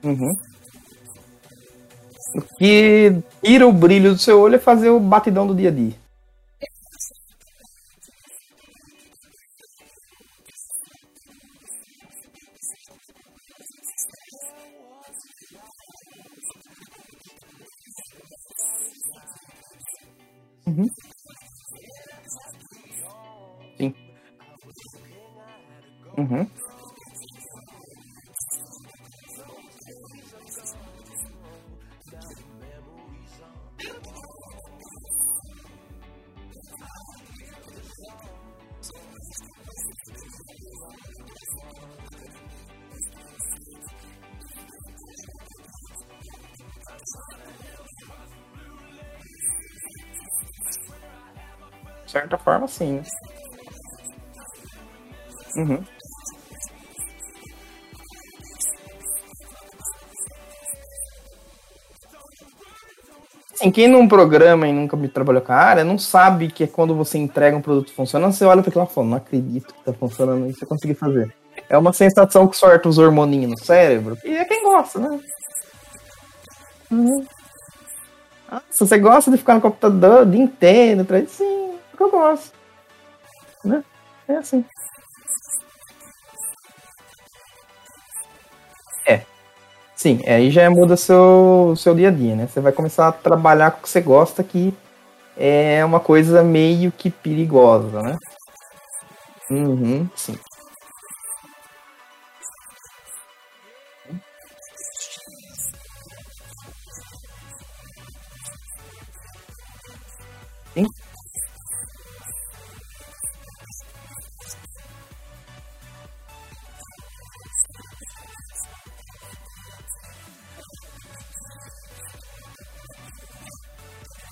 Uhum. 0.04 0.34
O 2.36 2.42
que 2.58 3.14
tira 3.44 3.68
o 3.68 3.74
brilho 3.74 4.14
do 4.14 4.20
seu 4.20 4.40
olho 4.40 4.56
é 4.56 4.60
fazer 4.60 4.90
o 4.90 5.00
batidão 5.00 5.46
do 5.46 5.56
dia 5.56 5.70
a 5.70 5.72
dia. 5.72 6.01
Quem 63.82 63.88
não 63.88 64.08
programa 64.08 64.68
e 64.68 64.72
nunca 64.72 64.96
trabalhou 65.08 65.42
com 65.42 65.52
a 65.52 65.56
área, 65.56 65.84
não 65.84 65.98
sabe 65.98 66.50
que 66.50 66.66
é 66.66 66.68
quando 66.68 66.94
você 66.94 67.18
entrega 67.18 67.58
um 67.58 67.62
produto 67.62 67.92
funcionando, 67.92 68.32
você 68.32 68.46
olha 68.46 68.62
para 68.62 68.70
aquilo 68.70 68.86
e 68.86 68.94
fala, 68.94 69.08
não 69.08 69.18
acredito 69.18 69.74
que 69.74 69.84
tá 69.84 69.92
funcionando 69.92 70.48
isso, 70.48 70.64
eu 70.64 70.68
consegui 70.68 70.94
fazer. 70.94 71.34
É 71.68 71.76
uma 71.76 71.92
sensação 71.92 72.48
que 72.48 72.56
sorta 72.56 72.88
os 72.88 73.00
hormoninhos 73.00 73.50
no 73.50 73.58
cérebro, 73.58 74.16
e 74.24 74.38
é 74.38 74.46
quem 74.46 74.64
gosta, 74.64 75.00
né? 75.00 75.20
Uhum. 76.92 77.26
Ah, 78.52 78.62
se 78.70 78.82
você 78.82 79.00
gosta 79.00 79.32
de 79.32 79.38
ficar 79.38 79.56
no 79.56 79.62
computador 79.62 80.22
o 80.22 80.26
dia 80.30 80.44
inteiro, 80.44 81.04
sim, 81.28 81.74
que 81.98 82.04
eu 82.04 82.12
gosto. 82.12 82.54
né? 83.66 83.84
É 84.28 84.36
assim. 84.36 84.64
Sim, 90.02 90.20
aí 90.26 90.50
já 90.50 90.68
muda 90.68 90.98
seu, 90.98 91.76
seu 91.78 91.94
dia 91.94 92.08
a 92.08 92.12
dia, 92.12 92.36
né? 92.36 92.48
Você 92.48 92.60
vai 92.60 92.72
começar 92.72 93.08
a 93.08 93.12
trabalhar 93.12 93.70
com 93.70 93.78
o 93.78 93.82
que 93.84 93.90
você 93.90 94.02
gosta, 94.02 94.44
que 94.44 94.74
é 95.38 95.86
uma 95.86 96.00
coisa 96.00 96.44
meio 96.44 96.92
que 96.92 97.12
perigosa, 97.12 98.02
né? 98.02 98.18
Uhum, 99.50 100.10
sim. 100.16 100.38
Sim. 110.74 110.86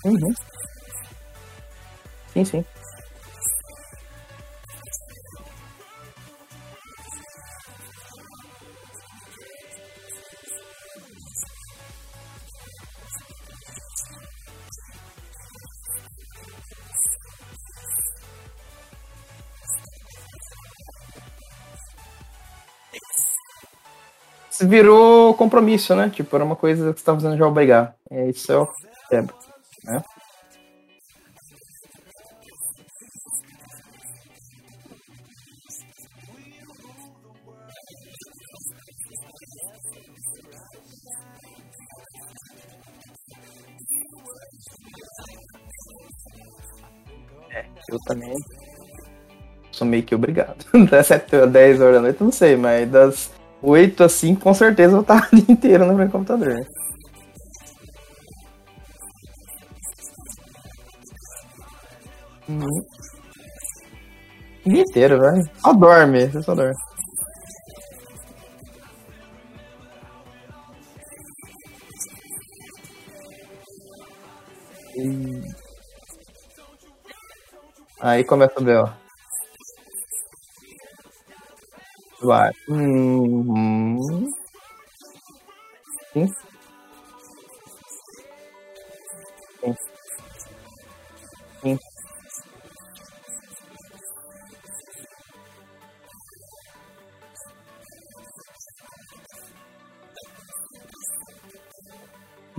Uhum. 0.04 0.34
Sim, 2.32 2.44
sim. 2.44 2.64
Virou 24.62 25.32
compromisso, 25.34 25.94
né? 25.96 26.10
Tipo, 26.10 26.36
era 26.36 26.44
uma 26.44 26.54
coisa 26.54 26.92
que 26.92 26.98
você 26.98 27.04
tava 27.04 27.18
fazendo 27.18 27.38
já 27.38 27.46
obrigar. 27.46 27.94
É 28.10 28.28
isso 28.28 28.52
é 28.52 28.58
o 28.58 28.68
quebra, 29.08 29.34
né? 29.84 30.02
É, 47.52 47.64
eu 47.88 47.98
também 48.06 48.32
sou 49.72 49.86
meio 49.86 50.02
que 50.02 50.14
obrigado. 50.14 50.64
Das 50.90 51.06
7 51.06 51.36
a 51.36 51.46
10 51.46 51.80
horas 51.80 51.94
da 51.94 52.00
noite, 52.02 52.22
não 52.22 52.32
sei, 52.32 52.56
mas 52.56 52.88
das 52.90 53.30
8 53.62 54.04
a 54.04 54.08
5, 54.08 54.40
com 54.40 54.54
certeza 54.54 54.96
eu 54.96 55.02
vou 55.02 55.16
estar 55.16 55.28
o 55.32 55.36
dia 55.36 55.44
inteiro 55.48 55.86
no 55.86 55.94
meu 55.94 56.08
computador. 56.10 56.56
O 64.70 64.72
dia 64.72 64.82
inteiro, 64.82 65.18
velho. 65.18 65.50
Só 65.60 65.72
dorme, 65.72 66.26
você 66.28 66.42
só 66.42 66.54
dorme. 66.54 66.76
Aí 78.00 78.22
começa 78.22 78.60
o 78.60 78.62
B.O. 78.62 78.88
Vai. 82.22 82.52
Uhum. 82.68 84.30
Sim, 86.12 86.28
sim, 86.28 86.49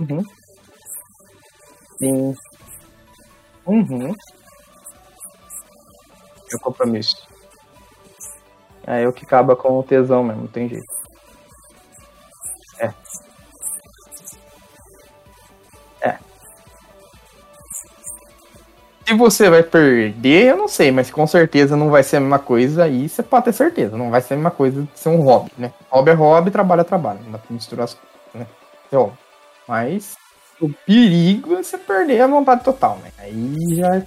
Uhum. 0.02 0.24
Sim. 1.98 2.34
Uhum. 3.66 4.14
É 6.52 6.56
o 6.56 6.60
compromisso. 6.60 7.16
É 8.86 9.08
o 9.08 9.12
que 9.12 9.24
acaba 9.24 9.56
com 9.56 9.76
o 9.78 9.82
tesão 9.82 10.22
mesmo, 10.22 10.42
não 10.42 10.48
tem 10.48 10.68
jeito. 10.68 10.86
É, 12.78 12.94
é. 16.00 16.18
Se 19.06 19.14
você 19.14 19.50
vai 19.50 19.62
perder, 19.64 20.50
eu 20.50 20.56
não 20.56 20.68
sei, 20.68 20.92
mas 20.92 21.10
com 21.10 21.26
certeza 21.26 21.76
não 21.76 21.90
vai 21.90 22.02
ser 22.04 22.16
a 22.16 22.20
mesma 22.20 22.38
coisa, 22.38 22.84
aí 22.84 23.08
você 23.08 23.22
pode 23.22 23.46
ter 23.46 23.52
certeza. 23.52 23.96
Não 23.96 24.10
vai 24.10 24.20
ser 24.20 24.34
a 24.34 24.36
mesma 24.36 24.50
coisa 24.50 24.82
de 24.82 24.98
ser 24.98 25.08
um 25.08 25.20
hobby, 25.22 25.50
né? 25.58 25.74
Hobby 25.90 26.10
é 26.12 26.14
hobby, 26.14 26.50
trabalho 26.50 26.80
é 26.82 26.84
trabalho. 26.84 27.20
Não 27.24 27.32
dá 27.32 27.38
pra 27.38 27.52
misturar 27.52 27.84
as 27.84 27.94
coisas, 27.94 28.10
né? 28.34 28.46
É 28.92 28.96
óbvio. 28.96 29.21
Mas 29.68 30.16
o 30.60 30.68
perigo 30.86 31.54
é 31.54 31.62
você 31.62 31.78
perder 31.78 32.20
a 32.22 32.26
vontade 32.26 32.64
total, 32.64 32.98
né? 32.98 33.10
Aí 33.18 33.76
já 33.76 33.96
é. 33.96 34.04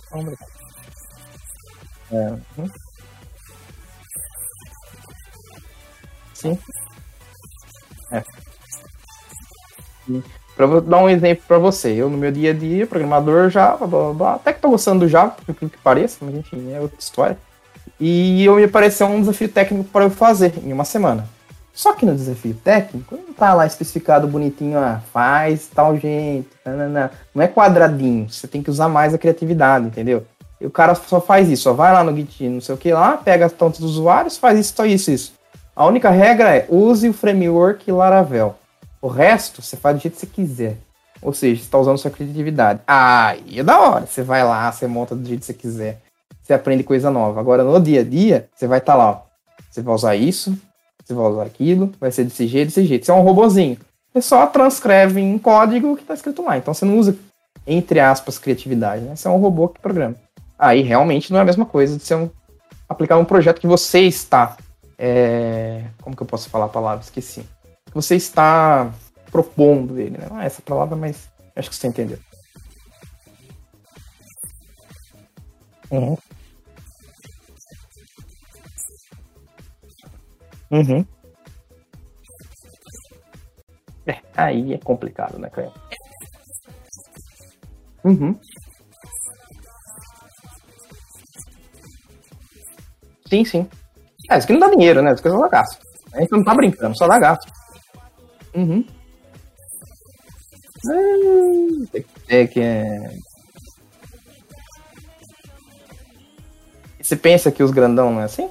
É. 2.11 2.31
uhum, 2.57 2.69
Sim. 6.33 6.59
É. 8.11 8.23
Para 10.55 10.79
dar 10.79 10.97
um 10.99 11.09
exemplo 11.09 11.43
para 11.47 11.57
você, 11.57 11.91
eu 11.93 12.09
no 12.09 12.17
meu 12.17 12.31
dia 12.31 12.51
a 12.51 12.53
dia, 12.53 12.87
programador 12.87 13.49
Java, 13.49 13.85
blá, 13.85 14.03
blá, 14.05 14.13
blá, 14.13 14.33
até 14.35 14.53
que 14.53 14.61
tô 14.61 14.69
gostando 14.69 15.01
do 15.01 15.09
Java, 15.09 15.31
por 15.31 15.51
incrível 15.51 15.69
que 15.69 15.83
pareça, 15.83 16.17
mas 16.21 16.35
enfim, 16.35 16.71
é 16.71 16.79
outra 16.79 16.97
história. 16.99 17.37
E 17.99 18.45
eu 18.45 18.55
me 18.55 18.63
apareceu 18.65 19.07
um 19.07 19.21
desafio 19.21 19.49
técnico 19.49 19.85
para 19.85 20.05
eu 20.05 20.09
fazer 20.11 20.53
em 20.63 20.73
uma 20.73 20.85
semana. 20.85 21.29
Só 21.75 21.93
que 21.93 22.05
no 22.05 22.15
desafio 22.15 22.55
técnico, 22.63 23.17
não 23.17 23.33
tá 23.33 23.53
lá 23.53 23.67
especificado 23.67 24.25
bonitinho, 24.29 24.79
ah, 24.79 25.01
faz 25.11 25.67
tal 25.67 25.97
jeito, 25.97 26.55
nananã. 26.65 27.09
não 27.33 27.43
é 27.43 27.49
quadradinho, 27.49 28.29
você 28.29 28.47
tem 28.47 28.63
que 28.63 28.69
usar 28.69 28.87
mais 28.87 29.13
a 29.13 29.17
criatividade, 29.17 29.85
entendeu? 29.85 30.25
E 30.59 30.65
o 30.65 30.71
cara 30.71 30.95
só 30.95 31.19
faz 31.19 31.49
isso, 31.49 31.63
só 31.63 31.73
vai 31.73 31.91
lá 31.91 32.01
no 32.01 32.15
Git, 32.15 32.47
não 32.47 32.61
sei 32.61 32.73
o 32.73 32.77
que 32.77 32.93
lá, 32.93 33.17
pega 33.17 33.49
tantos 33.49 33.81
usuários, 33.81 34.37
faz 34.37 34.57
isso, 34.57 34.85
isso, 34.85 35.11
isso. 35.11 35.33
A 35.75 35.85
única 35.85 36.09
regra 36.09 36.55
é 36.55 36.65
use 36.69 37.09
o 37.09 37.13
framework 37.13 37.91
Laravel. 37.91 38.55
O 39.01 39.09
resto, 39.09 39.61
você 39.61 39.75
faz 39.75 39.97
do 39.97 40.01
jeito 40.01 40.13
que 40.13 40.21
você 40.21 40.27
quiser. 40.27 40.77
Ou 41.21 41.33
seja, 41.33 41.59
você 41.59 41.65
está 41.65 41.77
usando 41.77 41.97
sua 41.97 42.09
criatividade. 42.09 42.79
Aí 42.87 43.59
é 43.59 43.63
da 43.63 43.79
hora. 43.79 44.05
Você 44.05 44.23
vai 44.23 44.43
lá, 44.43 44.71
você 44.71 44.87
monta 44.87 45.13
do 45.13 45.27
jeito 45.27 45.41
que 45.41 45.45
você 45.47 45.53
quiser. 45.53 46.01
Você 46.41 46.53
aprende 46.53 46.83
coisa 46.83 47.11
nova. 47.11 47.39
Agora, 47.39 47.63
no 47.63 47.79
dia 47.81 48.01
a 48.01 48.03
dia, 48.03 48.47
você 48.55 48.65
vai 48.65 48.79
estar 48.79 48.95
lá. 48.95 49.09
Ó. 49.11 49.21
Você 49.69 49.81
vai 49.81 49.93
usar 49.93 50.15
isso, 50.15 50.57
você 51.05 51.13
vai 51.13 51.25
usar 51.27 51.43
aquilo, 51.43 51.91
vai 51.99 52.11
ser 52.11 52.23
desse 52.23 52.47
jeito, 52.47 52.69
desse 52.69 52.83
jeito. 52.85 53.05
Você 53.05 53.11
é 53.11 53.13
um 53.13 53.21
robozinho. 53.21 53.77
Você 54.11 54.21
só 54.21 54.47
transcreve 54.47 55.21
em 55.21 55.37
código 55.37 55.91
o 55.91 55.95
que 55.95 56.01
está 56.01 56.13
escrito 56.13 56.43
lá. 56.43 56.57
Então 56.57 56.73
você 56.73 56.83
não 56.83 56.97
usa, 56.97 57.15
entre 57.67 57.99
aspas, 57.99 58.39
criatividade. 58.39 59.03
Né? 59.03 59.15
Você 59.15 59.27
é 59.27 59.31
um 59.31 59.37
robô 59.37 59.67
que 59.67 59.79
programa. 59.79 60.15
Aí 60.57 60.81
realmente 60.81 61.31
não 61.31 61.39
é 61.39 61.41
a 61.41 61.45
mesma 61.45 61.65
coisa 61.65 61.97
de 61.97 62.03
ser 62.03 62.15
um, 62.15 62.29
aplicar 62.89 63.17
um 63.17 63.25
projeto 63.25 63.59
que 63.59 63.67
você 63.67 64.01
está. 64.01 64.57
é, 64.97 65.83
como 66.01 66.15
que 66.15 66.23
eu 66.23 66.27
posso 66.27 66.49
falar 66.49 66.65
a 66.65 66.69
palavra? 66.69 67.03
Esqueci. 67.03 67.41
Que 67.85 67.93
você 67.93 68.15
está 68.15 68.91
propondo 69.31 69.99
ele, 69.99 70.17
né? 70.17 70.27
Não 70.29 70.39
é 70.39 70.45
essa 70.45 70.61
palavra, 70.61 70.95
mas 70.95 71.29
acho 71.55 71.69
que 71.69 71.75
você 71.75 71.87
entendeu. 71.87 72.17
Uhum. 75.91 76.17
Uhum. 80.75 81.05
É, 84.07 84.19
aí 84.35 84.73
é 84.73 84.77
complicado, 84.77 85.39
né, 85.39 85.49
cara? 85.49 85.71
Uhum. 88.03 88.37
Sim, 93.29 93.45
sim. 93.45 93.69
É, 94.29 94.37
isso 94.37 94.45
aqui 94.45 94.53
não 94.53 94.59
dá 94.59 94.69
dinheiro, 94.69 95.01
né? 95.01 95.11
Isso 95.13 95.21
aqui 95.21 95.29
só 95.29 95.41
dá 95.41 95.47
gasto. 95.47 95.79
A 96.13 96.19
gente 96.21 96.31
não 96.31 96.43
tá 96.43 96.53
brincando, 96.53 96.97
só 96.97 97.07
dá 97.07 97.17
gasto. 97.19 97.51
Uhum. 98.55 98.85
Hum, 100.87 101.85
Tem 101.91 102.03
que 102.03 102.19
ter 102.27 102.47
que. 102.47 102.59
é, 102.59 103.17
Você 107.01 107.15
pensa 107.15 107.51
que 107.51 107.63
os 107.63 107.71
grandão 107.71 108.11
não 108.11 108.21
é 108.21 108.25
assim? 108.25 108.49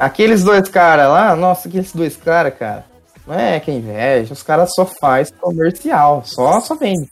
Aqueles 0.00 0.42
dois 0.42 0.66
caras 0.66 1.10
lá, 1.10 1.36
nossa, 1.36 1.68
aqueles 1.68 1.92
dois 1.92 2.16
caras, 2.16 2.54
cara. 2.58 2.86
Não 3.26 3.34
é 3.34 3.60
que 3.60 3.70
inveja, 3.70 4.32
os 4.32 4.42
caras 4.42 4.70
só 4.74 4.86
faz 4.86 5.30
comercial, 5.30 6.24
só, 6.24 6.58
só 6.62 6.74
vende. 6.74 7.06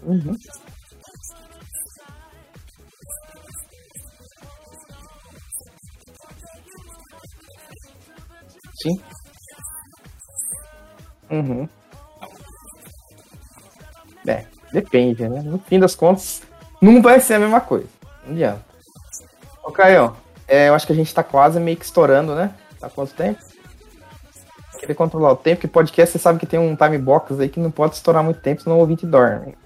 Uhum. 0.00 0.36
Sim. 8.80 9.00
Uhum. 11.32 11.68
É, 14.24 14.44
depende, 14.72 15.28
né? 15.28 15.42
No 15.42 15.58
fim 15.58 15.80
das 15.80 15.96
contas, 15.96 16.42
não 16.80 17.02
vai 17.02 17.18
ser 17.18 17.34
a 17.34 17.38
mesma 17.40 17.60
coisa. 17.60 17.88
Não 18.24 18.32
adianta. 18.32 18.64
Ô, 19.62 19.70
Caio, 19.70 20.14
é, 20.46 20.68
eu 20.68 20.74
acho 20.74 20.86
que 20.86 20.92
a 20.92 20.96
gente 20.96 21.14
tá 21.14 21.22
quase 21.22 21.58
meio 21.58 21.76
que 21.76 21.84
estourando, 21.84 22.34
né? 22.34 22.52
Tá 22.78 22.88
quanto 22.90 23.14
tempo? 23.14 23.40
Querer 24.78 24.94
controlar 24.94 25.32
o 25.32 25.36
tempo, 25.36 25.56
porque 25.56 25.68
podcast 25.68 26.12
você 26.12 26.18
sabe 26.18 26.38
que 26.38 26.46
tem 26.46 26.58
um 26.58 26.76
time 26.76 26.98
box 26.98 27.40
aí 27.40 27.48
que 27.48 27.60
não 27.60 27.70
pode 27.70 27.94
estourar 27.94 28.22
muito 28.22 28.40
tempo, 28.40 28.62
senão 28.62 28.76
o 28.76 28.80
ouvinte 28.80 29.06
dorme. 29.06 29.56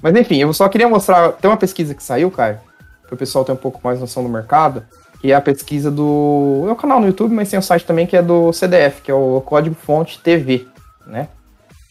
Mas 0.00 0.14
enfim, 0.16 0.38
eu 0.38 0.52
só 0.54 0.68
queria 0.68 0.88
mostrar. 0.88 1.32
Tem 1.32 1.50
uma 1.50 1.56
pesquisa 1.56 1.94
que 1.94 2.02
saiu, 2.02 2.30
Caio, 2.30 2.58
para 3.06 3.14
o 3.14 3.18
pessoal 3.18 3.44
ter 3.44 3.52
um 3.52 3.56
pouco 3.56 3.80
mais 3.82 4.00
noção 4.00 4.22
do 4.22 4.28
mercado, 4.28 4.84
que 5.20 5.32
é 5.32 5.34
a 5.34 5.40
pesquisa 5.40 5.90
do. 5.90 6.64
É 6.68 6.72
o 6.72 6.76
canal 6.76 7.00
no 7.00 7.06
YouTube, 7.06 7.34
mas 7.34 7.50
tem 7.50 7.58
um 7.58 7.62
site 7.62 7.84
também 7.84 8.06
que 8.06 8.16
é 8.16 8.22
do 8.22 8.52
CDF, 8.52 9.02
que 9.02 9.10
é 9.10 9.14
o 9.14 9.42
Código 9.44 9.74
Fonte 9.74 10.20
TV, 10.20 10.66
né? 11.06 11.28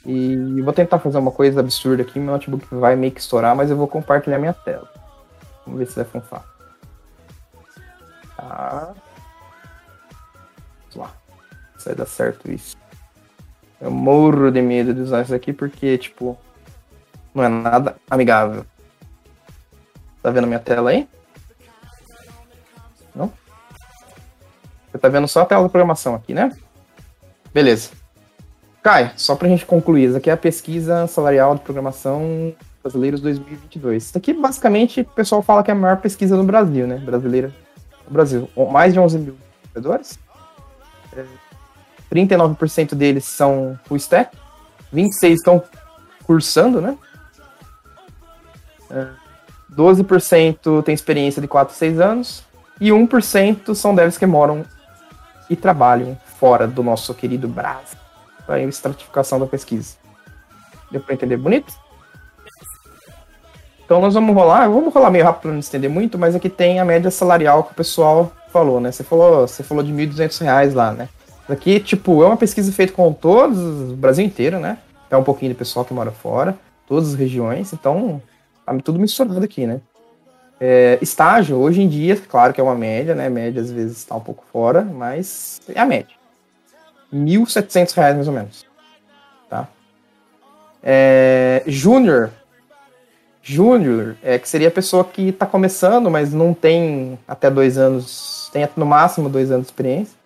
E 0.06 0.62
vou 0.62 0.72
tentar 0.72 1.00
fazer 1.00 1.18
uma 1.18 1.32
coisa 1.32 1.60
absurda 1.60 2.02
aqui, 2.02 2.18
meu 2.18 2.32
notebook 2.32 2.66
vai 2.72 2.96
meio 2.96 3.12
que 3.12 3.20
estourar, 3.20 3.54
mas 3.54 3.70
eu 3.70 3.76
vou 3.76 3.88
compartilhar 3.88 4.40
minha 4.40 4.54
tela. 4.54 4.88
Vamos 5.68 5.80
ver 5.80 5.88
se 5.88 5.96
vai 5.96 6.06
funcionar. 6.06 6.46
Tá. 8.38 8.94
Vamos 10.80 10.96
lá. 10.96 11.14
Se 11.78 11.86
vai 11.86 11.96
dar 11.96 12.06
certo 12.06 12.50
isso. 12.50 12.78
Eu 13.82 13.92
morro 13.92 14.50
de 14.50 14.62
medo 14.62 14.94
de 14.94 15.02
usar 15.02 15.24
isso 15.24 15.36
aqui 15.36 15.52
porque, 15.52 15.98
tipo, 15.98 16.38
não 17.36 17.44
é 17.44 17.50
nada 17.50 17.98
amigável. 18.10 18.66
Tá 20.24 20.32
vendo 20.32 20.48
minha 20.48 20.60
tela 20.60 20.90
aí? 20.90 21.08
Não? 23.14 23.32
Você 24.90 24.98
tá 24.98 25.10
vendo 25.10 25.28
só 25.28 25.42
a 25.42 25.46
tela 25.46 25.64
da 25.64 25.70
programação 25.70 26.16
aqui, 26.16 26.34
né? 26.34 26.56
Beleza. 27.54 27.92
Kai, 28.82 29.12
só 29.18 29.36
pra 29.36 29.50
gente 29.50 29.66
concluir, 29.66 30.06
isso 30.08 30.18
aqui 30.18 30.30
é 30.30 30.34
a 30.34 30.38
pesquisa 30.38 31.08
salarial 31.08 31.56
de 31.56 31.62
programação 31.62 32.56
brasileiros 32.88 33.20
2022. 33.22 34.04
Isso 34.04 34.18
aqui, 34.18 34.34
basicamente, 34.34 35.02
o 35.02 35.06
pessoal 35.06 35.42
fala 35.42 35.62
que 35.62 35.70
é 35.70 35.74
a 35.74 35.78
maior 35.78 35.98
pesquisa 35.98 36.38
no 36.38 36.44
Brasil, 36.44 36.88
né? 36.88 36.98
Brasileira. 36.98 37.54
No 38.06 38.14
Brasil. 38.14 38.50
Mais 38.72 38.94
de 38.94 39.00
11 39.00 39.20
mil 39.20 39.38
desenvolvedores. 39.74 40.18
39% 42.12 42.96
deles 42.96 43.26
são 43.26 43.78
full 43.86 43.98
stack. 43.98 44.36
26% 44.94 45.34
estão 45.34 45.64
cursando, 46.24 46.80
né? 46.80 46.98
12% 49.70 50.84
tem 50.84 50.96
experiência 50.96 51.42
de 51.42 51.48
4 51.48 51.74
a 51.74 51.78
6 51.78 52.00
anos 52.00 52.44
e 52.80 52.90
1% 52.90 53.76
são 53.76 53.94
devs 53.94 54.18
que 54.18 54.26
moram 54.26 54.64
e 55.50 55.58
trabalham 55.58 56.18
fora 56.40 56.66
do 56.66 56.82
nosso 56.82 57.14
querido 57.14 57.50
Brasil. 57.50 57.98
Aí 58.48 58.64
a 58.64 58.68
estratificação 58.68 59.40
da 59.40 59.46
pesquisa. 59.46 59.98
Deu 60.90 61.02
para 61.02 61.14
entender 61.14 61.36
bonito? 61.36 61.74
Então 63.88 64.00
nós 64.00 64.14
vamos 64.14 64.36
rolar, 64.36 64.68
vamos 64.68 64.94
rolar 64.94 65.10
meio 65.10 65.24
rápido 65.24 65.42
para 65.44 65.52
não 65.54 65.60
estender 65.60 65.90
muito, 65.90 66.20
mas 66.20 66.36
aqui 66.36 66.50
tem 66.50 66.80
a 66.80 66.86
média 66.86 67.10
salarial 67.10 67.64
que 67.64 67.72
o 67.72 67.76
pessoal 67.76 68.32
falou, 68.52 68.80
né? 68.80 68.92
Você 68.92 69.04
falou, 69.04 69.48
você 69.48 69.64
falou 69.64 69.82
de 69.82 69.92
R$ 69.92 70.08
1.200 70.08 70.76
lá, 70.76 70.92
né? 70.92 71.10
Aqui, 71.50 71.80
tipo, 71.80 72.22
é 72.22 72.28
uma 72.28 72.38
pesquisa 72.38 72.72
feita 72.72 72.94
com 72.94 73.12
todos, 73.12 73.58
o 73.58 73.96
Brasil 73.96 74.26
inteiro, 74.26 74.60
né? 74.60 74.78
É 75.10 75.18
um 75.18 75.24
pouquinho 75.24 75.54
de 75.54 75.58
pessoal 75.58 75.86
que 75.86 75.94
mora 75.94 76.12
fora, 76.12 76.56
todas 76.86 77.10
as 77.10 77.16
regiões, 77.16 77.72
então 77.72 78.22
Tá 78.68 78.78
tudo 78.84 79.00
misturado 79.00 79.42
aqui, 79.42 79.66
né? 79.66 79.80
É, 80.60 81.00
estágio, 81.02 81.56
hoje 81.56 81.82
em 81.82 81.88
dia, 81.88 82.18
claro 82.18 82.54
que 82.54 82.60
é 82.60 82.64
uma 82.64 82.76
média, 82.76 83.16
né? 83.16 83.30
Média 83.30 83.62
às 83.62 83.72
vezes 83.72 83.98
está 84.00 84.14
um 84.14 84.20
pouco 84.20 84.44
fora, 84.52 84.82
mas 84.82 85.62
é 85.74 85.80
a 85.80 85.86
média. 85.86 86.14
1.700 87.14 87.94
reais 87.94 88.16
mais 88.16 88.28
ou 88.28 88.34
menos. 88.34 88.66
Tá? 89.50 89.70
É, 90.84 91.64
júnior. 91.66 92.32
Júnior 93.50 94.18
é 94.22 94.38
que 94.38 94.50
seria 94.50 94.68
a 94.68 94.72
pessoa 94.72 95.06
que 95.06 95.30
está 95.30 95.46
começando, 95.46 96.12
mas 96.12 96.34
não 96.34 96.54
tem 96.54 97.18
até 97.26 97.50
dois 97.50 97.78
anos, 97.78 98.50
tem 98.52 98.68
no 98.76 98.86
máximo 98.86 99.30
dois 99.30 99.50
anos 99.50 99.68
de 99.68 99.72
experiência. 99.72 100.18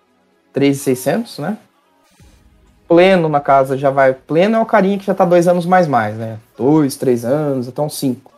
3.600, 0.56 1.39
né? 1.39 1.57
Pleno 2.88 3.30
na 3.30 3.39
casa 3.39 3.77
já 3.77 3.91
vai. 3.91 4.14
Pleno 4.14 4.57
é 4.57 4.60
o 4.60 4.65
carinha 4.65 4.98
que 4.98 5.06
já 5.06 5.14
tá 5.14 5.23
dois 5.23 5.48
anos 5.48 5.68
mais 5.68 5.88
mais, 5.88 6.18
né? 6.18 6.39
Dois, 6.57 6.95
três 6.95 7.23
anos, 7.23 7.68
então 7.68 7.88
cinco. 7.88 8.31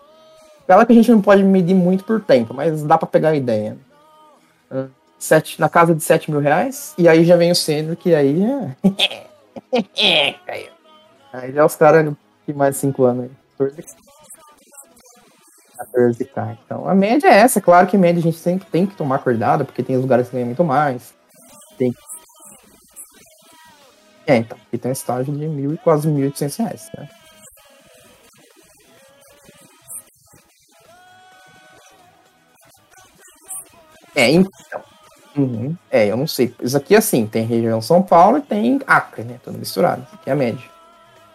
Aquela 0.66 0.86
que 0.86 0.92
a 0.92 0.96
gente 0.96 1.10
não 1.10 1.22
pode 1.22 1.44
medir 1.44 1.74
muito 1.74 2.04
por 2.04 2.20
tempo, 2.20 2.54
mas 2.54 2.84
dá 2.84 2.98
para 2.98 3.08
pegar 3.08 3.30
a 3.30 3.36
ideia. 3.36 3.78
Uh, 4.70 4.90
sete, 5.18 5.62
na 5.62 5.70
casa 5.70 5.96
de 5.96 6.04
7 6.04 6.30
mil 6.30 6.42
reais, 6.42 6.94
e 6.98 7.08
aí 7.08 7.24
já 7.24 7.38
vem 7.38 7.52
o 7.52 7.56
sênior, 7.56 7.96
que 7.96 8.14
aí 8.14 8.44
é. 8.44 8.76
aí 11.32 11.54
já 11.54 11.62
é 11.62 11.66
os 11.66 11.76
caras 11.78 12.14
que 12.46 12.52
mais 12.52 12.76
5 12.76 13.04
anos. 13.04 13.32
14, 13.58 14.03
14k. 15.86 16.58
Então 16.66 16.88
a 16.88 16.96
média 16.96 17.28
é 17.28 17.36
essa, 17.40 17.62
claro 17.62 17.88
que 17.88 17.98
média 17.98 18.20
a 18.20 18.24
gente 18.24 18.38
sempre 18.38 18.68
tem 18.70 18.86
que 18.86 18.96
tomar 18.96 19.20
cuidado, 19.20 19.66
porque 19.66 19.84
tem 19.84 19.98
lugares 19.98 20.28
que 20.30 20.34
ganham 20.34 20.48
muito 20.48 20.64
mais. 20.64 21.14
Tem 21.78 21.94
É, 24.26 24.38
então, 24.38 24.58
aqui 24.68 24.78
tem 24.78 24.90
um 24.90 24.94
estágio 24.94 25.34
de 25.36 25.48
mil 25.48 25.74
e 25.74 25.78
quase 25.78 26.08
1.800 26.08 26.56
reais, 26.58 26.90
né? 26.98 27.10
É, 34.16 34.30
então. 34.32 34.84
Uhum. 35.38 35.78
É, 35.92 36.08
eu 36.08 36.18
não 36.18 36.28
sei. 36.28 36.56
Isso 36.62 36.78
aqui, 36.78 36.96
assim, 36.96 37.28
tem 37.28 37.46
região 37.46 37.82
São 37.82 38.04
Paulo 38.04 38.38
e 38.38 38.42
tem 38.42 38.80
Acre, 38.88 39.24
né? 39.24 39.40
Tudo 39.44 39.58
misturado. 39.60 40.08
Aqui 40.14 40.30
é 40.30 40.34
a 40.34 40.36
média. 40.36 40.73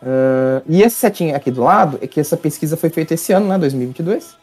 Uh, 0.02 0.62
e 0.66 0.82
esse 0.82 0.96
setinho 0.96 1.34
aqui 1.34 1.50
do 1.50 1.62
lado 1.62 1.98
é 2.00 2.06
que 2.06 2.20
essa 2.20 2.36
pesquisa 2.36 2.76
foi 2.76 2.90
feita 2.90 3.14
esse 3.14 3.32
ano, 3.32 3.48
né? 3.48 3.58
2022. 3.58 4.36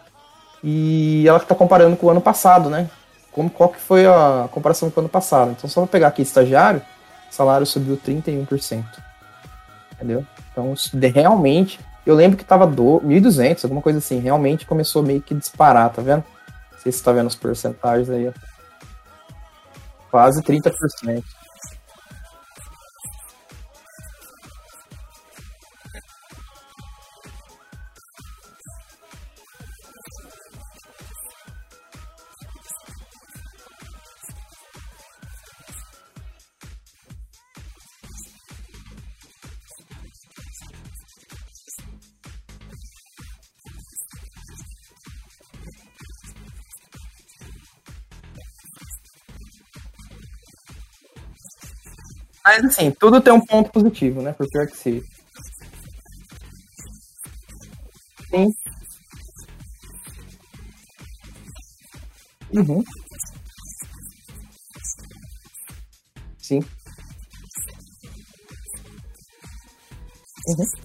E 0.63 1.27
ela 1.27 1.37
está 1.37 1.55
comparando 1.55 1.95
com 1.95 2.07
o 2.07 2.09
ano 2.09 2.21
passado, 2.21 2.69
né? 2.69 2.89
Como, 3.31 3.49
qual 3.49 3.69
que 3.69 3.79
foi 3.79 4.05
a 4.05 4.47
comparação 4.51 4.89
com 4.89 4.99
o 4.99 5.03
ano 5.03 5.09
passado. 5.09 5.51
Então, 5.51 5.69
só 5.69 5.81
vou 5.81 5.87
pegar 5.87 6.07
aqui 6.07 6.21
estagiário, 6.21 6.81
salário 7.29 7.65
subiu 7.65 7.97
31%. 7.97 8.83
Entendeu? 9.93 10.25
Então, 10.51 10.73
realmente, 11.13 11.79
eu 12.05 12.15
lembro 12.15 12.37
que 12.37 12.45
tava 12.45 12.65
do 12.65 13.01
1.200, 13.01 13.63
alguma 13.63 13.81
coisa 13.81 13.99
assim. 13.99 14.19
Realmente 14.19 14.65
começou 14.65 15.03
meio 15.03 15.21
que 15.21 15.33
disparar, 15.33 15.89
tá 15.89 16.01
vendo? 16.01 16.23
sei 16.85 16.91
se 16.91 16.99
você 16.99 17.03
tá 17.03 17.11
vendo 17.11 17.27
os 17.27 17.35
porcentagens 17.35 18.09
aí. 18.09 18.31
Quase 20.11 20.41
30%. 20.43 21.23
Mas 52.55 52.65
assim, 52.65 52.89
tudo 52.91 53.19
tem 53.19 53.33
um 53.33 53.45
ponto 53.45 53.69
positivo, 53.69 54.21
né? 54.21 54.31
Por 54.31 54.47
pior 54.49 54.65
que 54.67 54.77
seja. 54.77 55.03
Sim. 58.29 58.53
Uhum. 62.51 62.83
Sim. 66.37 66.63
Uhum. 70.47 70.84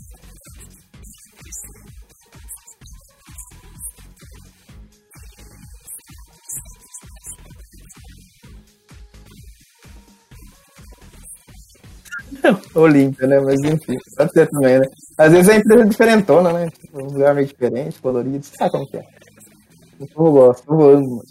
Olímpia, 12.75 13.27
né? 13.27 13.41
Mas 13.41 13.61
enfim, 13.65 13.95
tá 14.17 14.25
pode 14.25 14.33
ser 14.33 14.49
também, 14.49 14.79
né? 14.79 14.87
Às 15.19 15.33
vezes 15.33 15.49
a 15.49 15.57
empresa 15.57 15.83
é 15.83 15.87
diferentona, 15.87 16.53
né? 16.53 16.69
Um 16.93 17.05
lugar 17.05 17.35
meio 17.35 17.47
diferente, 17.47 18.01
colorido, 18.01 18.45
sabe 18.45 18.71
como 18.71 18.87
que 18.87 18.97
é. 18.97 19.05
Eu 20.01 20.33
gosto, 20.33 20.73
eu 20.73 20.91
amo. 20.91 21.23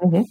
Uhum. 0.00 0.24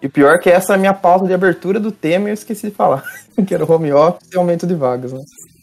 E 0.00 0.08
pior 0.08 0.40
que 0.40 0.50
essa 0.50 0.72
é 0.72 0.74
a 0.74 0.78
minha 0.78 0.92
pauta 0.92 1.26
de 1.26 1.32
abertura 1.32 1.78
do 1.78 1.92
tema 1.92 2.28
e 2.28 2.30
eu 2.32 2.34
esqueci 2.34 2.68
de 2.68 2.74
falar. 2.74 3.04
que 3.46 3.54
era 3.54 3.64
home 3.70 3.92
office 3.92 4.28
e 4.32 4.36
aumento 4.36 4.66
de 4.66 4.74
vagas, 4.74 5.12
né? 5.12 5.20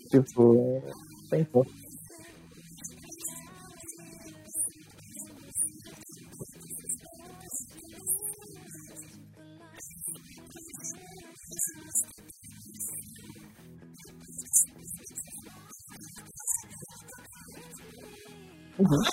Tipo, 0.10 0.84
tem 1.30 1.44
pouco. 1.44 1.70
Uhum. 18.80 19.04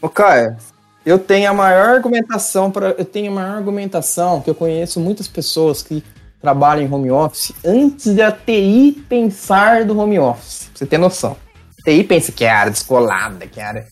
Ô, 0.00 0.08
Caio, 0.08 0.56
eu 1.04 1.18
tenho 1.18 1.50
a 1.50 1.54
maior 1.54 1.90
argumentação 1.90 2.70
para 2.70 2.90
eu 2.90 3.04
tenho 3.04 3.32
a 3.32 3.34
maior 3.34 3.56
argumentação 3.56 4.40
que 4.40 4.48
eu 4.48 4.54
conheço 4.54 5.00
muitas 5.00 5.26
pessoas 5.26 5.82
que 5.82 6.02
trabalham 6.40 6.84
em 6.84 6.92
home 6.92 7.10
office 7.10 7.52
antes 7.64 8.14
de 8.14 8.20
a 8.20 8.32
TI 8.32 9.04
pensar 9.08 9.84
do 9.84 9.98
home 9.98 10.18
office. 10.18 10.64
Pra 10.64 10.78
você 10.78 10.86
ter 10.86 10.98
noção. 10.98 11.36
A 11.80 11.84
TI 11.84 12.02
pensa 12.02 12.32
que 12.32 12.44
é 12.44 12.50
área 12.50 12.72
descolada, 12.72 13.46
que 13.46 13.60
é 13.60 13.64
área. 13.64 13.86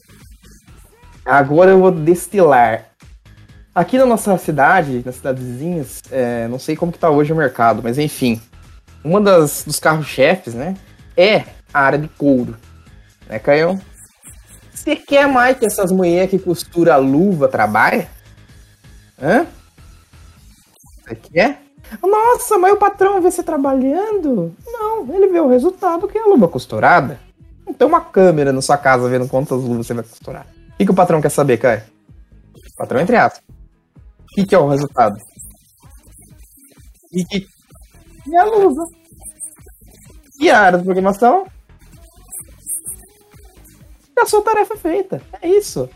Agora 1.24 1.70
eu 1.70 1.78
vou 1.78 1.93
destilar. 1.93 2.87
Aqui 3.73 3.97
na 3.97 4.05
nossa 4.05 4.37
cidade, 4.37 5.03
nas 5.07 5.15
cidades 5.15 5.45
vizinhas, 5.45 6.03
é, 6.11 6.49
não 6.49 6.59
sei 6.59 6.74
como 6.74 6.91
que 6.91 6.99
tá 6.99 7.09
hoje 7.09 7.32
o 7.32 7.37
mercado, 7.37 7.81
mas 7.82 7.99
enfim, 7.99 8.41
uma 9.05 9.20
das 9.20 9.62
dos 9.65 9.78
carros-chefes, 9.78 10.55
né, 10.55 10.74
é 11.16 11.45
a 11.73 11.81
área 11.81 11.99
de 11.99 12.09
couro, 12.09 12.57
né, 13.28 13.39
Caio? 13.39 13.81
Você 14.81 14.97
quer 14.97 15.28
mais 15.28 15.59
que 15.59 15.66
essas 15.66 15.93
mulheres 15.93 16.31
que 16.31 16.39
costura 16.39 16.97
luva 16.97 17.48
trabalhem? 17.48 18.09
Hã? 19.20 19.47
Você 21.02 21.15
quer? 21.16 21.62
Nossa, 22.02 22.57
mas 22.57 22.73
o 22.73 22.78
patrão 22.78 23.20
vê 23.20 23.31
você 23.31 23.43
trabalhando? 23.43 24.57
Não, 24.66 25.07
ele 25.15 25.27
vê 25.27 25.39
o 25.39 25.51
resultado 25.51 26.09
que 26.09 26.16
é 26.16 26.23
a 26.23 26.27
luva 26.27 26.48
costurada. 26.48 27.20
Não 27.66 27.74
tem 27.74 27.86
uma 27.86 28.01
câmera 28.01 28.55
na 28.55 28.62
sua 28.62 28.78
casa 28.78 29.07
vendo 29.07 29.28
quantas 29.28 29.62
luvas 29.62 29.86
você 29.86 29.93
vai 29.93 30.02
costurar. 30.02 30.47
O 30.70 30.77
que, 30.78 30.86
que 30.86 30.90
o 30.90 30.94
patrão 30.94 31.20
quer 31.20 31.31
saber, 31.31 31.59
Caio? 31.59 31.82
Patrão 32.78 33.01
entre 33.01 33.16
aspas. 33.16 33.44
O 33.51 34.35
que, 34.35 34.47
que 34.47 34.55
é 34.55 34.59
o 34.59 34.69
resultado? 34.69 35.19
E 37.12 37.23
que 37.23 37.47
e 38.27 38.36
a 38.36 38.44
luva. 38.44 38.82
E 40.40 40.48
a 40.48 40.59
área 40.59 40.78
de 40.78 40.85
programação? 40.85 41.47
A 44.21 44.27
sua 44.27 44.43
tarefa 44.43 44.75
é 44.75 44.77
feita. 44.77 45.23
É 45.41 45.49
isso. 45.49 45.89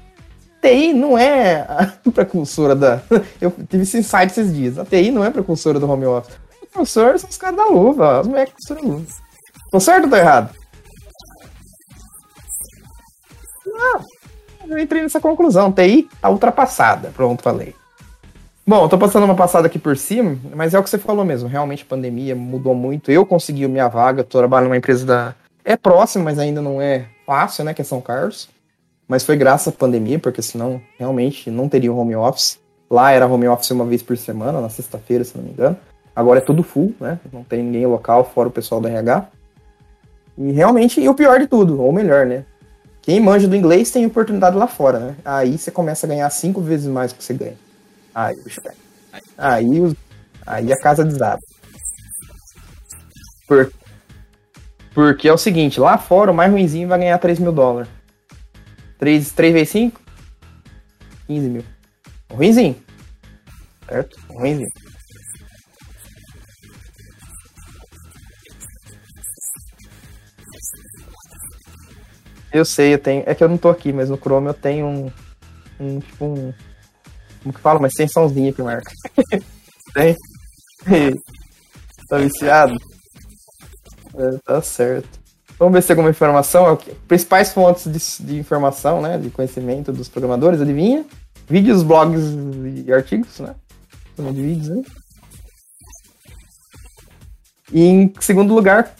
TI 0.61 0.95
não 0.95 1.19
é 1.19 1.61
a 1.69 1.93
precursora 2.11 2.75
da. 2.75 3.03
Eu 3.41 3.51
tive 3.69 3.83
esse 3.83 3.99
insight 3.99 4.27
esses 4.27 4.53
dias. 4.53 4.79
A 4.79 4.85
TI 4.85 5.11
não 5.11 5.23
é 5.25 5.29
a 5.29 5.31
precursora 5.31 5.79
do 5.79 5.91
home 5.91 6.07
office. 6.07 6.35
O 6.63 6.67
professor 6.67 7.19
são 7.19 7.29
os 7.29 7.37
caras 7.37 7.57
da 7.57 7.67
luva, 7.67 8.21
as 8.21 8.27
mulheres 8.27 8.53
costuram 8.55 8.83
luva. 8.83 9.07
Tô 9.71 9.79
certo 9.79 10.05
ou 10.05 10.11
tô 10.11 10.17
errado? 10.17 10.55
Não. 13.67 14.01
Eu 14.67 14.79
entrei 14.79 15.03
nessa 15.03 15.21
conclusão. 15.21 15.71
TI 15.71 16.09
tá 16.21 16.31
ultrapassada. 16.31 17.13
Pronto, 17.15 17.43
falei. 17.43 17.75
Bom, 18.67 18.89
tô 18.89 18.97
passando 18.97 19.25
uma 19.25 19.35
passada 19.35 19.67
aqui 19.67 19.79
por 19.79 19.95
cima, 19.95 20.39
mas 20.55 20.73
é 20.73 20.79
o 20.79 20.83
que 20.83 20.89
você 20.89 20.97
falou 20.97 21.23
mesmo. 21.23 21.47
Realmente 21.47 21.83
a 21.83 21.87
pandemia 21.87 22.35
mudou 22.35 22.75
muito. 22.75 23.11
Eu 23.11 23.27
consegui 23.27 23.69
minha 23.69 23.89
vaga, 23.89 24.25
tô 24.25 24.39
trabalhando 24.39 24.69
numa 24.69 24.79
empresa 24.79 25.05
da. 25.05 25.35
É 25.65 25.77
próxima, 25.77 26.24
mas 26.24 26.39
ainda 26.39 26.61
não 26.61 26.81
é 26.81 27.07
fácil, 27.24 27.65
né? 27.65 27.73
Que 27.73 27.81
é 27.81 27.85
São 27.85 28.01
Carlos. 28.01 28.49
Mas 29.09 29.24
foi 29.24 29.36
graças 29.36 29.69
à 29.69 29.73
pandemia, 29.73 30.19
porque 30.19 30.43
senão 30.43 30.81
realmente 30.99 31.51
não 31.51 31.69
teria 31.69 31.93
home 31.93 32.15
office. 32.15 32.59
Lá 32.91 33.12
era 33.12 33.27
home 33.27 33.49
office 33.49 33.70
uma 33.70 33.85
vez 33.85 34.03
por 34.03 34.16
semana, 34.16 34.61
na 34.61 34.69
sexta-feira, 34.69 35.24
se 35.24 35.36
não 35.36 35.45
me 35.45 35.51
engano. 35.51 35.77
Agora 36.15 36.39
é 36.39 36.43
tudo 36.43 36.62
full, 36.62 36.95
né? 37.01 37.19
Não 37.32 37.43
tem 37.43 37.62
ninguém 37.62 37.86
local, 37.86 38.31
fora 38.35 38.49
o 38.49 38.53
pessoal 38.53 38.81
da 38.81 38.89
RH. 38.89 39.28
E 40.36 40.53
realmente, 40.53 41.01
e 41.01 41.09
o 41.09 41.15
pior 41.15 41.39
de 41.39 41.47
tudo, 41.47 41.81
ou 41.81 41.93
melhor, 41.93 42.27
né? 42.27 42.45
Quem 43.03 43.20
manja 43.20 43.47
do 43.49 43.57
inglês 43.57 43.91
tem 43.91 44.07
oportunidade 44.07 44.57
lá 44.57 44.66
fora, 44.66 44.99
né? 44.99 45.16
Aí 45.24 45.59
você 45.59 45.70
começa 45.70 46.07
a 46.07 46.09
ganhar 46.09 46.31
cinco 46.31 46.61
vezes 46.61 46.86
mais 46.86 47.12
do 47.12 47.19
que 47.19 47.24
você 47.24 47.35
ganha. 47.35 47.57
Aí, 48.15 48.35
bicho, 48.43 48.61
aí, 49.36 49.97
aí 50.47 50.73
a 50.73 50.77
casa 50.78 51.05
desaba. 51.05 51.41
Por, 53.47 53.70
porque 54.95 55.29
é 55.29 55.33
o 55.33 55.39
seguinte, 55.39 55.81
lá 55.81 55.99
fora 55.99 56.31
o 56.31 56.35
mais 56.35 56.51
ruimzinho 56.51 56.89
vai 56.89 56.99
ganhar 57.01 57.19
3 57.19 57.41
mil 57.41 57.53
dólares. 57.53 57.91
3, 58.99 59.33
3 59.33 59.53
vezes 59.53 59.69
5? 59.71 60.01
15 61.27 61.49
mil. 61.51 61.65
Ruimzinho. 62.31 62.77
Certo? 63.89 64.16
Ruimzinho. 64.31 64.71
Eu 72.53 72.65
sei, 72.65 72.95
eu 72.95 72.99
tenho. 73.01 73.25
É 73.27 73.35
que 73.35 73.43
eu 73.43 73.49
não 73.49 73.59
tô 73.59 73.69
aqui, 73.69 73.93
mas 73.93 74.09
no 74.09 74.16
Chrome 74.16 74.47
eu 74.47 74.55
tenho 74.55 74.87
um. 74.87 75.12
um 75.81 75.99
tipo 75.99 76.25
um. 76.25 76.55
Como 77.43 77.53
que 77.53 77.61
fala? 77.61 77.81
Uma 77.81 77.89
extensãozinha 77.89 78.53
que 78.53 78.62
marca. 78.62 78.93
tem? 79.93 80.16
tá 82.09 82.19
viciado? 82.19 82.77
É, 84.16 84.39
tá 84.45 84.62
certo. 84.62 85.24
Vamos 85.59 85.74
ver 85.74 85.82
se 85.82 85.89
tem 85.89 85.95
alguma 85.95 86.11
informação. 86.11 86.78
Principais 87.07 87.53
fontes 87.53 87.85
de, 87.85 88.27
de, 88.27 88.39
informação, 88.39 89.01
né? 89.01 89.19
De 89.19 89.31
conhecimento 89.31 89.93
dos 89.93 90.09
programadores, 90.09 90.61
adivinha? 90.61 91.05
Vídeos, 91.49 91.82
blogs 91.82 92.23
e 92.86 92.93
artigos, 92.93 93.39
né? 93.41 93.55
De 94.16 94.43
vídeos, 94.43 94.69
né? 94.69 94.82
E 97.73 97.82
em 97.82 98.12
segundo 98.20 98.55
lugar, 98.55 98.95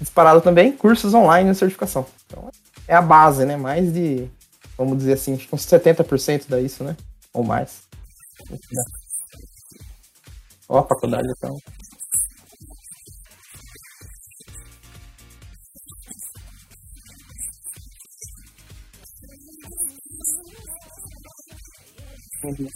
disparado 0.00 0.40
também, 0.40 0.72
cursos 0.72 1.14
online 1.14 1.50
e 1.50 1.54
certificação. 1.54 2.06
Então, 2.26 2.50
é 2.86 2.94
a 2.94 3.02
base, 3.02 3.44
né? 3.44 3.56
Mais 3.56 3.92
de, 3.92 4.28
vamos 4.76 4.98
dizer 4.98 5.14
assim, 5.14 5.34
uns 5.52 5.66
70% 5.66 6.48
da 6.48 6.60
isso, 6.60 6.84
né? 6.84 6.96
Ou 7.32 7.42
mais. 7.42 7.82
Ó, 10.68 10.78
a 10.78 10.82
faculdade, 10.82 11.28
então. 11.36 11.56
Uhum. 22.44 22.68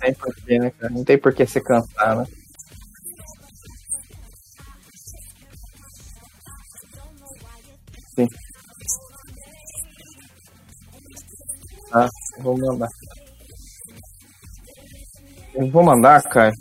tem 0.00 0.14
porquê, 0.14 0.58
né, 0.58 0.70
cara? 0.70 0.92
Não 0.92 1.04
tem 1.04 1.18
por 1.18 1.32
que 1.32 1.46
se 1.46 1.60
cansar, 1.60 2.16
né? 2.16 2.41
Sim. 8.14 8.28
Eu 12.38 12.42
vou 12.42 12.58
mandar. 12.58 12.88
Eu 15.54 15.70
vou 15.70 15.82
mandar, 15.82 16.22
cara. 16.22 16.52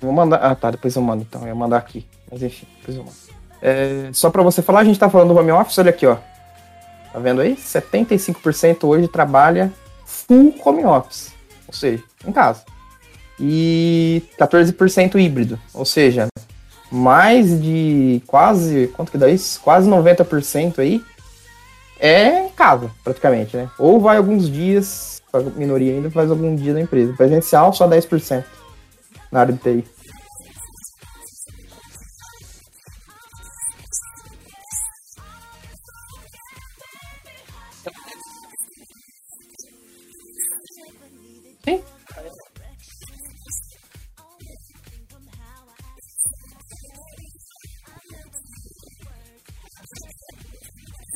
Vou 0.00 0.12
mandar. 0.12 0.36
Ah, 0.38 0.54
tá. 0.54 0.70
Depois 0.70 0.94
eu 0.96 1.02
mando 1.02 1.22
então. 1.28 1.46
Eu 1.46 1.54
mandar 1.56 1.78
aqui. 1.78 2.06
Mas 2.30 2.42
enfim, 2.42 2.66
depois 2.78 2.96
eu 2.96 3.04
mando. 3.04 3.16
É, 3.60 4.10
só 4.12 4.30
pra 4.30 4.42
você 4.42 4.62
falar, 4.62 4.80
a 4.80 4.84
gente 4.84 4.98
tá 4.98 5.10
falando 5.10 5.34
do 5.34 5.38
home 5.38 5.50
office, 5.50 5.78
olha 5.78 5.90
aqui, 5.90 6.06
ó. 6.06 6.16
Tá 7.12 7.18
vendo 7.18 7.40
aí? 7.40 7.56
75% 7.56 8.84
hoje 8.84 9.08
trabalha 9.08 9.72
full 10.06 10.54
home 10.64 10.84
office, 10.84 11.32
ou 11.66 11.74
seja, 11.74 12.02
em 12.26 12.32
casa. 12.32 12.64
E 13.40 14.22
14% 14.38 15.18
híbrido, 15.18 15.58
ou 15.72 15.84
seja, 15.84 16.28
mais 16.90 17.60
de 17.60 18.22
quase, 18.26 18.90
quanto 18.94 19.12
que 19.12 19.18
dá 19.18 19.28
isso? 19.28 19.60
Quase 19.60 19.88
90% 19.88 20.78
aí 20.78 21.02
é 22.00 22.46
em 22.46 22.50
casa, 22.50 22.90
praticamente, 23.02 23.56
né? 23.56 23.68
Ou 23.78 24.00
vai 24.00 24.16
alguns 24.16 24.48
dias, 24.50 25.20
a 25.32 25.40
minoria 25.40 25.92
ainda 25.92 26.10
faz 26.10 26.30
algum 26.30 26.54
dia 26.54 26.72
na 26.72 26.80
empresa. 26.80 27.12
Presencial, 27.14 27.72
só 27.72 27.88
10% 27.88 28.44
na 29.30 29.40
área 29.40 29.52
de 29.52 29.60
TI. 29.60 29.84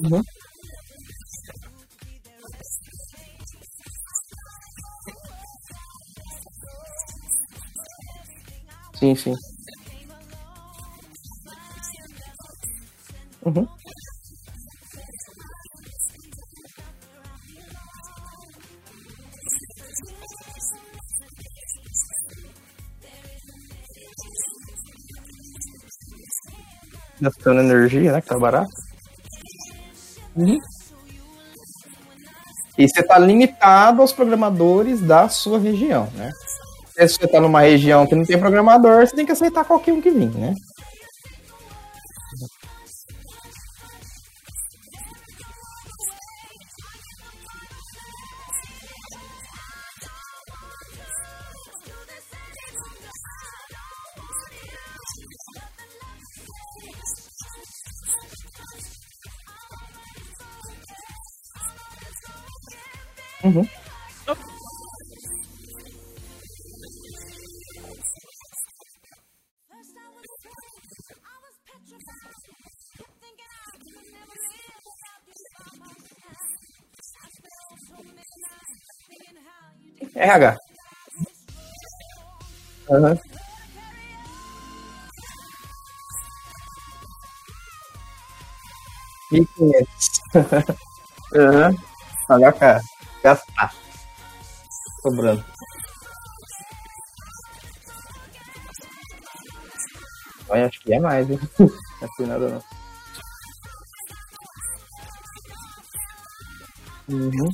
Uhum. 0.03 0.23
Sim, 8.95 9.15
sim. 9.17 9.35
Uhum. 13.45 13.67
Gastando 27.21 27.61
energia, 27.61 28.13
né? 28.13 28.21
Que 28.21 28.29
tá 28.29 28.39
barato. 28.39 28.82
Uhum. 30.37 30.59
E 32.79 32.89
você 32.89 33.03
tá 33.03 33.19
limitado 33.19 34.01
aos 34.01 34.13
programadores 34.13 35.01
da 35.01 35.29
sua 35.29 35.59
região, 35.59 36.09
né? 36.15 36.31
Se 36.97 37.09
você 37.09 37.27
tá 37.27 37.41
numa 37.41 37.61
região 37.61 38.07
que 38.07 38.15
não 38.15 38.25
tem 38.25 38.39
programador, 38.39 39.07
você 39.07 39.15
tem 39.15 39.27
que 39.27 39.33
aceitar 39.33 39.65
qualquer 39.65 39.93
um 39.93 40.01
que 40.01 40.11
vir, 40.11 40.31
né? 40.31 40.55
RH. 80.23 80.57
Aham. 82.91 83.19
Mil 89.31 89.43
e 89.43 89.47
quinhentos. 89.55 90.07
Aham. 91.35 91.73
HK. 92.29 92.81
Gastar. 93.23 93.73
Sobrando. 95.03 95.45
Olha, 100.49 100.67
acho 100.67 100.81
que 100.81 100.93
é 100.93 101.01
mais, 101.01 101.29
hein? 101.31 101.41
Não 101.59 101.69
é 102.03 102.09
por 102.17 102.27
nada 102.27 102.49
não. 102.49 102.63
Uhum. 107.09 107.49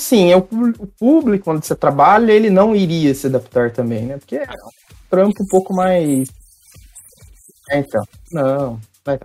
Assim, 0.00 0.32
é 0.32 0.36
o, 0.36 0.42
público 0.42 1.50
onde 1.50 1.66
você 1.66 1.76
trabalha, 1.76 2.32
ele 2.32 2.50
não 2.50 2.74
iria 2.74 3.14
se 3.14 3.26
adaptar 3.26 3.70
também, 3.70 4.04
né? 4.04 4.18
Porque 4.18 4.36
é 4.36 4.42
um 4.42 4.70
trampo 5.08 5.42
um 5.42 5.46
pouco 5.46 5.74
mais. 5.74 6.28
É, 7.70 7.78
então. 7.78 8.04
Não, 8.32 8.80
não 9.06 9.14
é 9.14 9.18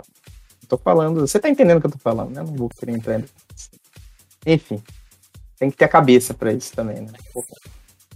tô 0.68 0.78
falando. 0.78 1.22
Você 1.22 1.40
tá 1.40 1.50
entendendo 1.50 1.78
o 1.78 1.82
que 1.82 1.88
eu 1.88 1.92
tô 1.92 1.98
falando, 1.98 2.32
né? 2.32 2.44
Não 2.44 2.54
vou 2.54 2.70
querer 2.70 2.94
entrar. 2.94 3.22
Enfim, 4.46 4.82
tem 5.58 5.72
que 5.72 5.78
ter 5.78 5.86
a 5.86 5.90
cabeça 5.90 6.34
pra 6.34 6.52
isso 6.52 6.74
também, 6.74 7.02
né? 7.02 7.12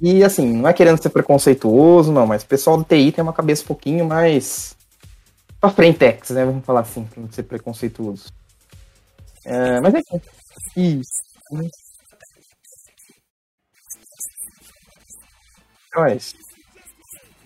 E 0.02 0.23
assim, 0.23 0.53
não 0.53 0.68
é 0.68 0.73
querendo 0.73 1.02
ser 1.02 1.10
preconceituoso, 1.10 2.11
não, 2.11 2.26
mas 2.26 2.44
o 2.44 2.48
pessoal 2.48 2.77
do 2.77 2.84
TI 2.84 3.11
tem 3.11 3.23
uma 3.23 3.34
cabeça 3.34 3.64
um 3.64 3.68
pouquinho 3.68 4.06
mais. 4.06 4.76
pra 5.60 5.69
frentex, 5.69 6.30
né? 6.31 6.45
Vamos 6.45 6.65
falar 6.65 6.81
assim, 6.81 7.03
pra 7.06 7.22
não 7.22 7.31
ser 7.31 7.44
preconceituoso. 7.44 8.31
É, 9.45 9.80
mas 9.81 9.94
é 9.95 10.02
isso. 10.76 11.11
Então 11.52 11.89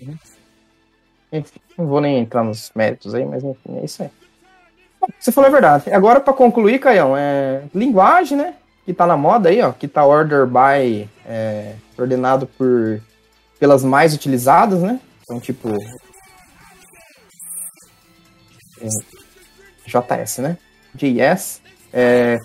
Uhum. 0.02 0.18
Enfim, 1.32 1.60
não 1.78 1.88
vou 1.88 2.02
nem 2.02 2.20
entrar 2.20 2.44
nos 2.44 2.72
méritos 2.76 3.15
aí, 3.15 3.26
mas 3.26 3.44
enfim, 3.44 3.80
é 3.80 3.86
isso 3.86 4.03
aí. 4.03 4.10
Você 5.20 5.32
falou 5.32 5.49
a 5.49 5.52
verdade. 5.52 5.91
Agora, 5.91 6.20
para 6.20 6.34
concluir, 6.34 6.80
Caião, 6.80 7.18
é 7.18 7.64
linguagem, 7.74 8.38
né? 8.38 8.56
Que 8.86 8.94
tá 8.94 9.07
na 9.07 9.18
moda 9.18 9.49
aí, 9.49 9.61
ó. 9.61 9.72
Que 9.72 9.88
tá 9.88 10.06
order 10.06 10.45
by, 10.45 11.10
é, 11.26 11.76
ordenado 11.98 12.48
por 12.48 13.02
pelas 13.60 13.84
mais 13.84 14.14
utilizadas, 14.14 14.82
né? 14.82 14.99
Então, 15.24 15.40
tipo. 15.40 15.70
é, 18.82 18.88
JS, 19.88 20.40
né? 20.40 20.57
JS. 20.94 21.61
É, 21.91 22.38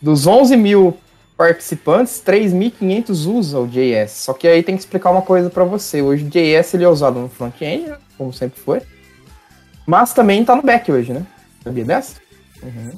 dos 0.00 0.26
11 0.26 0.56
mil 0.56 0.98
participantes, 1.38 2.20
3.500 2.26 3.10
usam 3.26 3.62
o 3.62 3.68
JS. 3.68 4.10
Só 4.10 4.32
que 4.34 4.48
aí 4.48 4.60
tem 4.60 4.74
que 4.74 4.80
explicar 4.82 5.10
uma 5.10 5.22
coisa 5.22 5.48
para 5.48 5.62
você. 5.62 6.02
Hoje 6.02 6.24
o 6.24 6.28
JS 6.28 6.74
ele 6.74 6.82
é 6.84 6.88
usado 6.88 7.20
no 7.20 7.28
front-end, 7.28 7.88
né? 7.88 7.96
como 8.18 8.32
sempre 8.32 8.60
foi. 8.60 8.82
Mas 9.86 10.12
também 10.12 10.44
tá 10.44 10.56
no 10.56 10.62
back 10.62 10.90
hoje, 10.90 11.12
né? 11.12 11.24
Sabia 11.62 11.84
dessa? 11.84 12.16
Uhum. 12.60 12.90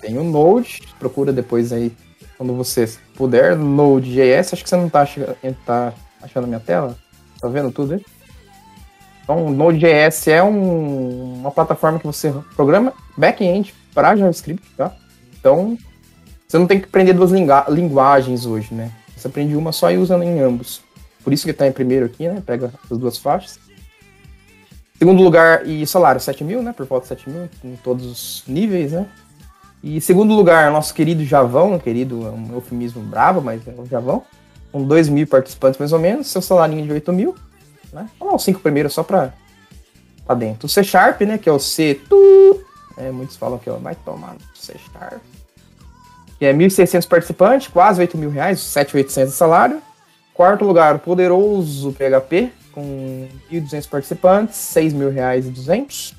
Tem 0.00 0.16
o 0.16 0.24
Node, 0.24 0.80
procura 0.98 1.32
depois 1.34 1.70
aí, 1.70 1.92
quando 2.38 2.54
você 2.54 2.90
puder, 3.14 3.54
Node.js. 3.54 4.54
Acho 4.54 4.62
que 4.64 4.70
você 4.70 4.76
não 4.76 4.88
tá, 4.88 5.02
achando- 5.02 5.36
tá 5.66 5.92
achando 6.22 6.44
a 6.44 6.46
minha 6.46 6.60
tela? 6.60 6.96
Tá 7.40 7.48
vendo 7.48 7.70
tudo 7.70 7.94
aí? 7.94 8.04
Então, 9.22 9.50
Node.js 9.50 10.28
é 10.28 10.42
um- 10.42 11.40
uma 11.40 11.50
plataforma 11.50 11.98
que 11.98 12.06
você 12.06 12.32
programa 12.56 12.94
back-end 13.18 13.74
para 13.92 14.16
JavaScript, 14.16 14.66
tá? 14.76 14.92
Então, 15.38 15.76
você 16.46 16.58
não 16.58 16.66
tem 16.66 16.80
que 16.80 16.86
aprender 16.86 17.12
duas 17.12 17.30
lingu- 17.30 17.70
linguagens 17.70 18.46
hoje, 18.46 18.72
né? 18.74 18.90
Você 19.16 19.26
aprende 19.28 19.56
uma 19.56 19.72
só 19.72 19.90
e 19.90 19.96
usa 19.98 20.16
em 20.24 20.40
ambos. 20.40 20.80
Por 21.24 21.32
isso 21.32 21.44
que 21.44 21.52
tá 21.52 21.66
em 21.66 21.72
primeiro 21.72 22.06
aqui, 22.06 22.28
né? 22.28 22.42
Pega 22.44 22.72
as 22.90 22.98
duas 22.98 23.18
faixas. 23.18 23.58
Segundo 24.98 25.22
lugar, 25.22 25.66
e 25.66 25.86
salário 25.86 26.20
7 26.20 26.42
mil, 26.44 26.62
né? 26.62 26.72
Por 26.72 26.86
volta 26.86 27.04
de 27.04 27.08
7 27.08 27.28
mil, 27.28 27.48
em 27.64 27.76
todos 27.76 28.06
os 28.06 28.44
níveis, 28.46 28.92
né? 28.92 29.06
E 29.82 30.00
segundo 30.00 30.34
lugar, 30.34 30.70
nosso 30.70 30.94
querido 30.94 31.24
Javão, 31.24 31.78
querido, 31.78 32.26
é 32.26 32.30
um 32.30 32.54
eufemismo 32.54 33.02
bravo, 33.02 33.40
mas 33.42 33.66
é 33.66 33.74
o 33.76 33.84
Javão, 33.86 34.22
com 34.72 34.82
2 34.82 35.08
mil 35.08 35.26
participantes 35.26 35.78
mais 35.78 35.92
ou 35.92 35.98
menos, 35.98 36.28
seu 36.28 36.40
salário 36.40 36.80
de 36.82 36.90
8 36.92 37.12
mil, 37.12 37.34
né? 37.92 38.08
Vamos 38.18 38.32
lá, 38.32 38.36
os 38.36 38.44
cinco 38.44 38.60
primeiros 38.60 38.94
só 38.94 39.02
pra, 39.02 39.34
pra 40.24 40.34
dentro. 40.34 40.66
O 40.66 40.68
C 40.68 40.82
Sharp, 40.82 41.20
né? 41.22 41.36
Que 41.38 41.48
é 41.48 41.52
o 41.52 41.58
C. 41.58 42.00
Tu, 42.08 42.60
é, 42.96 43.10
muitos 43.10 43.36
falam 43.36 43.58
que 43.58 43.68
é 43.68 43.72
vai 43.74 43.94
tomar 43.96 44.32
no 44.34 44.40
C 44.54 44.74
Sharp. 44.92 45.20
Que 46.38 46.46
é 46.46 46.52
1.600 46.52 47.08
participantes, 47.08 47.68
quase 47.68 48.00
8 48.00 48.18
mil 48.18 48.30
reais, 48.30 48.60
7.800 48.60 49.26
de 49.26 49.32
salário. 49.32 49.82
Quarto 50.34 50.64
lugar, 50.64 50.96
o 50.96 50.98
poderoso 50.98 51.92
PHP, 51.92 52.50
com 52.72 53.26
1.200 53.50 53.88
participantes, 53.88 54.56
6 54.56 54.92
mil 54.92 55.10
reais 55.10 55.46
e 55.46 55.50
200. 55.50 56.14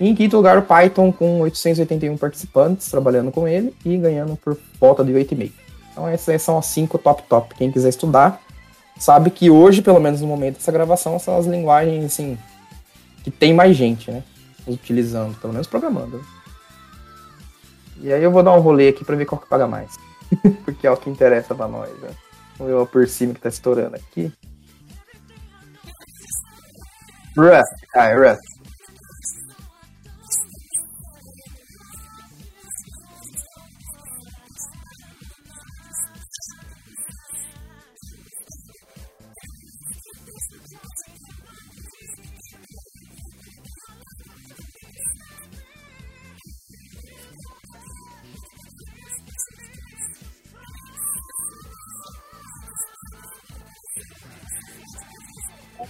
E 0.00 0.08
em 0.08 0.14
quinto 0.14 0.36
lugar, 0.36 0.58
o 0.58 0.62
Python, 0.62 1.12
com 1.12 1.40
881 1.40 2.16
participantes, 2.16 2.90
trabalhando 2.90 3.30
com 3.30 3.46
ele 3.46 3.74
e 3.84 3.96
ganhando 3.96 4.36
por 4.36 4.58
volta 4.80 5.04
de 5.04 5.12
8,5. 5.12 5.52
Então 5.92 6.06
essas 6.06 6.42
são 6.42 6.58
as 6.58 6.66
cinco 6.66 6.98
top 6.98 7.22
top. 7.22 7.54
Quem 7.54 7.72
quiser 7.72 7.88
estudar, 7.88 8.40
sabe 8.98 9.30
que 9.30 9.48
hoje, 9.48 9.80
pelo 9.80 9.98
menos 9.98 10.20
no 10.20 10.26
momento 10.26 10.56
dessa 10.56 10.70
gravação, 10.70 11.18
são 11.18 11.38
as 11.38 11.46
linguagens, 11.46 12.04
assim, 12.04 12.38
que 13.24 13.30
tem 13.30 13.54
mais 13.54 13.74
gente, 13.74 14.10
né? 14.10 14.22
Utilizando, 14.66 15.34
pelo 15.40 15.54
menos 15.54 15.66
programando. 15.66 16.22
E 18.00 18.12
aí 18.12 18.22
eu 18.22 18.30
vou 18.30 18.42
dar 18.42 18.52
um 18.52 18.60
rolê 18.60 18.88
aqui 18.88 19.04
pra 19.04 19.16
ver 19.16 19.24
qual 19.24 19.40
que 19.40 19.48
paga 19.48 19.66
mais. 19.66 19.96
Porque 20.64 20.86
é 20.86 20.90
o 20.90 20.96
que 20.96 21.10
interessa 21.10 21.54
pra 21.54 21.68
nós, 21.68 21.90
né? 22.00 22.10
Vamos 22.58 22.72
ver 22.72 22.78
o 22.78 22.86
por 22.86 23.06
cima 23.06 23.34
que 23.34 23.40
tá 23.40 23.48
estourando 23.48 23.96
aqui. 23.96 24.32
Rust, 27.36 27.86
ah, 27.94 28.14
Rust. 28.14 28.55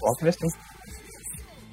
Tempo. 0.00 0.54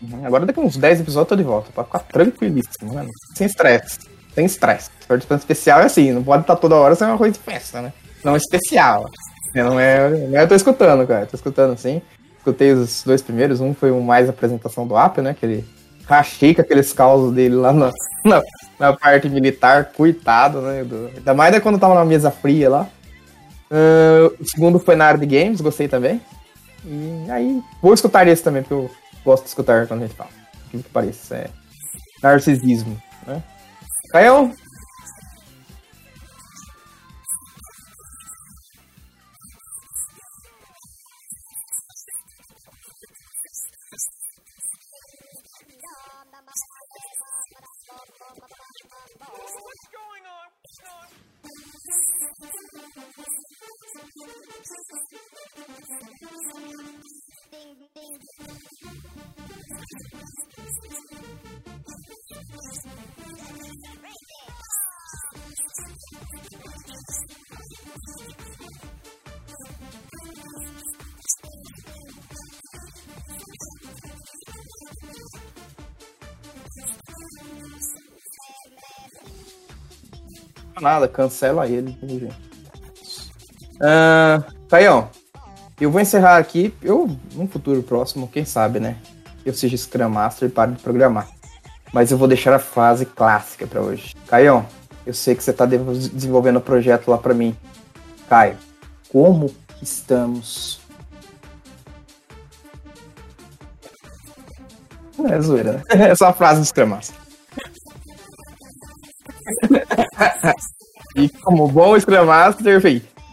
Uhum, 0.01 0.25
Agora 0.25 0.45
daqui 0.45 0.59
uns 0.59 0.75
10 0.75 1.01
episódios 1.01 1.31
eu 1.31 1.37
tô 1.37 1.41
de 1.41 1.43
volta, 1.43 1.71
pra 1.71 1.83
ficar 1.83 1.99
tranquilíssimo, 1.99 2.93
mano. 2.93 3.09
Sem 3.35 3.47
estresse. 3.47 3.99
Sem 4.35 4.45
estresse. 4.45 4.89
Participante 5.07 5.41
especial 5.41 5.81
é 5.81 5.85
assim, 5.85 6.11
não 6.11 6.23
pode 6.23 6.41
estar 6.43 6.55
toda 6.55 6.75
hora 6.75 6.95
sem 6.95 7.07
uma 7.07 7.17
coisa 7.17 7.33
de 7.33 7.39
festa, 7.39 7.81
né? 7.81 7.93
Não 8.23 8.33
é 8.33 8.37
especial. 8.37 9.05
Não 9.55 9.79
é, 9.79 10.09
não 10.09 10.39
é 10.39 10.43
eu 10.43 10.47
tô 10.47 10.55
escutando, 10.55 11.07
cara. 11.07 11.25
Tô 11.25 11.35
escutando 11.35 11.77
sim. 11.77 12.01
Escutei 12.37 12.73
os 12.73 13.03
dois 13.03 13.21
primeiros, 13.21 13.61
um 13.61 13.73
foi 13.73 13.91
o 13.91 14.01
mais 14.01 14.27
apresentação 14.27 14.85
do 14.85 14.97
Apple, 14.97 15.23
né? 15.23 15.29
Aquele 15.29 15.63
rachei 16.05 16.53
com 16.53 16.61
aqueles 16.61 16.91
causos 16.91 17.33
dele 17.33 17.55
lá 17.55 17.71
na, 17.71 17.89
na, 18.25 18.41
na 18.77 18.93
parte 18.93 19.29
militar, 19.29 19.91
coitado, 19.95 20.61
né? 20.61 20.83
Do, 20.83 21.09
ainda 21.15 21.33
mais 21.33 21.55
é 21.55 21.59
quando 21.61 21.79
tava 21.79 21.95
na 21.95 22.03
mesa 22.03 22.29
fria 22.29 22.69
lá. 22.69 22.89
Ah, 23.71 24.31
o 24.39 24.45
segundo 24.45 24.77
foi 24.77 24.95
na 24.95 25.05
área 25.05 25.19
de 25.19 25.25
games, 25.25 25.59
gostei 25.59 25.87
também. 25.87 26.21
E 26.85 27.31
aí, 27.31 27.63
vou 27.81 27.93
escutar 27.93 28.27
esse 28.27 28.43
também, 28.43 28.61
porque 28.61 28.73
eu 28.73 28.91
gosto 29.23 29.43
de 29.43 29.49
escutar 29.49 29.87
quando 29.87 30.03
a 30.03 30.07
gente 30.07 30.17
fala. 30.17 30.29
O 30.67 30.69
que 30.69 30.89
pareça, 30.89 31.35
é 31.35 31.49
narcisismo, 32.21 33.01
né? 33.25 33.41
Caio? 34.11 34.53
Nada, 80.83 81.07
cancela 81.07 81.65
ele. 81.65 81.97
gente. 82.01 82.35
Ah, 83.81 84.43
Caião, 84.69 85.09
eu 85.79 85.91
vou 85.91 86.01
encerrar 86.01 86.37
aqui. 86.37 86.73
Eu, 86.81 87.09
num 87.33 87.47
futuro 87.47 87.81
próximo, 87.83 88.27
quem 88.27 88.45
sabe, 88.45 88.79
né? 88.79 88.97
Eu 89.45 89.53
seja 89.53 89.75
Scrum 89.77 90.09
Master 90.09 90.47
e 90.49 90.51
pare 90.51 90.71
de 90.73 90.81
programar. 90.81 91.27
Mas 91.93 92.11
eu 92.11 92.17
vou 92.17 92.27
deixar 92.27 92.53
a 92.53 92.59
frase 92.59 93.05
clássica 93.05 93.67
pra 93.67 93.81
hoje. 93.81 94.15
Caião, 94.27 94.65
eu 95.05 95.13
sei 95.13 95.35
que 95.35 95.43
você 95.43 95.53
tá 95.53 95.65
de- 95.65 95.77
desenvolvendo 96.09 96.57
um 96.57 96.61
projeto 96.61 97.09
lá 97.09 97.17
pra 97.17 97.33
mim. 97.33 97.55
Caio, 98.29 98.57
como 99.09 99.53
estamos? 99.81 100.79
É 105.29 105.39
zoeira, 105.41 105.73
né? 105.73 105.83
É 106.11 106.15
só 106.15 106.27
a 106.29 106.33
frase 106.33 106.59
do 106.61 106.65
Scrum 106.65 106.87
Master. 106.87 107.15
E 111.15 111.29
como 111.29 111.67
bom 111.67 111.99
Scrum 111.99 112.25
Master, 112.25 112.81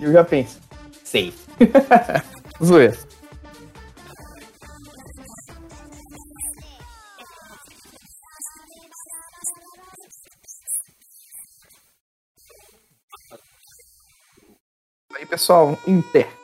eu 0.00 0.12
já 0.12 0.22
penso. 0.22 0.58
Sei. 1.02 1.32
Zoeira. 2.62 2.96
Aí, 15.14 15.26
pessoal, 15.26 15.78
Inter. 15.86 16.39